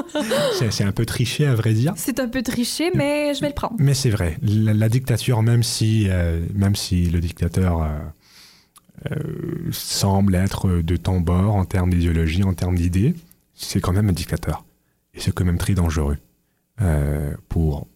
c'est 0.71 0.85
un 0.85 0.93
peu 0.93 1.05
triché, 1.07 1.47
à 1.47 1.55
vrai 1.55 1.73
dire. 1.75 1.93
C'est 1.97 2.21
un 2.21 2.29
peu 2.29 2.43
triché, 2.43 2.91
mais 2.95 3.35
je 3.35 3.41
vais 3.41 3.49
le 3.49 3.55
prendre. 3.55 3.75
Mais 3.79 3.95
c'est 3.95 4.11
vrai. 4.11 4.39
La, 4.43 4.73
la 4.75 4.89
dictature, 4.89 5.43
même 5.43 5.63
si, 5.63 6.07
euh, 6.09 6.45
même 6.55 6.77
si 6.77 7.07
le 7.11 7.21
dictateur 7.21 7.83
euh, 7.83 7.89
euh, 9.11 9.17
semble 9.71 10.35
être 10.35 10.69
de 10.69 10.97
bord 11.21 11.55
en 11.57 11.65
termes 11.65 11.91
d'idéologie, 11.91 12.43
en 12.45 12.55
termes 12.55 12.77
d'idées, 12.77 13.15
c'est 13.55 13.81
quand 13.81 13.93
même 13.93 14.09
un 14.09 14.13
dictateur. 14.13 14.65
Et 15.15 15.21
c'est 15.21 15.33
quand 15.35 15.45
même 15.45 15.59
très 15.59 15.75
dangereux 15.75 16.17
euh, 16.81 17.33
pour 17.49 17.87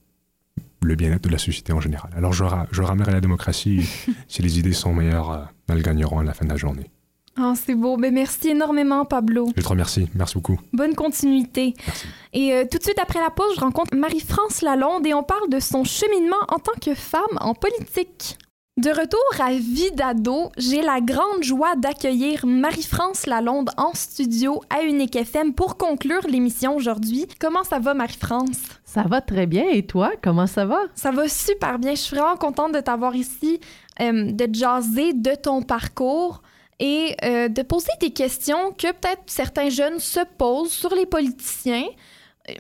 le 0.82 0.94
bien-être 0.94 1.22
de 1.24 1.30
la 1.30 1.38
société 1.38 1.72
en 1.72 1.80
général. 1.80 2.10
Alors 2.16 2.32
je, 2.32 2.44
ra- 2.44 2.66
je 2.70 2.82
ramènerai 2.82 3.12
la 3.12 3.20
démocratie. 3.20 3.88
si 4.28 4.42
les 4.42 4.58
idées 4.58 4.72
sont 4.72 4.94
meilleures, 4.94 5.50
elles 5.68 5.82
gagneront 5.82 6.18
à 6.18 6.24
la 6.24 6.34
fin 6.34 6.44
de 6.44 6.50
la 6.50 6.56
journée. 6.56 6.90
Ah, 7.38 7.52
c'est 7.54 7.74
beau. 7.74 7.96
Ben, 7.96 8.12
merci 8.14 8.48
énormément, 8.48 9.04
Pablo. 9.04 9.50
Je 9.54 9.62
te 9.62 9.68
remercie. 9.68 10.08
Merci 10.14 10.34
beaucoup. 10.34 10.58
Bonne 10.72 10.94
continuité. 10.94 11.74
Merci. 11.86 12.06
Et 12.32 12.54
euh, 12.54 12.64
tout 12.70 12.78
de 12.78 12.82
suite 12.82 12.98
après 12.98 13.20
la 13.20 13.30
pause, 13.30 13.54
je 13.56 13.60
rencontre 13.60 13.94
Marie-France 13.94 14.62
Lalonde 14.62 15.06
et 15.06 15.12
on 15.12 15.22
parle 15.22 15.48
de 15.50 15.60
son 15.60 15.84
cheminement 15.84 16.36
en 16.48 16.58
tant 16.58 16.72
que 16.80 16.94
femme 16.94 17.22
en 17.40 17.54
politique. 17.54 18.38
De 18.78 18.90
retour 18.90 19.18
à 19.40 19.52
Vie 19.52 19.90
d'ado, 19.92 20.50
j'ai 20.58 20.82
la 20.82 21.00
grande 21.00 21.42
joie 21.42 21.76
d'accueillir 21.76 22.46
Marie-France 22.46 23.26
Lalonde 23.26 23.70
en 23.78 23.92
studio 23.94 24.62
à 24.68 24.82
Unique 24.82 25.16
FM 25.16 25.54
pour 25.54 25.78
conclure 25.78 26.26
l'émission 26.28 26.76
aujourd'hui. 26.76 27.26
Comment 27.40 27.64
ça 27.64 27.78
va, 27.78 27.94
Marie-France? 27.94 28.60
Ça 28.84 29.04
va 29.04 29.22
très 29.22 29.46
bien. 29.46 29.64
Et 29.70 29.82
toi, 29.82 30.12
comment 30.22 30.46
ça 30.46 30.66
va? 30.66 30.78
Ça 30.94 31.10
va 31.10 31.26
super 31.26 31.78
bien. 31.78 31.92
Je 31.92 32.00
suis 32.00 32.16
vraiment 32.16 32.36
contente 32.36 32.72
de 32.72 32.80
t'avoir 32.80 33.16
ici, 33.16 33.60
euh, 34.00 34.30
de 34.30 34.44
te 34.44 34.54
jaser 34.54 35.14
de 35.14 35.34
ton 35.34 35.62
parcours 35.62 36.42
et 36.78 37.16
euh, 37.24 37.48
de 37.48 37.62
poser 37.62 37.92
des 38.00 38.10
questions 38.10 38.72
que 38.72 38.92
peut-être 38.92 39.22
certains 39.26 39.70
jeunes 39.70 39.98
se 39.98 40.20
posent 40.36 40.72
sur 40.72 40.94
les 40.94 41.06
politiciens, 41.06 41.86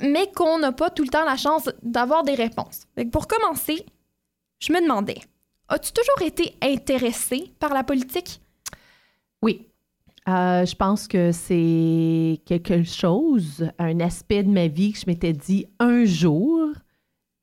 mais 0.02 0.30
qu'on 0.34 0.58
n'a 0.58 0.72
pas 0.72 0.90
tout 0.90 1.02
le 1.02 1.08
temps 1.08 1.24
la 1.24 1.36
chance 1.36 1.70
d'avoir 1.82 2.24
des 2.24 2.34
réponses. 2.34 2.86
Pour 3.12 3.26
commencer, 3.26 3.84
je 4.58 4.72
me 4.72 4.80
demandais, 4.80 5.18
as-tu 5.68 5.92
toujours 5.92 6.22
été 6.22 6.54
intéressée 6.62 7.52
par 7.58 7.74
la 7.74 7.84
politique? 7.84 8.40
Oui. 9.42 9.66
Euh, 10.28 10.64
je 10.66 10.74
pense 10.74 11.06
que 11.06 11.30
c'est 11.30 12.40
quelque 12.46 12.82
chose, 12.82 13.70
un 13.78 14.00
aspect 14.00 14.42
de 14.42 14.50
ma 14.50 14.66
vie 14.66 14.92
que 14.92 14.98
je 14.98 15.06
m'étais 15.06 15.32
dit 15.32 15.66
un 15.78 16.04
jour, 16.04 16.70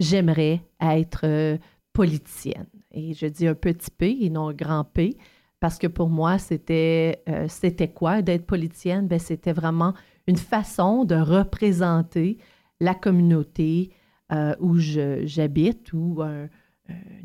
j'aimerais 0.01 0.61
être 0.82 1.21
euh, 1.24 1.57
politicienne. 1.93 2.67
Et 2.91 3.13
je 3.13 3.26
dis 3.28 3.47
un 3.47 3.55
petit 3.55 3.89
P 3.89 4.17
et 4.21 4.30
non 4.30 4.49
un 4.49 4.53
grand 4.53 4.84
P, 4.84 5.17
parce 5.64 5.80
que 5.80 5.88
pour 5.88 6.09
moi, 6.09 6.39
c'était 6.39 7.24
euh, 7.30 7.45
c'était 7.47 7.88
quoi 7.88 8.22
d'être 8.22 8.45
politicienne? 8.45 9.07
Ben, 9.07 9.18
c'était 9.18 9.53
vraiment 9.53 9.93
une 10.28 10.36
façon 10.36 11.05
de 11.05 11.16
représenter 11.16 12.38
la 12.82 12.93
communauté 12.93 13.89
euh, 14.34 14.57
où 14.59 14.76
j'habite 14.78 15.93
ou 15.93 16.22
un, 16.22 16.49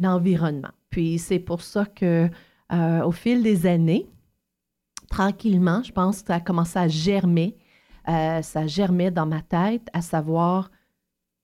environnement. 0.05 0.71
Puis 0.89 1.19
c'est 1.19 1.41
pour 1.41 1.63
ça 1.63 1.85
que 1.85 2.31
euh, 2.73 3.03
au 3.03 3.11
fil 3.11 3.43
des 3.43 3.67
années, 3.67 4.07
tranquillement, 5.11 5.83
je 5.83 5.91
pense 5.91 6.23
que 6.23 6.29
ça 6.29 6.37
a 6.37 6.41
commencé 6.41 6.79
à 6.79 6.87
germer. 6.87 7.57
Euh, 8.09 8.41
ça 8.43 8.69
germait 8.69 9.11
dans 9.11 9.27
ma 9.27 9.43
tête 9.43 9.89
à 9.93 10.01
savoir 10.01 10.71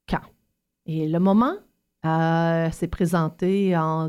quand. 0.09 0.23
Et 0.87 1.09
le 1.09 1.19
moment 1.19 1.57
s'est 2.71 2.89
présenté 2.89 3.77
en 3.77 4.09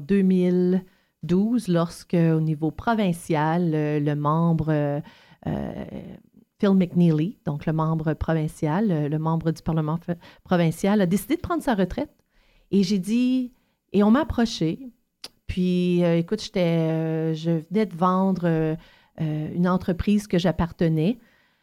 2012 1.25 1.67
lorsque, 1.67 2.13
au 2.15 2.39
niveau 2.41 2.71
provincial, 2.71 3.71
le, 3.71 3.99
le 3.99 4.15
membre 4.15 4.67
euh, 4.69 4.99
euh, 5.47 5.85
Phil 6.59 6.71
McNeely, 6.73 7.37
donc 7.45 7.65
le 7.65 7.73
membre 7.73 8.13
provincial, 8.13 8.87
le, 8.87 9.07
le 9.09 9.19
membre 9.19 9.51
du 9.51 9.61
Parlement 9.61 9.99
provincial, 10.43 11.01
a 11.01 11.05
décidé 11.05 11.35
de 11.35 11.41
prendre 11.41 11.61
sa 11.63 11.73
retraite. 11.75 12.11
Et 12.71 12.83
j'ai 12.83 12.99
dit, 12.99 13.51
et 13.93 14.03
on 14.03 14.11
m'a 14.11 14.21
approché. 14.21 14.79
Puis, 15.47 16.03
euh, 16.03 16.17
écoute, 16.17 16.41
j'étais, 16.41 16.61
euh, 16.61 17.33
je 17.33 17.61
venais 17.69 17.85
de 17.85 17.95
vendre 17.95 18.43
euh, 18.45 18.75
euh, 19.21 19.49
une 19.53 19.67
entreprise 19.67 20.27
que 20.27 20.37
j'appartenais. 20.39 21.19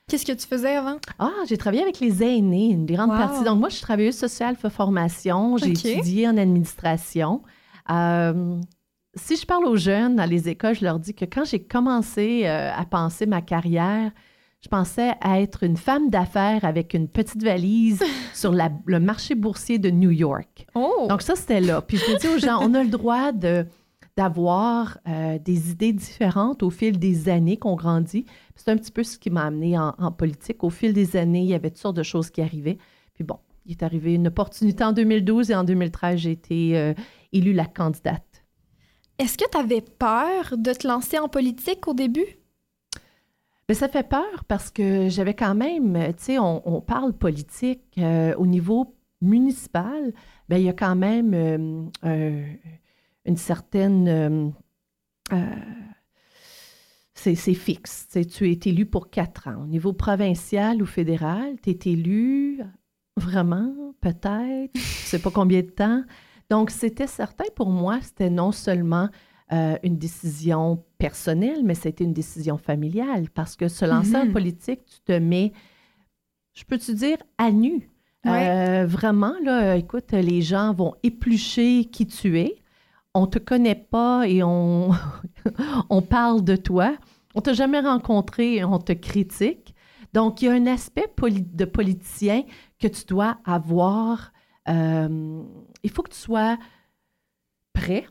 Qu'est-ce 0.09 0.27
que 0.27 0.33
tu 0.33 0.47
faisais 0.47 0.77
avant? 0.77 0.99
Ah, 1.19 1.31
j'ai 1.49 1.57
travaillé 1.57 1.83
avec 1.83 1.99
les 2.01 2.23
aînés, 2.23 2.71
une 2.71 2.87
grande 2.87 3.11
Wow. 3.11 3.17
partie. 3.17 3.45
Donc, 3.45 3.59
moi, 3.61 3.69
je 3.71 3.77
suis 3.77 3.83
travailleuse 3.83 4.17
sociale 4.17 4.57
for 4.57 4.71
formation. 4.71 5.57
J'ai 5.57 5.71
étudié 5.71 6.29
en 6.29 6.37
administration. 6.37 7.43
Euh, 7.91 8.61
si 9.15 9.37
je 9.37 9.45
parle 9.47 9.67
aux 9.67 9.77
jeunes 9.77 10.17
dans 10.17 10.25
les 10.29 10.49
écoles, 10.49 10.75
je 10.75 10.85
leur 10.85 10.99
dis 10.99 11.15
que 11.15 11.25
quand 11.25 11.45
j'ai 11.45 11.63
commencé 11.63 12.43
euh, 12.45 12.71
à 12.75 12.85
penser 12.87 13.27
ma 13.27 13.43
carrière, 13.43 14.11
je 14.63 14.69
pensais 14.69 15.13
à 15.21 15.41
être 15.41 15.65
une 15.65 15.77
femme 15.77 16.09
d'affaires 16.09 16.65
avec 16.65 16.95
une 16.95 17.09
petite 17.09 17.43
valise 17.43 18.03
sur 18.35 18.53
la- 18.53 18.71
le 18.87 19.01
marché 19.01 19.35
boursier 19.35 19.79
de 19.79 19.91
New 19.91 20.11
York. 20.11 20.67
Oh! 20.75 21.07
Donc 21.09 21.23
ça, 21.23 21.35
c'était 21.35 21.61
là. 21.61 21.83
Puis 21.83 21.97
je 21.99 22.17
dis 22.19 22.29
aux 22.29 22.39
gens, 22.39 22.59
on 22.63 22.73
a 22.75 22.83
le 22.83 22.91
droit 22.91 23.33
de 23.33 23.67
d'avoir 24.15 24.99
euh, 25.09 25.39
des 25.39 25.71
idées 25.71 25.95
différentes 25.95 26.63
au 26.63 26.69
fil 26.69 26.99
des 26.99 27.31
années 27.31 27.57
qu'on 27.57 27.77
grandit. 27.77 28.27
C'est 28.57 28.71
un 28.71 28.77
petit 28.77 28.91
peu 28.93 29.03
ce 29.05 29.19
qui 29.19 29.31
m'a 29.31 29.45
amené 29.45 29.79
en, 29.79 29.95
en 29.99 30.13
politique. 30.13 30.63
Au 30.65 30.69
fil 30.71 30.93
des 30.93 31.17
années, 31.17 31.41
il 31.41 31.47
y 31.49 31.55
avait 31.55 31.71
toutes 31.71 31.79
sortes 31.79 31.97
de 31.97 32.03
choses 32.03 32.29
qui 32.29 32.43
arrivaient. 32.43 32.77
Puis 33.15 33.25
bon, 33.25 33.39
il 33.65 33.73
est 33.73 33.83
arrivé 33.83 34.13
une 34.15 34.27
opportunité 34.29 34.85
en 34.85 34.93
2012 34.93 35.51
et 35.51 35.55
en 35.55 35.65
2013, 35.65 36.19
j'ai 36.21 36.33
été 36.33 36.77
euh, 36.79 36.93
élue 37.33 37.55
la 37.55 37.65
candidate. 37.65 38.23
Est-ce 39.23 39.39
que 39.39 39.49
tu 39.49 39.57
avais 39.57 39.83
peur 39.83 40.59
de 40.59 40.73
te 40.73 40.85
lancer 40.85 41.17
en 41.17 41.29
politique 41.29 41.87
au 41.87 41.95
début? 41.95 42.27
Mais 43.69 43.75
ça 43.77 43.89
fait 43.89 44.03
peur 44.03 44.45
parce 44.49 44.69
que 44.73 45.09
j'avais 45.09 45.35
quand 45.35 45.55
même, 45.55 45.95
euh, 45.95 46.09
tu 46.09 46.25
sais, 46.25 46.39
on, 46.41 46.81
parle 46.81 47.13
politique 47.13 47.85
euh, 47.99 48.35
au 48.35 48.47
niveau 48.47 48.97
municipal, 49.21 50.13
ben 50.49 50.57
il 50.57 50.65
y 50.65 50.69
a 50.69 50.73
quand 50.73 50.97
même 50.97 51.93
euh, 52.05 52.45
une 53.25 53.37
certaine... 53.37 54.53
c'est 57.15 57.55
fixe. 57.55 58.09
Tu 58.29 58.51
es 58.51 58.59
élu 58.65 58.87
pour 58.87 59.09
quatre 59.09 59.47
ans. 59.47 59.63
Au 59.63 59.67
niveau 59.67 59.93
provincial 59.93 60.83
ou 60.83 60.87
fédéral, 60.87 61.55
tu 61.63 61.71
es 61.71 61.79
élu 61.93 62.61
vraiment, 63.17 63.73
peut-être, 64.01 64.73
je 64.75 64.81
sais 64.81 65.21
pas 65.21 65.31
combien 65.31 65.61
de 65.61 65.71
temps. 65.71 66.03
Donc, 66.53 66.71
c'était 66.71 67.07
certain 67.07 67.47
pour 67.55 67.71
moi, 67.71 67.99
c'était 68.03 68.29
non 68.31 68.53
seulement 68.53 69.09
euh, 69.53 69.77
une 69.83 69.97
décision 69.97 70.85
personnelle, 70.99 71.61
mais 71.65 71.75
c'était 71.75 72.05
une 72.05 72.13
décision 72.13 72.59
familiale 72.59 73.31
parce 73.31 73.55
que 73.57 73.69
se 73.69 73.85
lancer 73.87 74.17
en 74.17 74.27
Mhm. 74.27 74.33
politique, 74.33 74.81
tu 74.85 75.01
te 75.01 75.13
mets, 75.19 75.53
je 76.55 76.65
peux 76.65 76.77
te 76.79 76.93
dire, 76.93 77.17
à 77.39 77.51
nu. 77.51 77.89
Ouais. 78.25 78.49
Euh, 78.51 78.87
vraiment, 78.87 79.35
là, 79.43 79.77
écoute, 79.77 80.13
les 80.13 80.43
gens 80.43 80.75
vont 80.75 80.95
éplucher 81.03 81.87
qui 81.87 82.07
tu 82.07 82.39
es. 82.39 82.57
On 83.15 83.27
te 83.27 83.39
connaît 83.39 83.75
pas 83.97 84.29
et 84.29 84.43
on, 84.43 84.91
on 85.91 86.03
parle 86.03 86.45
de 86.45 86.57
toi. 86.57 86.97
On 87.35 87.41
t'a 87.41 87.55
jamais 87.55 87.81
rencontré 87.81 88.57
et 88.57 88.65
on 88.65 88.79
te 88.79 88.93
critique. 88.93 89.75
Donc, 90.13 90.43
il 90.43 90.45
y 90.47 90.49
a 90.49 90.53
un 90.53 90.67
aspect 90.67 91.09
poli- 91.17 91.47
de 91.63 91.65
politicien 91.65 92.43
que 92.79 92.89
tu 92.89 93.05
dois 93.07 93.39
avoir. 93.47 94.33
euh, 94.69 95.43
il 95.83 95.91
faut 95.91 96.03
que 96.03 96.11
tu 96.11 96.19
sois 96.19 96.59
prêt 97.73 98.07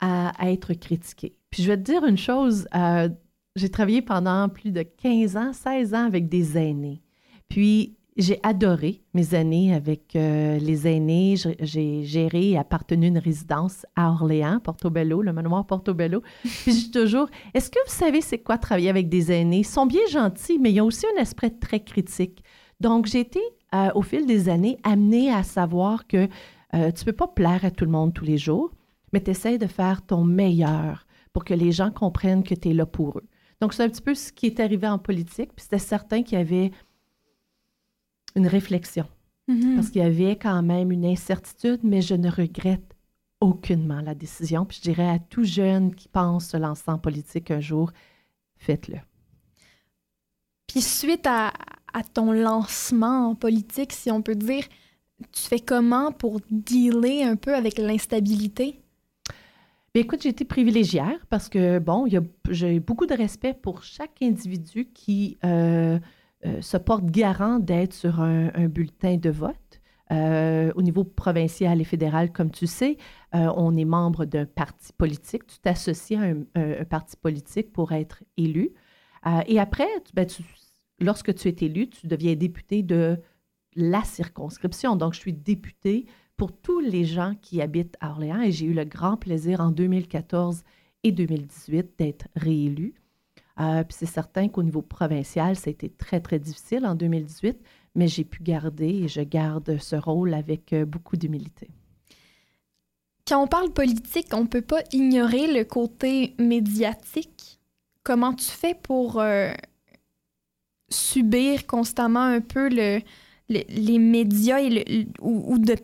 à, 0.00 0.32
être 0.42 0.74
critiqué. 0.74 1.36
Puis 1.50 1.62
je 1.62 1.68
vais 1.68 1.76
te 1.76 1.82
dire 1.82 2.04
une 2.04 2.18
chose, 2.18 2.66
euh, 2.74 3.08
j'ai 3.54 3.70
travaillé 3.70 4.02
pendant 4.02 4.48
plus 4.48 4.70
de 4.72 4.82
15 4.82 5.36
ans, 5.36 5.52
16 5.52 5.94
ans 5.94 6.04
avec 6.04 6.28
des 6.28 6.58
aînés. 6.58 7.02
Puis, 7.48 7.96
j'ai 8.16 8.40
adoré 8.42 9.02
mes 9.12 9.34
années 9.34 9.74
avec 9.74 10.16
euh, 10.16 10.58
les 10.58 10.88
aînés. 10.88 11.34
J'ai 11.60 12.02
géré 12.04 12.50
et 12.50 12.58
appartenu 12.58 13.08
une 13.08 13.18
résidence 13.18 13.84
à 13.94 14.10
Orléans, 14.10 14.58
Portobello, 14.58 15.20
le 15.20 15.34
manoir 15.34 15.66
Portobello. 15.66 16.22
Puis 16.42 16.72
je 16.72 16.84
dis 16.84 16.90
toujours, 16.90 17.28
est-ce 17.52 17.70
que 17.70 17.78
vous 17.86 17.92
savez 17.92 18.22
c'est 18.22 18.38
quoi 18.38 18.56
travailler 18.56 18.88
avec 18.88 19.10
des 19.10 19.32
aînés? 19.32 19.58
Ils 19.58 19.66
sont 19.66 19.84
bien 19.84 20.06
gentils, 20.10 20.58
mais 20.58 20.72
ils 20.72 20.80
ont 20.80 20.86
aussi 20.86 21.04
un 21.14 21.20
esprit 21.20 21.58
très 21.58 21.80
critique. 21.80 22.42
Donc, 22.80 23.06
j'ai 23.06 23.20
été, 23.20 23.40
euh, 23.74 23.90
au 23.94 24.02
fil 24.02 24.24
des 24.26 24.48
années, 24.48 24.78
amenée 24.82 25.30
à 25.30 25.42
savoir 25.42 26.06
que 26.06 26.28
euh, 26.76 26.92
tu 26.92 27.02
ne 27.02 27.04
peux 27.06 27.16
pas 27.16 27.28
plaire 27.28 27.64
à 27.64 27.70
tout 27.70 27.84
le 27.84 27.90
monde 27.90 28.12
tous 28.12 28.24
les 28.24 28.38
jours, 28.38 28.72
mais 29.12 29.22
tu 29.22 29.30
essaies 29.30 29.58
de 29.58 29.66
faire 29.66 30.02
ton 30.02 30.24
meilleur 30.24 31.06
pour 31.32 31.44
que 31.44 31.54
les 31.54 31.72
gens 31.72 31.90
comprennent 31.90 32.44
que 32.44 32.54
tu 32.54 32.70
es 32.70 32.74
là 32.74 32.86
pour 32.86 33.18
eux. 33.18 33.28
Donc, 33.60 33.72
c'est 33.72 33.82
un 33.82 33.88
petit 33.88 34.02
peu 34.02 34.14
ce 34.14 34.32
qui 34.32 34.46
est 34.46 34.60
arrivé 34.60 34.86
en 34.86 34.98
politique. 34.98 35.52
Puis 35.54 35.64
c'était 35.64 35.78
certain 35.78 36.22
qu'il 36.22 36.38
y 36.38 36.40
avait 36.40 36.70
une 38.34 38.46
réflexion. 38.46 39.06
Mhm. 39.48 39.76
Parce 39.76 39.90
qu'il 39.90 40.02
y 40.02 40.04
avait 40.04 40.36
quand 40.36 40.62
même 40.62 40.92
une 40.92 41.06
incertitude, 41.06 41.80
mais 41.82 42.02
je 42.02 42.14
ne 42.14 42.30
regrette 42.30 42.94
aucunement 43.40 44.00
la 44.00 44.14
décision. 44.14 44.64
Puis 44.64 44.78
je 44.78 44.90
dirais 44.90 45.08
à 45.08 45.18
tout 45.18 45.44
jeune 45.44 45.94
qui 45.94 46.08
pense 46.08 46.48
se 46.48 46.56
lancer 46.56 46.90
en 46.90 46.98
politique 46.98 47.50
un 47.50 47.60
jour, 47.60 47.92
faites-le. 48.56 48.98
Puis 50.66 50.82
suite 50.82 51.26
à, 51.26 51.52
à, 51.92 52.02
ton 52.02 52.32
lancement 52.32 53.30
en 53.30 53.34
politique, 53.34 53.92
si 53.92 54.10
on 54.10 54.20
peut 54.20 54.34
dire, 54.34 54.64
tu 55.32 55.42
fais 55.42 55.60
comment 55.60 56.12
pour 56.12 56.40
dealer 56.50 57.22
un 57.22 57.36
peu 57.36 57.54
avec 57.54 57.78
l'instabilité? 57.78 58.80
Bien, 59.94 60.02
écoute, 60.02 60.22
j'ai 60.22 60.28
été 60.28 60.44
privilégiée 60.44 61.00
parce 61.30 61.48
que, 61.48 61.78
bon, 61.78 62.06
j'ai 62.50 62.80
beaucoup 62.80 63.06
de 63.06 63.14
respect 63.14 63.54
pour 63.54 63.82
chaque 63.82 64.20
individu 64.22 64.90
qui 64.92 65.38
euh, 65.42 65.98
euh, 66.44 66.60
se 66.60 66.76
porte 66.76 67.06
garant 67.06 67.58
d'être 67.58 67.94
sur 67.94 68.20
un, 68.20 68.68
bulletin 68.68 69.16
de 69.16 69.30
vote. 69.30 69.56
Euh, 70.12 70.70
au 70.76 70.82
niveau 70.82 71.02
provincial 71.02 71.80
et 71.80 71.84
fédéral, 71.84 72.30
comme 72.30 72.50
tu 72.50 72.66
sais, 72.68 72.96
on 73.32 73.76
est 73.76 73.86
membre 73.86 74.26
d'un 74.26 74.44
parti 74.44 74.92
politique. 74.92 75.46
Tu 75.46 75.58
t'associes 75.60 76.18
à 76.18 76.60
un, 76.60 76.84
parti 76.84 77.16
politique 77.16 77.72
pour 77.72 77.92
être 77.92 78.22
élu. 78.36 78.74
et 79.46 79.58
après, 79.58 79.88
ben, 80.12 80.26
lorsque 81.00 81.34
tu 81.34 81.48
es 81.48 81.56
élu, 81.60 81.88
tu 81.88 82.06
deviens 82.06 82.34
député 82.34 82.82
de 82.82 83.18
la 83.76 84.02
circonscription. 84.02 84.96
Donc, 84.96 85.14
je 85.14 85.20
suis 85.20 85.32
député 85.32 86.06
pour 86.36 86.52
tous 86.52 86.80
les 86.80 87.04
gens 87.04 87.34
qui 87.40 87.62
habitent 87.62 87.96
à 88.00 88.10
Orléans 88.10 88.40
et 88.40 88.52
j'ai 88.52 88.66
eu 88.66 88.74
le 88.74 88.84
grand 88.84 89.16
plaisir 89.16 89.60
en 89.60 89.70
2014 89.70 90.62
et 91.04 91.12
2018 91.12 91.94
d'être 91.98 92.28
réélu. 92.34 92.94
Euh, 93.58 93.84
puis 93.84 93.96
c'est 93.98 94.06
certain 94.06 94.48
qu'au 94.48 94.62
niveau 94.62 94.82
provincial, 94.82 95.56
ça 95.56 95.68
a 95.68 95.70
été 95.70 95.88
très, 95.88 96.20
très 96.20 96.38
difficile 96.38 96.84
en 96.84 96.94
2018, 96.94 97.58
mais 97.94 98.06
j'ai 98.06 98.24
pu 98.24 98.42
garder 98.42 98.88
et 98.88 99.08
je 99.08 99.22
garde 99.22 99.78
ce 99.78 99.96
rôle 99.96 100.34
avec 100.34 100.72
euh, 100.72 100.84
beaucoup 100.84 101.16
d'humilité. 101.16 101.68
Quand 103.26 103.42
on 103.42 103.46
parle 103.46 103.72
politique, 103.72 104.28
on 104.32 104.42
ne 104.42 104.46
peut 104.46 104.62
pas 104.62 104.82
ignorer 104.92 105.52
le 105.52 105.64
côté 105.64 106.34
médiatique. 106.38 107.58
Comment 108.04 108.34
tu 108.34 108.44
fais 108.44 108.74
pour 108.74 109.20
euh, 109.20 109.52
subir 110.90 111.66
constamment 111.66 112.24
un 112.24 112.40
peu 112.40 112.68
le, 112.68 113.00
les 113.48 113.98
médias 113.98 114.60
et 114.60 115.08
ou, 115.20 115.58
de 115.58 115.76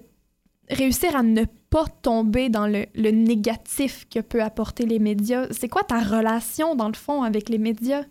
réussir 0.68 1.14
à 1.16 1.22
ne 1.22 1.44
pas 1.70 1.86
tomber 2.02 2.48
dans 2.48 2.66
le, 2.66 3.10
négatif 3.10 4.06
que 4.08 4.20
peut 4.20 4.42
apporter 4.42 4.86
les 4.86 4.98
médias. 4.98 5.46
C'est 5.50 5.68
quoi 5.68 5.82
ta 5.82 6.00
relation, 6.00 6.74
dans 6.74 6.88
le 6.88 6.94
fond, 6.94 7.22
avec 7.22 7.48
les 7.48 7.58
médias? 7.58 8.04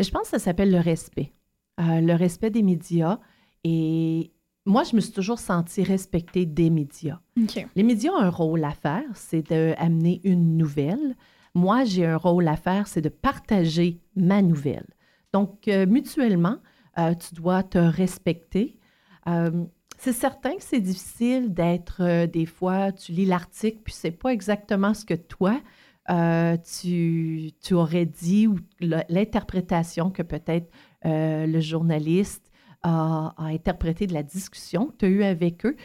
Je 0.00 0.10
pense 0.10 0.22
que 0.22 0.28
ça 0.28 0.38
s'appelle 0.38 0.70
le 0.70 0.80
respect. 0.80 1.32
Euh, 1.80 2.00
le 2.00 2.14
respect 2.14 2.50
des 2.50 2.62
médias. 2.62 3.18
Et 3.64 4.32
moi, 4.66 4.82
je 4.84 4.94
me 4.94 5.00
suis 5.00 5.12
toujours 5.12 5.38
sentie 5.38 5.82
respectée 5.82 6.44
des 6.44 6.70
médias. 6.70 7.20
Les 7.74 7.82
médias 7.82 8.12
ont 8.12 8.18
un 8.18 8.30
rôle 8.30 8.64
à 8.64 8.72
faire, 8.72 9.04
c'est 9.14 9.48
d'amener 9.48 10.20
une 10.24 10.56
nouvelle. 10.56 11.16
Moi, 11.54 11.84
j'ai 11.84 12.04
un 12.04 12.16
rôle 12.16 12.46
à 12.48 12.56
faire, 12.56 12.86
c'est 12.86 13.00
de 13.00 13.08
partager 13.08 14.00
ma 14.14 14.42
nouvelle. 14.42 14.86
Donc, 15.32 15.68
euh, 15.68 15.86
mutuellement, 15.86 16.58
euh, 16.98 17.14
tu 17.14 17.34
dois 17.34 17.62
te 17.62 17.78
respecter. 17.78 18.77
C'est 19.98 20.12
certain 20.12 20.54
que 20.54 20.62
c'est 20.62 20.80
difficile 20.80 21.52
d'être 21.52 22.02
euh, 22.02 22.28
des 22.28 22.46
fois, 22.46 22.92
tu 22.92 23.10
lis 23.10 23.26
l'article, 23.26 23.78
puis 23.84 23.92
c'est 23.92 24.12
pas 24.12 24.32
exactement 24.32 24.94
ce 24.94 25.04
que 25.04 25.14
toi, 25.14 25.60
euh, 26.08 26.56
tu, 26.56 27.50
tu, 27.60 27.74
aurais 27.74 28.06
dit 28.06 28.46
ou 28.46 28.60
l'interprétation 28.80 30.10
que 30.10 30.22
peut-être 30.22 30.70
euh, 31.04 31.46
le 31.46 31.60
journaliste 31.60 32.48
a, 32.82 33.34
a, 33.36 33.46
interprété 33.46 34.06
de 34.06 34.14
la 34.14 34.22
discussion 34.22 34.86
que 34.86 34.96
tu 34.98 35.06
as 35.06 35.08
eue 35.08 35.24
avec 35.24 35.66
eux. 35.66 35.76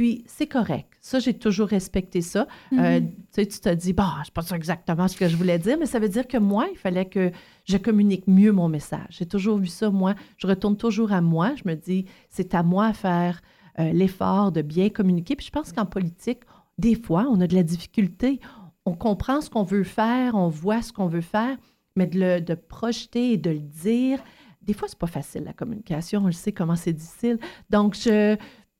Puis 0.00 0.24
c'est 0.26 0.46
correct. 0.46 0.88
Ça, 1.02 1.18
j'ai 1.18 1.34
toujours 1.34 1.68
respecté 1.68 2.22
ça. 2.22 2.48
Euh, 2.72 3.00
mhm. 3.00 3.10
tu 3.10 3.14
sais, 3.32 3.46
tu 3.46 3.60
te 3.60 3.68
dis, 3.68 3.92
bah, 3.92 4.14
je 4.14 4.20
ne 4.20 4.24
sais 4.24 4.32
pas 4.32 4.56
exactement 4.56 5.06
ce 5.08 5.14
que 5.14 5.28
je 5.28 5.36
voulais 5.36 5.58
dire, 5.58 5.76
mais 5.78 5.84
ça 5.84 5.98
veut 5.98 6.08
dire 6.08 6.26
que 6.26 6.38
moi, 6.38 6.68
il 6.72 6.78
fallait 6.78 7.04
que 7.04 7.30
je 7.66 7.76
communique 7.76 8.26
mieux 8.26 8.50
mon 8.50 8.70
message. 8.70 9.08
J'ai 9.10 9.26
toujours 9.26 9.58
vu 9.58 9.66
ça, 9.66 9.90
moi. 9.90 10.14
Je 10.38 10.46
retourne 10.46 10.78
toujours 10.78 11.12
à 11.12 11.20
moi. 11.20 11.52
Je 11.54 11.68
me 11.68 11.74
dis, 11.74 12.06
c'est 12.30 12.54
à 12.54 12.62
moi 12.62 12.86
à 12.86 12.92
faire 12.94 13.42
euh, 13.78 13.92
l'effort 13.92 14.52
de 14.52 14.62
bien 14.62 14.88
communiquer. 14.88 15.36
Puis 15.36 15.44
je 15.44 15.52
pense 15.52 15.70
qu'en 15.70 15.84
politique, 15.84 16.44
des 16.78 16.94
fois, 16.94 17.26
on 17.28 17.38
a 17.42 17.46
de 17.46 17.54
la 17.54 17.62
difficulté. 17.62 18.40
On 18.86 18.94
comprend 18.94 19.42
ce 19.42 19.50
qu'on 19.50 19.64
veut 19.64 19.84
faire, 19.84 20.34
on 20.34 20.48
voit 20.48 20.80
ce 20.80 20.94
qu'on 20.94 21.08
veut 21.08 21.20
faire, 21.20 21.58
mais 21.94 22.06
de 22.06 22.18
le 22.18 22.40
de 22.40 22.54
projeter 22.54 23.32
et 23.32 23.36
de 23.36 23.50
le 23.50 23.58
dire, 23.58 24.18
des 24.62 24.72
fois, 24.72 24.88
c'est 24.88 24.98
pas 24.98 25.06
facile, 25.06 25.44
la 25.44 25.52
communication. 25.52 26.22
On 26.22 26.26
le 26.26 26.32
sait 26.32 26.52
comment 26.52 26.76
c'est 26.76 26.94
difficile. 26.94 27.38
Donc, 27.68 27.94
je 27.96 28.38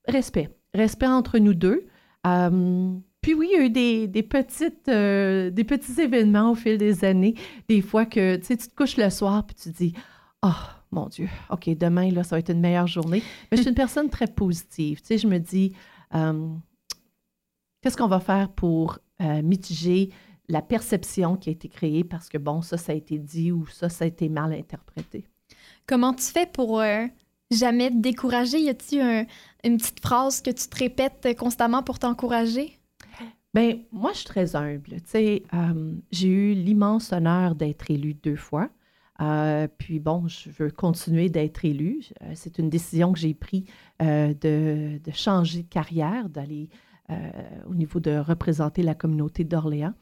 respect 0.08 0.48
respect 0.74 1.06
entre 1.06 1.38
nous 1.38 1.54
deux. 1.54 1.86
Euh, 2.26 2.94
puis 3.20 3.34
oui, 3.34 3.50
il 3.52 3.58
y 3.58 3.62
a 3.62 3.66
eu 3.66 4.08
des, 4.08 4.22
petites, 4.22 4.88
euh, 4.88 5.50
des 5.50 5.64
petits 5.64 6.00
événements 6.00 6.52
au 6.52 6.54
fil 6.54 6.78
des 6.78 7.04
années. 7.04 7.34
Des 7.68 7.82
fois 7.82 8.06
que 8.06 8.36
tu 8.36 8.56
te 8.56 8.74
couches 8.74 8.96
le 8.96 9.10
soir 9.10 9.44
puis 9.46 9.54
tu 9.54 9.70
dis 9.70 9.94
Oh 10.42 10.48
mon 10.90 11.06
Dieu, 11.06 11.28
OK, 11.50 11.68
demain, 11.76 12.10
là, 12.10 12.24
ça 12.24 12.36
va 12.36 12.40
être 12.40 12.50
une 12.50 12.60
meilleure 12.60 12.86
journée. 12.86 13.22
Mais 13.50 13.56
je 13.56 13.62
suis 13.62 13.68
une 13.68 13.76
personne 13.76 14.08
très 14.08 14.26
positive. 14.26 15.00
Je 15.08 15.26
me 15.26 15.38
dis 15.38 15.74
euh, 16.14 16.48
Qu'est-ce 17.82 17.96
qu'on 17.96 18.08
va 18.08 18.20
faire 18.20 18.48
pour 18.50 18.98
mitiger 19.42 20.08
la 20.48 20.62
perception 20.62 21.36
qui 21.36 21.50
a 21.50 21.52
été 21.52 21.68
créée 21.68 22.04
parce 22.04 22.30
que, 22.30 22.38
bon, 22.38 22.62
ça, 22.62 22.78
ça 22.78 22.92
a 22.92 22.94
été 22.94 23.18
dit 23.18 23.52
ou 23.52 23.66
ça, 23.66 23.90
ça 23.90 24.04
a 24.04 24.08
été 24.08 24.30
mal 24.30 24.54
interprété? 24.54 25.26
Comment 25.86 26.14
tu 26.14 26.24
fais 26.24 26.46
pour 26.46 26.80
jamais 27.50 27.90
te 27.90 27.96
décourager? 27.96 28.60
Y 28.60 28.68
a-t-il 28.68 29.26
une 29.64 29.76
petite 29.78 30.00
phrase 30.00 30.40
que 30.40 30.50
tu 30.50 30.68
te 30.68 30.76
répètes 30.76 31.36
constamment 31.36 31.82
pour 31.82 31.98
t'encourager? 31.98 32.80
Ben 33.52 33.80
moi, 33.90 34.12
je 34.12 34.18
suis 34.18 34.26
très 34.26 34.54
humble. 34.54 34.82
Tu 34.84 35.00
sais, 35.06 35.42
euh, 35.54 35.94
j'ai 36.12 36.28
eu 36.28 36.54
l'immense 36.54 37.12
honneur 37.12 37.54
d'être 37.56 37.90
élue 37.90 38.14
deux 38.14 38.36
fois. 38.36 38.70
Euh, 39.20 39.66
puis 39.76 39.98
bon, 39.98 40.28
je 40.28 40.50
veux 40.50 40.70
continuer 40.70 41.28
d'être 41.28 41.64
élue. 41.64 42.00
Euh, 42.22 42.32
c'est 42.34 42.58
une 42.58 42.70
décision 42.70 43.12
que 43.12 43.18
j'ai 43.18 43.34
prise 43.34 43.64
de, 44.00 44.98
de, 44.98 45.10
changer 45.12 45.62
de 45.62 45.68
carrière, 45.68 46.28
d'aller 46.28 46.68
au 47.66 47.74
niveau 47.74 47.98
de 47.98 48.16
représenter 48.16 48.84
la 48.84 48.94
communauté 48.94 49.42
d'Orléans. 49.42 49.94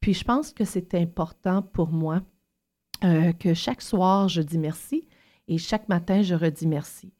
Puis 0.00 0.14
je 0.14 0.24
pense 0.24 0.52
que 0.52 0.64
c'est 0.64 0.96
important 0.96 1.62
pour 1.62 1.92
moi 1.92 2.22
que 3.02 3.54
chaque 3.54 3.82
soir, 3.82 4.28
je 4.28 4.42
dis 4.42 4.58
merci 4.58 5.06
et 5.48 5.58
chaque 5.58 5.88
matin, 5.88 6.22
je 6.22 6.34
redis 6.34 6.66
merci. 6.66 7.12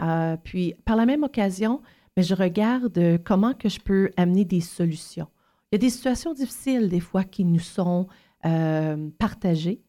Euh, 0.00 0.36
puis, 0.42 0.74
par 0.84 0.96
la 0.96 1.06
même 1.06 1.22
occasion, 1.22 1.82
mais 2.16 2.22
je 2.22 2.34
regarde 2.34 2.96
euh, 2.98 3.18
comment 3.22 3.54
que 3.54 3.68
je 3.68 3.80
peux 3.80 4.10
amener 4.16 4.44
des 4.44 4.60
solutions. 4.60 5.28
Il 5.70 5.74
y 5.74 5.76
a 5.76 5.78
des 5.78 5.90
situations 5.90 6.34
difficiles, 6.34 6.88
des 6.88 7.00
fois, 7.00 7.24
qui 7.24 7.44
nous 7.44 7.58
sont 7.58 8.06
euh, 8.44 9.08
partagées. 9.18 9.82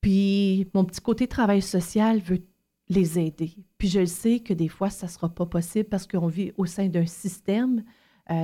Puis, 0.00 0.68
mon 0.74 0.84
petit 0.84 1.00
côté 1.00 1.26
travail 1.28 1.62
social 1.62 2.20
veut 2.20 2.42
les 2.88 3.18
aider. 3.18 3.52
Puis, 3.78 3.88
je 3.88 4.04
sais 4.04 4.40
que 4.40 4.54
des 4.54 4.68
fois, 4.68 4.90
ça 4.90 5.06
ne 5.06 5.10
sera 5.10 5.28
pas 5.28 5.46
possible 5.46 5.88
parce 5.88 6.06
qu'on 6.06 6.26
vit 6.26 6.52
au 6.56 6.66
sein 6.66 6.88
d'un 6.88 7.06
système, 7.06 7.84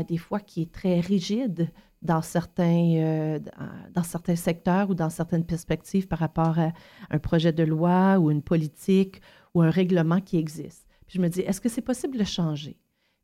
des 0.09 0.19
fois, 0.19 0.41
qui 0.41 0.63
est 0.63 0.73
très 0.73 0.99
rigide 0.99 1.71
dans 2.03 2.23
certains, 2.23 3.39
dans 3.95 4.03
certains 4.03 4.37
secteurs 4.37 4.91
ou 4.91 4.95
dans 4.95 5.11
certaines 5.11 5.45
perspectives 5.45 6.07
par 6.07 6.19
rapport 6.19 6.59
à 6.59 6.73
un 7.11 7.19
projet 7.19 7.53
de 7.53 7.63
loi 7.63 8.19
ou 8.19 8.31
une 8.31 8.43
politique 8.43 9.21
ou 9.55 9.63
un 9.63 9.71
règlement 9.71 10.21
qui 10.21 10.37
existe. 10.37 10.87
Puis 11.07 11.17
je 11.17 11.23
me 11.23 11.29
dis, 11.29 11.41
est-ce 11.41 11.61
que 11.61 11.69
c'est 11.69 11.83
possible 11.83 12.19
de 12.19 12.25
changer? 12.25 12.77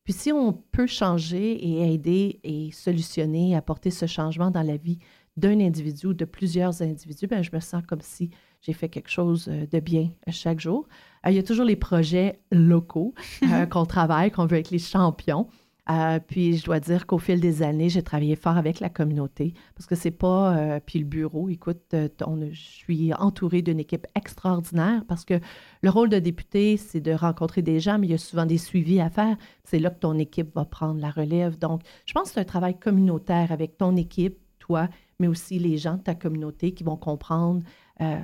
Puis 0.04 0.12
si 0.12 0.32
on 0.32 0.52
peut 0.52 0.86
changer 0.86 1.52
et 1.52 1.94
aider 1.94 2.40
et 2.42 2.70
solutionner, 2.72 3.54
apporter 3.54 3.90
ce 3.90 4.06
changement 4.06 4.50
dans 4.50 4.62
la 4.62 4.76
vie 4.76 4.98
d'un 5.36 5.60
individu 5.60 6.08
ou 6.08 6.14
de 6.14 6.24
plusieurs 6.24 6.82
individus, 6.82 7.26
bien, 7.26 7.42
je 7.42 7.50
me 7.52 7.60
sens 7.60 7.82
comme 7.86 8.00
si 8.00 8.30
j'ai 8.60 8.72
fait 8.72 8.88
quelque 8.88 9.10
chose 9.10 9.48
euh, 9.48 9.66
de 9.66 9.80
bien 9.80 10.10
chaque 10.28 10.60
jour. 10.60 10.86
Euh, 11.24 11.30
il 11.30 11.36
y 11.36 11.38
a 11.38 11.42
toujours 11.42 11.64
les 11.64 11.76
projets 11.76 12.40
locaux 12.50 13.14
euh, 13.44 13.66
qu'on 13.66 13.86
travaille, 13.86 14.30
qu'on 14.30 14.46
veut 14.46 14.58
être 14.58 14.70
les 14.70 14.78
champions. 14.78 15.48
Euh, 15.90 16.20
puis 16.20 16.56
je 16.56 16.64
dois 16.64 16.78
dire 16.78 17.06
qu'au 17.06 17.18
fil 17.18 17.40
des 17.40 17.62
années, 17.62 17.88
j'ai 17.88 18.02
travaillé 18.04 18.36
fort 18.36 18.56
avec 18.56 18.78
la 18.78 18.88
communauté 18.88 19.52
parce 19.74 19.86
que 19.86 19.96
c'est 19.96 20.12
pas. 20.12 20.56
euh, 20.56 20.80
puis 20.84 21.00
le 21.00 21.04
bureau, 21.04 21.48
écoute, 21.48 21.82
euh, 21.94 22.08
on, 22.24 22.40
je 22.52 22.60
suis 22.60 23.12
entourée 23.14 23.62
d'une 23.62 23.80
équipe 23.80 24.06
extraordinaire 24.14 25.04
parce 25.08 25.24
que 25.24 25.40
le 25.82 25.90
rôle 25.90 26.08
de 26.08 26.20
député, 26.20 26.76
c'est 26.76 27.00
de 27.00 27.12
rencontrer 27.12 27.62
des 27.62 27.80
gens, 27.80 27.98
mais 27.98 28.06
il 28.06 28.10
y 28.10 28.14
a 28.14 28.18
souvent 28.18 28.46
des 28.46 28.58
suivis 28.58 29.00
à 29.00 29.10
faire. 29.10 29.36
C'est 29.64 29.80
là 29.80 29.90
que 29.90 29.98
ton 29.98 30.16
équipe 30.18 30.54
va 30.54 30.64
prendre 30.64 31.00
la 31.00 31.10
relève. 31.10 31.58
Donc, 31.58 31.82
je 32.06 32.12
pense 32.12 32.28
que 32.28 32.34
c'est 32.34 32.40
un 32.40 32.44
travail 32.44 32.78
communautaire 32.78 33.50
avec 33.50 33.76
ton 33.76 33.96
équipe, 33.96 34.38
toi, 34.60 34.88
mais 35.18 35.26
aussi 35.26 35.58
les 35.58 35.78
gens 35.78 35.96
de 35.96 36.02
ta 36.02 36.14
communauté 36.14 36.74
qui 36.74 36.84
vont 36.84 36.96
comprendre 36.96 37.62
euh, 38.00 38.20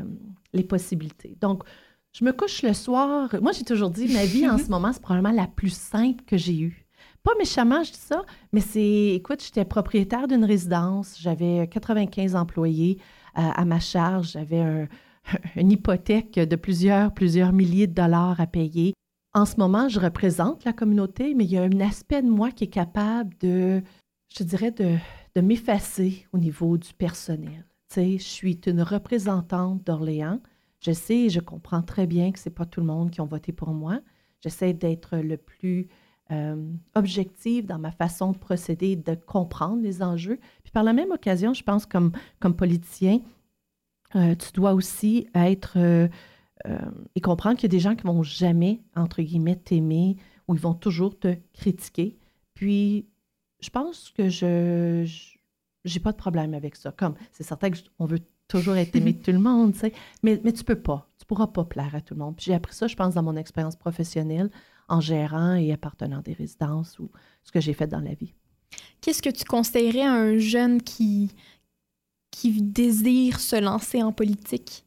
les 0.52 0.64
possibilités. 0.64 1.36
Donc, 1.40 1.64
je 2.12 2.24
me 2.24 2.32
couche 2.32 2.62
le 2.62 2.72
soir. 2.72 3.34
Moi, 3.42 3.50
j'ai 3.50 3.64
toujours 3.64 3.90
dit, 3.90 4.12
ma 4.12 4.24
vie 4.24 4.48
en 4.48 4.58
ce 4.58 4.68
moment, 4.70 4.92
c'est 4.92 5.02
probablement 5.02 5.34
la 5.34 5.48
plus 5.48 5.74
simple 5.74 6.22
que 6.24 6.36
j'ai 6.36 6.58
eue. 6.60 6.87
Pas 7.22 7.32
méchamment, 7.38 7.82
je 7.82 7.92
dis 7.92 7.98
ça, 7.98 8.22
mais 8.52 8.60
c'est, 8.60 9.14
écoute, 9.14 9.42
j'étais 9.44 9.64
propriétaire 9.64 10.28
d'une 10.28 10.44
résidence, 10.44 11.16
j'avais 11.20 11.68
95 11.68 12.34
employés 12.36 12.98
euh, 13.36 13.42
à 13.54 13.64
ma 13.64 13.80
charge, 13.80 14.32
j'avais 14.32 14.60
un- 14.60 14.88
une 15.56 15.70
hypothèque 15.72 16.34
de 16.38 16.56
plusieurs, 16.56 17.12
plusieurs 17.12 17.52
milliers 17.52 17.86
de 17.86 17.94
dollars 17.94 18.40
à 18.40 18.46
payer. 18.46 18.94
En 19.34 19.44
ce 19.44 19.56
moment, 19.58 19.88
je 19.88 20.00
représente 20.00 20.64
la 20.64 20.72
communauté, 20.72 21.34
mais 21.34 21.44
il 21.44 21.50
y 21.50 21.58
a 21.58 21.62
un 21.64 21.80
aspect 21.80 22.22
de 22.22 22.30
moi 22.30 22.50
qui 22.50 22.64
est 22.64 22.68
capable 22.68 23.36
de, 23.40 23.82
je 24.36 24.42
dirais, 24.42 24.70
de, 24.70 24.96
de 25.34 25.40
m'effacer 25.42 26.26
au 26.32 26.38
niveau 26.38 26.78
du 26.78 26.94
personnel. 26.94 27.66
Tu 27.90 27.94
sais, 27.94 28.12
je 28.18 28.24
suis 28.24 28.60
une 28.66 28.80
représentante 28.82 29.84
d'Orléans. 29.84 30.40
Je 30.80 30.92
sais 30.92 31.16
et 31.16 31.30
je 31.30 31.40
comprends 31.40 31.82
très 31.82 32.06
bien 32.06 32.32
que 32.32 32.38
ce 32.38 32.48
n'est 32.48 32.54
pas 32.54 32.64
tout 32.64 32.80
le 32.80 32.86
monde 32.86 33.10
qui 33.10 33.20
ont 33.20 33.26
voté 33.26 33.52
pour 33.52 33.70
moi. 33.70 34.00
J'essaie 34.40 34.72
d'être 34.72 35.16
le 35.18 35.36
plus 35.36 35.88
euh, 36.30 36.72
objective 36.94 37.66
dans 37.66 37.78
ma 37.78 37.90
façon 37.90 38.32
de 38.32 38.38
procéder, 38.38 38.96
de 38.96 39.14
comprendre 39.14 39.82
les 39.82 40.02
enjeux. 40.02 40.38
Puis 40.62 40.72
par 40.72 40.82
la 40.82 40.92
même 40.92 41.10
occasion, 41.10 41.54
je 41.54 41.62
pense 41.62 41.86
comme, 41.86 42.12
comme 42.40 42.54
politicien, 42.54 43.20
euh, 44.16 44.34
tu 44.34 44.52
dois 44.52 44.72
aussi 44.72 45.28
être 45.34 45.74
euh, 45.76 46.08
euh, 46.66 46.78
et 47.14 47.20
comprendre 47.20 47.56
qu'il 47.56 47.64
y 47.64 47.70
a 47.70 47.76
des 47.76 47.80
gens 47.80 47.94
qui 47.94 48.06
vont 48.06 48.22
jamais, 48.22 48.80
entre 48.96 49.22
guillemets, 49.22 49.56
t'aimer 49.56 50.16
ou 50.46 50.54
ils 50.54 50.60
vont 50.60 50.74
toujours 50.74 51.18
te 51.18 51.36
critiquer. 51.52 52.16
Puis, 52.54 53.06
je 53.60 53.70
pense 53.70 54.10
que 54.16 54.28
je 54.28 55.04
j'ai 55.84 56.00
pas 56.00 56.12
de 56.12 56.16
problème 56.16 56.54
avec 56.54 56.76
ça. 56.76 56.92
Comme, 56.92 57.14
c'est 57.32 57.44
certain 57.44 57.70
qu'on 57.70 58.06
veut 58.06 58.20
toujours 58.48 58.76
être 58.76 58.94
aimé 58.96 59.12
de 59.12 59.22
tout 59.22 59.30
le 59.30 59.38
monde, 59.38 59.74
mais, 60.22 60.40
mais 60.42 60.52
tu 60.52 60.64
peux 60.64 60.80
pas. 60.80 61.08
Tu 61.18 61.26
pourras 61.26 61.46
pas 61.46 61.64
plaire 61.64 61.94
à 61.94 62.00
tout 62.00 62.14
le 62.14 62.20
monde. 62.20 62.36
Puis 62.36 62.46
j'ai 62.46 62.54
appris 62.54 62.74
ça, 62.74 62.86
je 62.86 62.96
pense, 62.96 63.14
dans 63.14 63.22
mon 63.22 63.36
expérience 63.36 63.76
professionnelle 63.76 64.50
en 64.88 65.00
gérant 65.00 65.54
et 65.54 65.72
appartenant 65.72 66.20
des 66.20 66.32
résidences 66.32 66.98
ou 66.98 67.10
ce 67.44 67.52
que 67.52 67.60
j'ai 67.60 67.74
fait 67.74 67.86
dans 67.86 68.00
la 68.00 68.14
vie. 68.14 68.34
Qu'est-ce 69.00 69.22
que 69.22 69.30
tu 69.30 69.44
conseillerais 69.44 70.02
à 70.02 70.12
un 70.12 70.38
jeune 70.38 70.82
qui, 70.82 71.30
qui 72.30 72.62
désire 72.62 73.40
se 73.40 73.56
lancer 73.56 74.02
en 74.02 74.12
politique? 74.12 74.84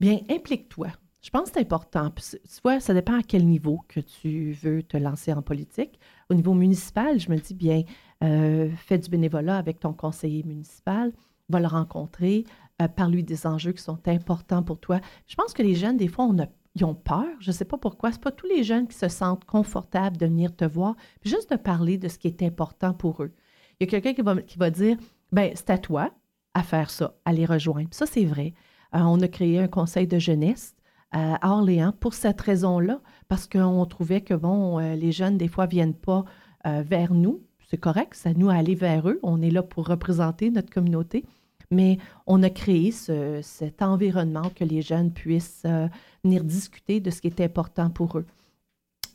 Bien, 0.00 0.20
implique-toi. 0.30 0.88
Je 1.22 1.30
pense 1.30 1.50
que 1.50 1.54
c'est 1.54 1.60
important. 1.60 2.10
Puis, 2.10 2.24
tu 2.30 2.60
vois, 2.62 2.78
ça 2.78 2.94
dépend 2.94 3.18
à 3.18 3.22
quel 3.22 3.46
niveau 3.46 3.80
que 3.88 3.98
tu 3.98 4.52
veux 4.52 4.82
te 4.82 4.96
lancer 4.96 5.32
en 5.32 5.42
politique. 5.42 5.98
Au 6.30 6.34
niveau 6.34 6.54
municipal, 6.54 7.18
je 7.18 7.30
me 7.30 7.36
dis, 7.36 7.54
bien, 7.54 7.82
euh, 8.22 8.70
fais 8.76 8.98
du 8.98 9.10
bénévolat 9.10 9.56
avec 9.56 9.80
ton 9.80 9.92
conseiller 9.92 10.44
municipal, 10.44 11.12
va 11.48 11.58
le 11.58 11.66
rencontrer, 11.66 12.44
euh, 12.80 12.86
parle-lui 12.86 13.24
des 13.24 13.46
enjeux 13.46 13.72
qui 13.72 13.82
sont 13.82 14.06
importants 14.06 14.62
pour 14.62 14.78
toi. 14.78 15.00
Je 15.26 15.34
pense 15.34 15.52
que 15.52 15.62
les 15.62 15.74
jeunes, 15.74 15.96
des 15.96 16.08
fois, 16.08 16.26
on 16.26 16.38
a, 16.38 16.46
ils 16.76 16.84
ont 16.84 16.94
peur. 16.94 17.26
Je 17.40 17.50
ne 17.50 17.54
sais 17.54 17.64
pas 17.64 17.78
pourquoi. 17.78 18.12
Ce 18.12 18.18
pas 18.18 18.30
tous 18.30 18.46
les 18.46 18.62
jeunes 18.62 18.86
qui 18.86 18.96
se 18.96 19.08
sentent 19.08 19.44
confortables 19.44 20.18
de 20.18 20.26
venir 20.26 20.54
te 20.54 20.64
voir, 20.64 20.94
juste 21.24 21.50
de 21.50 21.56
parler 21.56 21.96
de 21.96 22.08
ce 22.08 22.18
qui 22.18 22.28
est 22.28 22.42
important 22.42 22.92
pour 22.92 23.22
eux. 23.22 23.32
Il 23.80 23.84
y 23.84 23.86
a 23.88 23.90
quelqu'un 24.00 24.14
qui 24.42 24.58
va, 24.58 24.70
dire, 24.70 24.96
ben 25.32 25.50
c'est 25.54 25.70
à 25.70 25.78
toi 25.78 26.10
à 26.54 26.62
faire 26.62 26.90
ça, 26.90 27.14
à 27.24 27.32
les 27.32 27.44
rejoindre. 27.44 27.88
Ça, 27.92 28.06
c'est 28.06 28.24
vrai. 28.24 28.54
Euh, 28.94 29.00
on 29.00 29.20
a 29.20 29.28
créé 29.28 29.58
un 29.58 29.68
conseil 29.68 30.06
de 30.06 30.18
jeunesse 30.18 30.74
euh, 31.14 31.34
à 31.40 31.50
Orléans 31.50 31.92
pour 31.92 32.14
cette 32.14 32.40
raison-là, 32.40 33.00
parce 33.28 33.46
qu'on 33.46 33.84
trouvait 33.84 34.22
que, 34.22 34.32
bon, 34.32 34.78
euh, 34.78 34.94
les 34.94 35.12
jeunes, 35.12 35.36
des 35.36 35.48
fois, 35.48 35.66
viennent 35.66 35.94
pas 35.94 36.24
vers 36.64 37.14
nous. 37.14 37.44
C'est 37.70 37.76
correct, 37.76 38.14
c'est 38.16 38.30
à 38.30 38.34
nous 38.34 38.50
à 38.50 38.54
aller 38.54 38.74
vers 38.74 39.08
eux. 39.08 39.20
On 39.22 39.40
est 39.40 39.52
là 39.52 39.62
pour 39.62 39.86
représenter 39.86 40.50
notre 40.50 40.68
communauté. 40.68 41.24
Mais 41.70 41.98
on 42.26 42.42
a 42.42 42.50
créé 42.50 42.92
ce- 42.92 43.40
cet 43.42 43.82
environnement 43.82 44.50
que 44.54 44.64
les 44.64 44.82
jeunes 44.82 45.12
puissent 45.12 45.62
euh, 45.66 45.88
venir 46.24 46.44
discuter 46.44 47.00
de 47.00 47.10
ce 47.10 47.20
qui 47.20 47.26
est 47.28 47.40
important 47.40 47.90
pour 47.90 48.18
eux. 48.18 48.26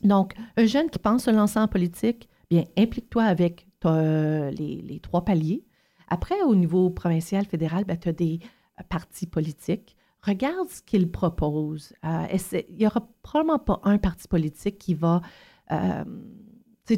Donc, 0.02 0.34
un 0.56 0.66
jeune 0.66 0.90
qui 0.90 0.98
pense 0.98 1.24
se 1.24 1.30
lancer 1.30 1.58
en 1.58 1.68
politique, 1.68 2.28
bien, 2.50 2.64
implique-toi 2.76 3.22
avec 3.24 3.66
ta- 3.80 4.50
les, 4.50 5.00
trois 5.02 5.24
paliers. 5.24 5.64
Après, 6.08 6.42
au 6.42 6.54
niveau 6.54 6.90
provincial, 6.90 7.44
fédéral, 7.46 7.84
tu 8.00 8.08
as 8.08 8.12
des 8.12 8.40
euh, 8.80 8.82
partis 8.88 9.26
politiques. 9.26 9.96
Regarde 10.22 10.68
ce 10.68 10.82
qu'ils 10.82 11.10
proposent. 11.10 11.94
Euh, 12.04 12.26
il 12.68 12.76
n'y 12.76 12.86
aura 12.86 13.08
probablement 13.22 13.58
pas 13.58 13.80
un 13.84 13.98
parti 13.98 14.28
politique 14.28 14.78
qui 14.78 14.94
va 14.94 15.20
euh, 15.72 16.04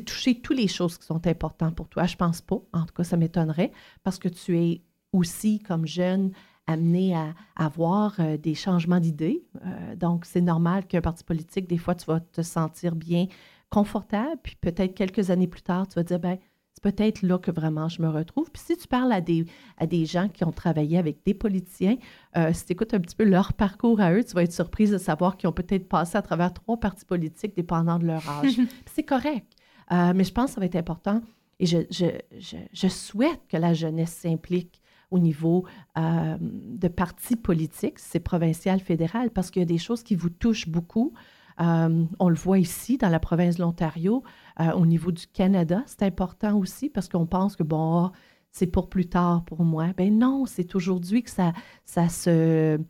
toucher 0.05 0.41
toutes 0.41 0.57
les 0.57 0.67
choses 0.69 0.99
qui 0.99 1.07
sont 1.07 1.27
importantes 1.27 1.75
pour 1.77 1.89
toi. 1.89 2.05
Je 2.07 2.17
pense 2.17 2.41
pas. 2.41 2.57
En 2.73 2.85
tout 2.85 2.95
cas, 2.95 3.05
ça 3.05 3.17
m'étonnerait 3.17 3.71
parce 4.03 4.19
que 4.19 4.29
tu 4.29 4.59
es 4.59 4.83
aussi, 5.15 5.61
comme 5.61 5.87
jeune, 5.87 6.33
amené 6.67 7.15
à, 7.15 7.35
à 7.57 7.67
avoir 7.67 8.15
euh, 8.19 8.37
des 8.37 8.55
changements 8.55 9.01
d'idées. 9.01 9.45
Euh, 9.65 9.97
donc, 9.97 10.25
c'est 10.25 10.41
normal 10.41 10.87
qu'un 10.87 11.01
parti 11.01 11.25
politique, 11.25 11.69
des 11.69 11.79
fois, 11.79 11.95
tu 11.95 12.07
vas 12.07 12.21
te 12.21 12.43
sentir 12.43 12.95
bien 12.95 13.27
confortable, 13.71 14.41
puis 14.43 14.57
peut-être 14.61 14.95
quelques 14.95 15.31
années 15.31 15.49
plus 15.49 15.63
tard, 15.63 15.89
tu 15.89 15.95
vas 15.95 16.05
dire, 16.05 16.21
ben 16.21 16.39
c'est 16.75 16.83
peut-être 16.83 17.23
là 17.23 17.39
que 17.39 17.51
vraiment 17.51 17.89
je 17.89 18.03
me 18.03 18.09
retrouve. 18.09 18.51
Puis 18.51 18.63
si 18.65 18.77
tu 18.77 18.89
parles 18.89 19.13
à 19.13 19.21
des, 19.21 19.47
à 19.79 19.87
des 19.87 20.07
gens 20.07 20.29
qui 20.29 20.45
ont 20.45 20.53
travaillé 20.53 20.99
avec 20.99 21.25
des 21.25 21.35
politiciens, 21.35 21.97
euh, 22.37 22.53
si 22.53 22.67
tu 22.67 22.73
écoutes 22.73 22.95
un 22.95 23.01
petit 23.01 23.15
peu 23.15 23.25
leur 23.25 23.53
parcours 23.53 24.01
à 24.01 24.13
eux, 24.13 24.25
tu 24.25 24.33
vas 24.35 24.43
être 24.43 24.53
surprise 24.53 24.91
de 24.91 24.99
savoir 24.99 25.37
qu'ils 25.37 25.49
ont 25.49 25.53
peut-être 25.53 25.89
passé 25.89 26.17
à 26.19 26.23
travers 26.23 26.53
trois 26.53 26.79
partis 26.79 27.05
politiques 27.05 27.55
dépendant 27.57 27.99
de 27.99 28.07
leur 28.07 28.29
âge. 28.29 28.61
C'est 28.93 29.05
correct. 29.05 29.47
Euh, 29.93 30.13
mais 30.15 30.25
je 30.25 30.33
pense 30.33 30.47
que 30.47 30.55
ça 30.55 30.61
va 30.61 30.67
être 30.67 30.77
important 30.77 31.21
et 31.61 31.67
je, 31.67 31.79
je, 31.91 32.07
je, 32.39 32.57
je 32.73 32.89
souhaite 32.89 33.41
que 33.49 33.57
la 33.57 33.73
jeunesse 33.73 34.13
s'implique 34.13 34.81
au 35.15 35.21
niveau 35.21 35.65
euh, 35.97 36.37
de 36.41 36.89
partis 36.89 37.37
politiques, 37.37 38.01
c'est 38.01 38.19
provincial, 38.19 38.81
fédéral, 38.81 39.31
parce 39.31 39.53
qu'il 39.53 39.63
y 39.63 39.63
a 39.63 39.67
des 39.67 39.79
choses 39.79 40.03
qui 40.03 40.17
vous 40.17 40.29
touchent 40.29 40.69
beaucoup. 40.69 41.13
Euh, 41.61 42.05
on 42.19 42.29
le 42.29 42.35
voit 42.35 42.59
ici, 42.59 42.99
dans 42.99 43.11
la 43.11 43.21
province 43.21 43.57
de 43.57 43.63
l'Ontario, 43.63 44.25
euh, 44.59 44.73
au 44.73 44.87
niveau 44.87 45.13
du 45.13 45.29
Canada, 45.29 45.85
c'est 45.87 46.03
important 46.03 46.59
aussi 46.59 46.91
parce 46.91 47.09
qu'on 47.09 47.27
pense 47.27 47.55
que, 47.55 47.63
bon, 47.63 48.07
ah, 48.07 48.13
c'est 48.51 48.67
pour 48.67 48.89
plus 48.89 49.07
tard 49.07 49.45
pour 49.45 49.65
moi. 49.65 49.93
Ben 49.97 50.19
non, 50.19 50.47
c'est 50.47 50.75
aujourd'hui 50.75 51.23
que 51.23 51.31
ça, 51.31 51.53
ça, 51.85 52.09
se, 52.09 52.81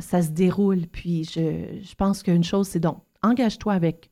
ça 0.00 0.22
se 0.22 0.30
déroule. 0.30 0.86
Puis 0.86 1.24
je, 1.24 1.80
je 1.82 1.94
pense 1.96 2.22
qu'une 2.22 2.44
chose, 2.44 2.68
c'est 2.68 2.80
donc, 2.80 3.02
engage-toi 3.22 3.72
avec 3.72 4.10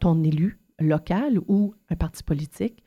ton 0.00 0.22
élu 0.22 0.58
local 0.78 1.40
ou 1.46 1.74
un 1.90 1.96
parti 1.96 2.22
politique. 2.22 2.82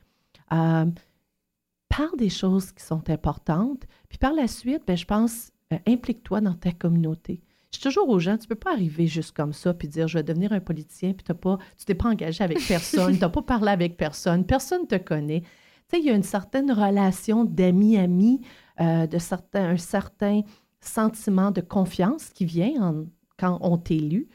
Parle 1.96 2.16
des 2.16 2.30
choses 2.30 2.72
qui 2.72 2.82
sont 2.84 3.08
importantes. 3.10 3.82
Puis 4.08 4.18
par 4.18 4.32
la 4.32 4.48
suite, 4.48 4.82
ben, 4.86 4.96
je 4.96 5.04
pense, 5.04 5.50
euh, 5.72 5.78
implique-toi 5.86 6.40
dans 6.40 6.54
ta 6.54 6.72
communauté. 6.72 7.40
Je 7.72 7.78
dis 7.78 7.82
toujours 7.84 8.08
aux 8.08 8.18
gens, 8.18 8.36
tu 8.36 8.44
ne 8.44 8.48
peux 8.48 8.54
pas 8.54 8.72
arriver 8.72 9.06
juste 9.06 9.34
comme 9.34 9.52
ça 9.52 9.72
puis 9.74 9.88
dire 9.88 10.06
je 10.08 10.18
vais 10.18 10.22
devenir 10.22 10.52
un 10.52 10.60
politicien 10.60 11.12
puis 11.14 11.24
t'as 11.24 11.34
pas, 11.34 11.58
tu 11.78 11.84
t'es 11.86 11.94
pas 11.94 12.08
engagé 12.10 12.44
avec 12.44 12.58
personne, 12.66 13.14
tu 13.14 13.20
n'as 13.20 13.28
pas 13.30 13.42
parlé 13.42 13.68
avec 13.70 13.96
personne, 13.96 14.44
personne 14.44 14.82
ne 14.82 14.86
te 14.86 14.96
connaît. 14.96 15.40
Tu 15.40 15.48
sais, 15.96 15.98
il 16.00 16.06
y 16.06 16.10
a 16.10 16.14
une 16.14 16.22
certaine 16.22 16.70
relation 16.70 17.44
d'ami-ami, 17.44 18.40
euh, 18.80 19.06
de 19.06 19.18
certain, 19.18 19.70
un 19.70 19.76
certain 19.78 20.42
sentiment 20.80 21.50
de 21.50 21.60
confiance 21.60 22.30
qui 22.30 22.44
vient 22.44 22.72
en- 22.82 23.04
quand 23.38 23.58
on 23.62 23.78
t'élu, 23.78 24.28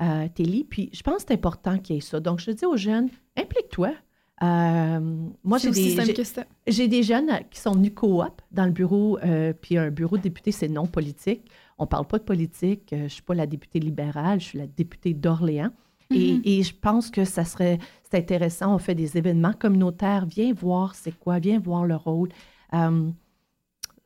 euh, 0.00 0.28
t'élit. 0.34 0.64
Puis 0.64 0.90
je 0.92 1.02
pense 1.02 1.16
que 1.18 1.22
c'est 1.28 1.34
important 1.34 1.78
qu'il 1.78 1.96
y 1.96 1.98
ait 1.98 2.02
ça. 2.02 2.20
Donc 2.20 2.40
je 2.40 2.50
dis 2.52 2.64
aux 2.66 2.76
jeunes, 2.76 3.08
implique-toi. 3.36 3.92
Euh, 4.42 5.00
moi, 5.44 5.58
j'ai 5.58 5.68
des, 5.70 5.90
j'ai- 6.06 7.02
jeunes 7.02 7.30
qui 7.50 7.60
sont 7.60 7.72
venus 7.72 7.92
coop 7.94 8.42
dans 8.50 8.64
le 8.66 8.72
bureau, 8.72 9.18
euh, 9.18 9.52
puis 9.52 9.78
un 9.78 9.90
bureau 9.90 10.16
de 10.16 10.22
député, 10.22 10.50
c'est 10.52 10.68
non 10.68 10.86
politique. 10.86 11.48
On 11.78 11.84
ne 11.84 11.88
parle 11.88 12.06
pas 12.06 12.18
de 12.18 12.24
politique. 12.24 12.92
euh, 12.92 12.98
je 12.98 13.02
ne 13.04 13.08
suis 13.08 13.22
pas 13.22 13.34
la 13.34 13.46
députée 13.46 13.78
libérale, 13.80 14.40
je 14.40 14.46
suis 14.46 14.58
la 14.58 14.66
députée 14.66 15.14
d'Orléans. 15.14 15.70
Et- 16.10 16.34
Mhm. 16.34 16.42
et, 16.44 16.62
je 16.62 16.74
pense 16.74 17.10
que 17.10 17.24
ça 17.24 17.44
serait 17.44 17.78
c'est 18.02 18.18
intéressant. 18.18 18.74
On 18.74 18.78
fait 18.78 18.94
des 18.94 19.16
événements 19.16 19.54
communautaires. 19.54 20.26
Viens 20.26 20.52
voir 20.52 20.94
c'est 20.94 21.18
quoi, 21.18 21.38
viens 21.38 21.58
voir 21.58 21.86
le 21.86 21.96
rôle. 21.96 22.28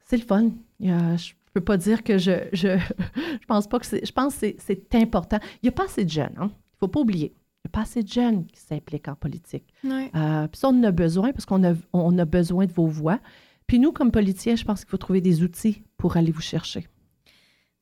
C'est 0.05 0.17
le 0.17 0.23
fun. 0.23 0.51
Je 0.81 0.87
ne 0.89 1.17
peux 1.53 1.61
pas 1.61 1.77
dire 1.77 2.05
que 2.05 2.19
je 2.19 2.33
je, 2.53 2.79
je 3.41 3.47
pense 3.47 3.67
pas 3.67 3.79
que 3.79 3.87
c'est. 3.87 4.05
Je 4.07 4.13
pense 4.13 4.35
que 4.35 4.41
c'est- 4.41 4.57
c'est 4.61 4.95
important. 4.95 5.39
Il 5.63 5.67
n'y 5.67 5.69
a 5.71 5.73
pas 5.73 5.85
assez 5.87 6.05
de 6.05 6.11
jeunes, 6.11 6.35
hein. 6.39 6.51
Il 6.51 6.77
ne 6.77 6.79
faut 6.81 6.89
pas 6.89 7.01
oublier. 7.01 7.35
Pas 7.69 7.83
assez 7.83 8.03
de 8.03 8.09
jeunes 8.09 8.47
qui 8.47 8.61
s'impliquent 8.61 9.09
en 9.09 9.15
politique. 9.15 9.73
Euh, 9.85 10.49
puis 10.49 10.59
ça, 10.59 10.69
on 10.69 10.79
en 10.81 10.85
a 10.85 10.91
besoin 10.91 11.33
parce 11.33 11.47
qu'on 11.47 11.65
a, 11.65 11.75
on 11.93 12.19
a 12.19 12.25
besoin 12.25 12.67
de 12.67 12.73
vos 12.73 12.87
voix. 12.87 13.19
Puis 13.67 13.79
nous, 13.79 13.93
comme 13.93 14.11
politiciens, 14.11 14.57
je 14.57 14.65
pense 14.65 14.81
qu'il 14.81 14.91
faut 14.91 14.97
trouver 14.97 15.21
des 15.21 15.43
outils 15.43 15.83
pour 15.97 16.17
aller 16.17 16.33
vous 16.33 16.41
chercher. 16.41 16.87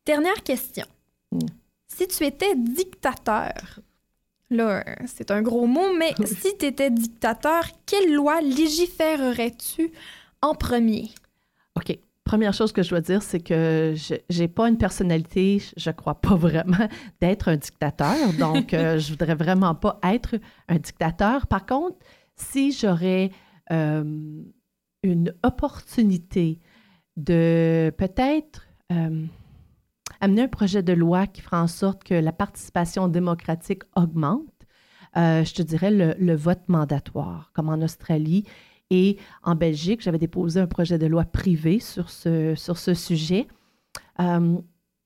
Dernière 0.04 0.42
question. 0.42 0.86
Mm. 1.32 1.38
Si 1.88 2.08
tu 2.08 2.24
étais 2.24 2.54
dictateur, 2.56 3.80
Là, 4.50 4.84
c'est 5.06 5.30
un 5.30 5.42
gros 5.42 5.66
mot, 5.66 5.92
mais 5.96 6.14
si 6.24 6.56
tu 6.56 6.66
étais 6.66 6.90
dictateur, 6.90 7.64
quelle 7.84 8.12
loi 8.12 8.40
légiférerais-tu 8.40 9.90
en 10.40 10.54
premier? 10.54 11.10
OK. 11.74 11.98
Première 12.26 12.52
chose 12.52 12.72
que 12.72 12.82
je 12.82 12.90
dois 12.90 13.00
dire, 13.00 13.22
c'est 13.22 13.38
que 13.38 13.94
je 13.94 14.38
n'ai 14.40 14.48
pas 14.48 14.68
une 14.68 14.78
personnalité, 14.78 15.62
je 15.76 15.90
crois 15.92 16.16
pas 16.20 16.34
vraiment, 16.34 16.88
d'être 17.20 17.46
un 17.46 17.56
dictateur. 17.56 18.32
Donc, 18.36 18.74
euh, 18.74 18.98
je 18.98 19.10
voudrais 19.10 19.36
vraiment 19.36 19.76
pas 19.76 20.00
être 20.02 20.34
un 20.68 20.74
dictateur. 20.74 21.46
Par 21.46 21.66
contre, 21.66 21.96
si 22.34 22.72
j'aurais 22.72 23.30
euh, 23.70 24.42
une 25.04 25.34
opportunité 25.44 26.58
de 27.16 27.94
peut-être 27.96 28.66
euh, 28.90 29.24
amener 30.20 30.42
un 30.42 30.48
projet 30.48 30.82
de 30.82 30.92
loi 30.92 31.28
qui 31.28 31.42
fera 31.42 31.62
en 31.62 31.68
sorte 31.68 32.02
que 32.02 32.14
la 32.14 32.32
participation 32.32 33.06
démocratique 33.06 33.84
augmente, 33.94 34.42
je 35.14 35.54
te 35.54 35.62
dirais 35.62 35.90
le 35.90 36.34
vote 36.34 36.68
mandatoire, 36.68 37.50
comme 37.54 37.70
en 37.70 37.80
Australie 37.80 38.44
et 38.90 39.18
en 39.42 39.54
Belgique, 39.54 40.00
j'avais 40.00 40.18
déposé 40.18 40.60
un 40.60 40.66
projet 40.66 40.98
de 40.98 41.06
loi 41.06 41.24
privé 41.24 41.80
sur 41.80 42.10
ce, 42.10 42.54
sur 42.54 42.78
ce 42.78 42.94
sujet. 42.94 43.46
Euh, 44.20 44.56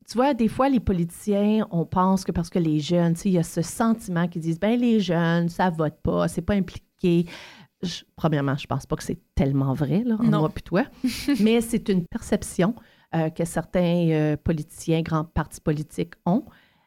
tu 0.08 0.16
vois, 0.16 0.34
des 0.34 0.48
fois, 0.48 0.68
les 0.68 0.80
politiciens, 0.80 1.66
on 1.70 1.86
pense 1.86 2.24
que 2.24 2.32
parce 2.32 2.50
que 2.50 2.58
les 2.58 2.80
jeunes, 2.80 3.14
tu 3.14 3.20
sais, 3.20 3.28
il 3.28 3.32
y 3.32 3.38
a 3.38 3.42
ce 3.42 3.62
sentiment 3.62 4.26
qu'ils 4.28 4.42
disent, 4.42 4.58
ben 4.58 4.78
les 4.78 5.00
jeunes, 5.00 5.48
ça 5.48 5.70
vote 5.70 5.96
pas, 6.02 6.28
c'est 6.28 6.42
pas 6.42 6.54
impliqué. 6.54 7.26
premièrement, 8.16 8.56
je 8.56 8.66
pense 8.66 8.86
pas 8.86 8.96
que 8.96 9.04
c'est 9.04 9.20
tellement 9.34 9.72
vrai, 9.72 10.02
là, 10.04 10.16
en 10.18 10.24
moi 10.24 10.50
puis 10.50 10.64
toi, 10.64 10.84
mais 11.40 11.60
c'est 11.60 11.88
une 11.88 12.04
perception 12.06 12.74
euh, 13.14 13.30
que 13.30 13.44
certains 13.44 14.08
euh, 14.10 14.36
politiciens, 14.36 15.00
grands 15.02 15.24
partis 15.24 15.60
politiques 15.60 16.14
ont. 16.26 16.44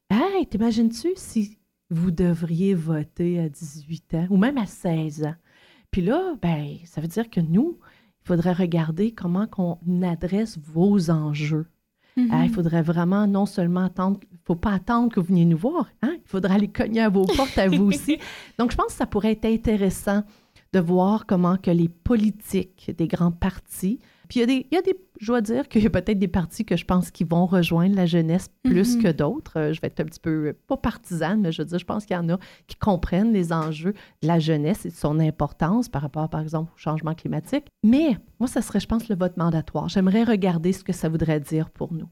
Hey, 0.10 0.46
t'imagines-tu 0.46 1.14
si 1.16 1.58
vous 1.90 2.12
devriez 2.12 2.76
voter 2.76 3.40
à 3.40 3.50
18 3.50 4.14
ans 4.16 4.28
ou 4.30 4.38
même 4.38 4.58
à 4.58 4.66
16 4.66 5.24
ans? 5.24 5.36
Puis 5.94 6.02
là, 6.02 6.34
ben, 6.42 6.78
ça 6.86 7.02
veut 7.02 7.08
dire 7.08 7.30
que 7.30 7.40
nous, 7.40 7.78
il 8.24 8.28
faudrait 8.28 8.52
regarder 8.52 9.12
comment 9.12 9.46
qu'on 9.46 9.78
adresse 10.02 10.58
vos 10.58 11.12
enjeux. 11.12 11.68
Mm-hmm. 12.18 12.30
Ah, 12.32 12.46
il 12.46 12.50
faudrait 12.50 12.82
vraiment 12.82 13.28
non 13.28 13.46
seulement 13.46 13.86
attendre, 13.86 14.20
il 14.32 14.34
ne 14.34 14.40
faut 14.44 14.56
pas 14.56 14.72
attendre 14.72 15.14
que 15.14 15.20
vous 15.20 15.28
veniez 15.28 15.46
nous 15.46 15.58
voir, 15.58 15.92
hein? 16.02 16.16
il 16.16 16.28
faudra 16.28 16.56
aller 16.56 16.68
cogner 16.68 17.02
à 17.02 17.10
vos 17.10 17.26
portes 17.26 17.60
à 17.60 17.68
vous 17.68 17.84
aussi. 17.84 18.18
Donc, 18.58 18.72
je 18.72 18.76
pense 18.76 18.88
que 18.88 18.94
ça 18.94 19.06
pourrait 19.06 19.34
être 19.34 19.46
intéressant 19.46 20.24
de 20.74 20.80
voir 20.80 21.28
comment 21.28 21.58
que 21.58 21.70
les 21.70 21.90
politiques 21.90 22.92
des 22.98 23.08
grands 23.08 23.32
partis 23.32 24.00
puis 24.30 24.40
il 24.40 24.42
y 24.42 24.44
a 24.44 24.46
des, 24.48 24.68
il 24.72 24.76
y 24.76 24.78
a 24.78 24.82
des 24.82 24.96
je 25.20 25.28
dois 25.28 25.42
dire 25.42 25.68
qu'il 25.70 25.82
y 25.84 25.88
a 25.88 25.90
peut-être 25.90 26.20
des 26.20 26.28
partis 26.28 26.66
que 26.66 26.76
je 26.76 26.84
pense 26.86 27.10
qui 27.12 27.24
vont 27.24 27.46
rejoindre 27.46 27.96
la 27.96 28.06
jeunesse 28.06 28.50
plus 28.64 28.98
Mhm. 28.98 29.04
que 29.04 29.12
d'autres. 29.12 29.58
Euh, 29.58 29.74
Je 29.74 29.80
vais 29.80 29.88
être 29.88 30.00
un 30.02 30.06
petit 30.06 30.20
peu, 30.20 30.48
euh, 30.48 30.54
pas 30.68 30.76
partisane, 30.78 31.40
mais 31.42 31.52
je 31.52 31.62
veux 31.62 31.68
dire, 31.68 31.80
je 31.80 31.86
pense 31.86 32.06
qu'il 32.06 32.16
y 32.16 32.20
en 32.20 32.28
a 32.30 32.38
qui 32.68 32.76
comprennent 32.78 33.32
les 33.32 33.54
enjeux 33.54 33.94
de 34.22 34.28
la 34.28 34.40
jeunesse 34.40 34.86
et 34.86 34.90
de 34.90 34.96
son 34.96 35.20
importance 35.20 35.88
par 35.90 36.02
rapport, 36.02 36.28
par 36.30 36.42
exemple, 36.42 36.72
au 36.76 36.78
changement 36.78 37.14
climatique. 37.14 37.66
Mais 37.84 38.18
moi, 38.40 38.48
ça 38.48 38.62
serait, 38.62 38.80
je 38.80 38.88
pense, 38.88 39.08
le 39.08 39.16
vote 39.16 39.38
mandatoire. 39.38 39.88
J'aimerais 39.88 40.24
regarder 40.24 40.74
ce 40.74 40.84
que 40.84 40.94
ça 40.94 41.08
voudrait 41.10 41.40
dire 41.40 41.70
pour 41.70 41.94
nous. 41.94 42.08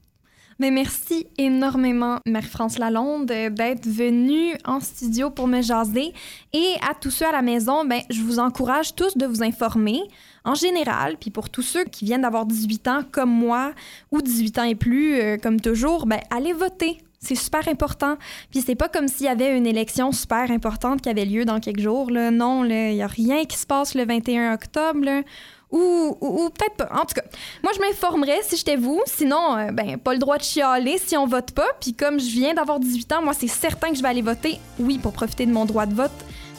Mais 0.60 0.72
merci 0.72 1.28
énormément, 1.38 2.20
Marie-France 2.28 2.78
Lalonde, 2.78 3.32
euh, 3.32 3.50
d'être 3.50 3.88
venue 3.88 4.56
en 4.66 4.80
studio 4.80 5.30
pour 5.30 5.48
me 5.48 5.62
jaser. 5.62 6.14
Et 6.54 6.74
à 6.88 6.94
tous 6.94 7.12
ceux 7.12 7.26
à 7.26 7.32
la 7.32 7.42
maison, 7.42 7.86
ben, 7.86 8.02
je 8.10 8.22
vous 8.22 8.40
encourage 8.40 8.96
tous 8.96 9.18
de 9.18 9.26
vous 9.26 9.44
informer 9.44 10.02
en 10.44 10.56
général. 10.56 11.18
Puis 11.20 11.32
pour 11.32 11.50
tous 11.50 11.62
ceux 11.62 11.86
qui 11.86 12.06
viennent 12.06 12.22
d'avoir 12.22 12.46
18 12.46 12.88
ans 12.88 13.02
comme 13.12 13.32
moi 13.32 13.74
ou 14.12 14.22
18 14.22 14.60
ans 14.60 14.64
et 14.64 14.76
plus, 14.76 15.20
euh, 15.20 15.38
comme 15.38 15.60
toujours, 15.60 16.06
ben, 16.06 16.20
allez 16.30 16.54
voter. 16.54 16.98
C'est 17.20 17.36
super 17.36 17.68
important. 17.68 18.18
Puis 18.50 18.62
c'est 18.62 18.76
pas 18.76 18.90
comme 18.90 19.08
s'il 19.08 19.28
y 19.28 19.30
avait 19.30 19.56
une 19.56 19.68
élection 19.68 20.12
super 20.12 20.50
importante 20.50 21.02
qui 21.02 21.10
avait 21.10 21.26
lieu 21.26 21.46
dans 21.46 21.60
quelques 21.60 21.80
jours. 21.82 22.10
Non, 22.10 22.66
il 22.66 22.96
n'y 22.96 23.04
a 23.04 23.08
rien 23.08 23.46
qui 23.46 23.58
se 23.58 23.68
passe 23.68 23.94
le 23.94 24.06
21 24.06 24.54
octobre. 24.54 25.24
Ou, 25.72 26.50
peut-être 26.54 26.76
pas. 26.76 26.90
En 26.94 27.06
tout 27.06 27.16
cas, 27.16 27.24
moi, 27.64 27.72
je 27.76 27.80
m'informerais 27.80 28.42
si 28.44 28.58
j'étais 28.58 28.76
vous. 28.76 29.02
Sinon, 29.06 29.58
euh, 29.58 29.72
ben, 29.72 29.98
pas 29.98 30.14
le 30.14 30.20
droit 30.20 30.38
de 30.38 30.44
chialer 30.44 30.98
si 30.98 31.16
on 31.16 31.26
vote 31.26 31.52
pas. 31.52 31.68
Puis 31.80 31.94
comme 31.94 32.20
je 32.20 32.30
viens 32.30 32.54
d'avoir 32.54 32.80
18 32.80 33.14
ans, 33.14 33.22
moi, 33.22 33.34
c'est 33.34 33.48
certain 33.48 33.90
que 33.90 33.96
je 33.96 34.02
vais 34.02 34.10
aller 34.10 34.22
voter. 34.22 34.60
Oui, 34.80 34.98
pour 34.98 35.14
profiter 35.14 35.46
de 35.46 35.52
mon 35.52 35.66
droit 35.66 35.86
de 35.86 35.94
vote, 35.94 36.12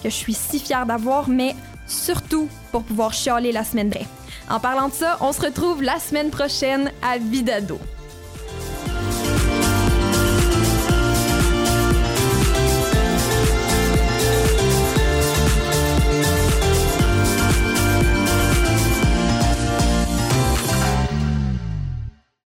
que 0.03 0.09
je 0.09 0.15
suis 0.15 0.35
si 0.35 0.59
fière 0.59 0.87
d'avoir, 0.87 1.29
mais 1.29 1.55
surtout 1.87 2.49
pour 2.71 2.83
pouvoir 2.85 3.13
chialer 3.13 3.53
la 3.53 3.65
semaine 3.65 3.91
d'après. 3.91 4.09
En 4.51 4.61
parlant 4.61 4.89
de 4.89 4.95
ça, 4.95 5.19
on 5.21 5.33
se 5.33 5.41
retrouve 5.41 5.83
la 5.83 5.99
semaine 5.99 6.31
prochaine 6.31 6.91
à 7.03 7.19
Vidado. 7.19 7.79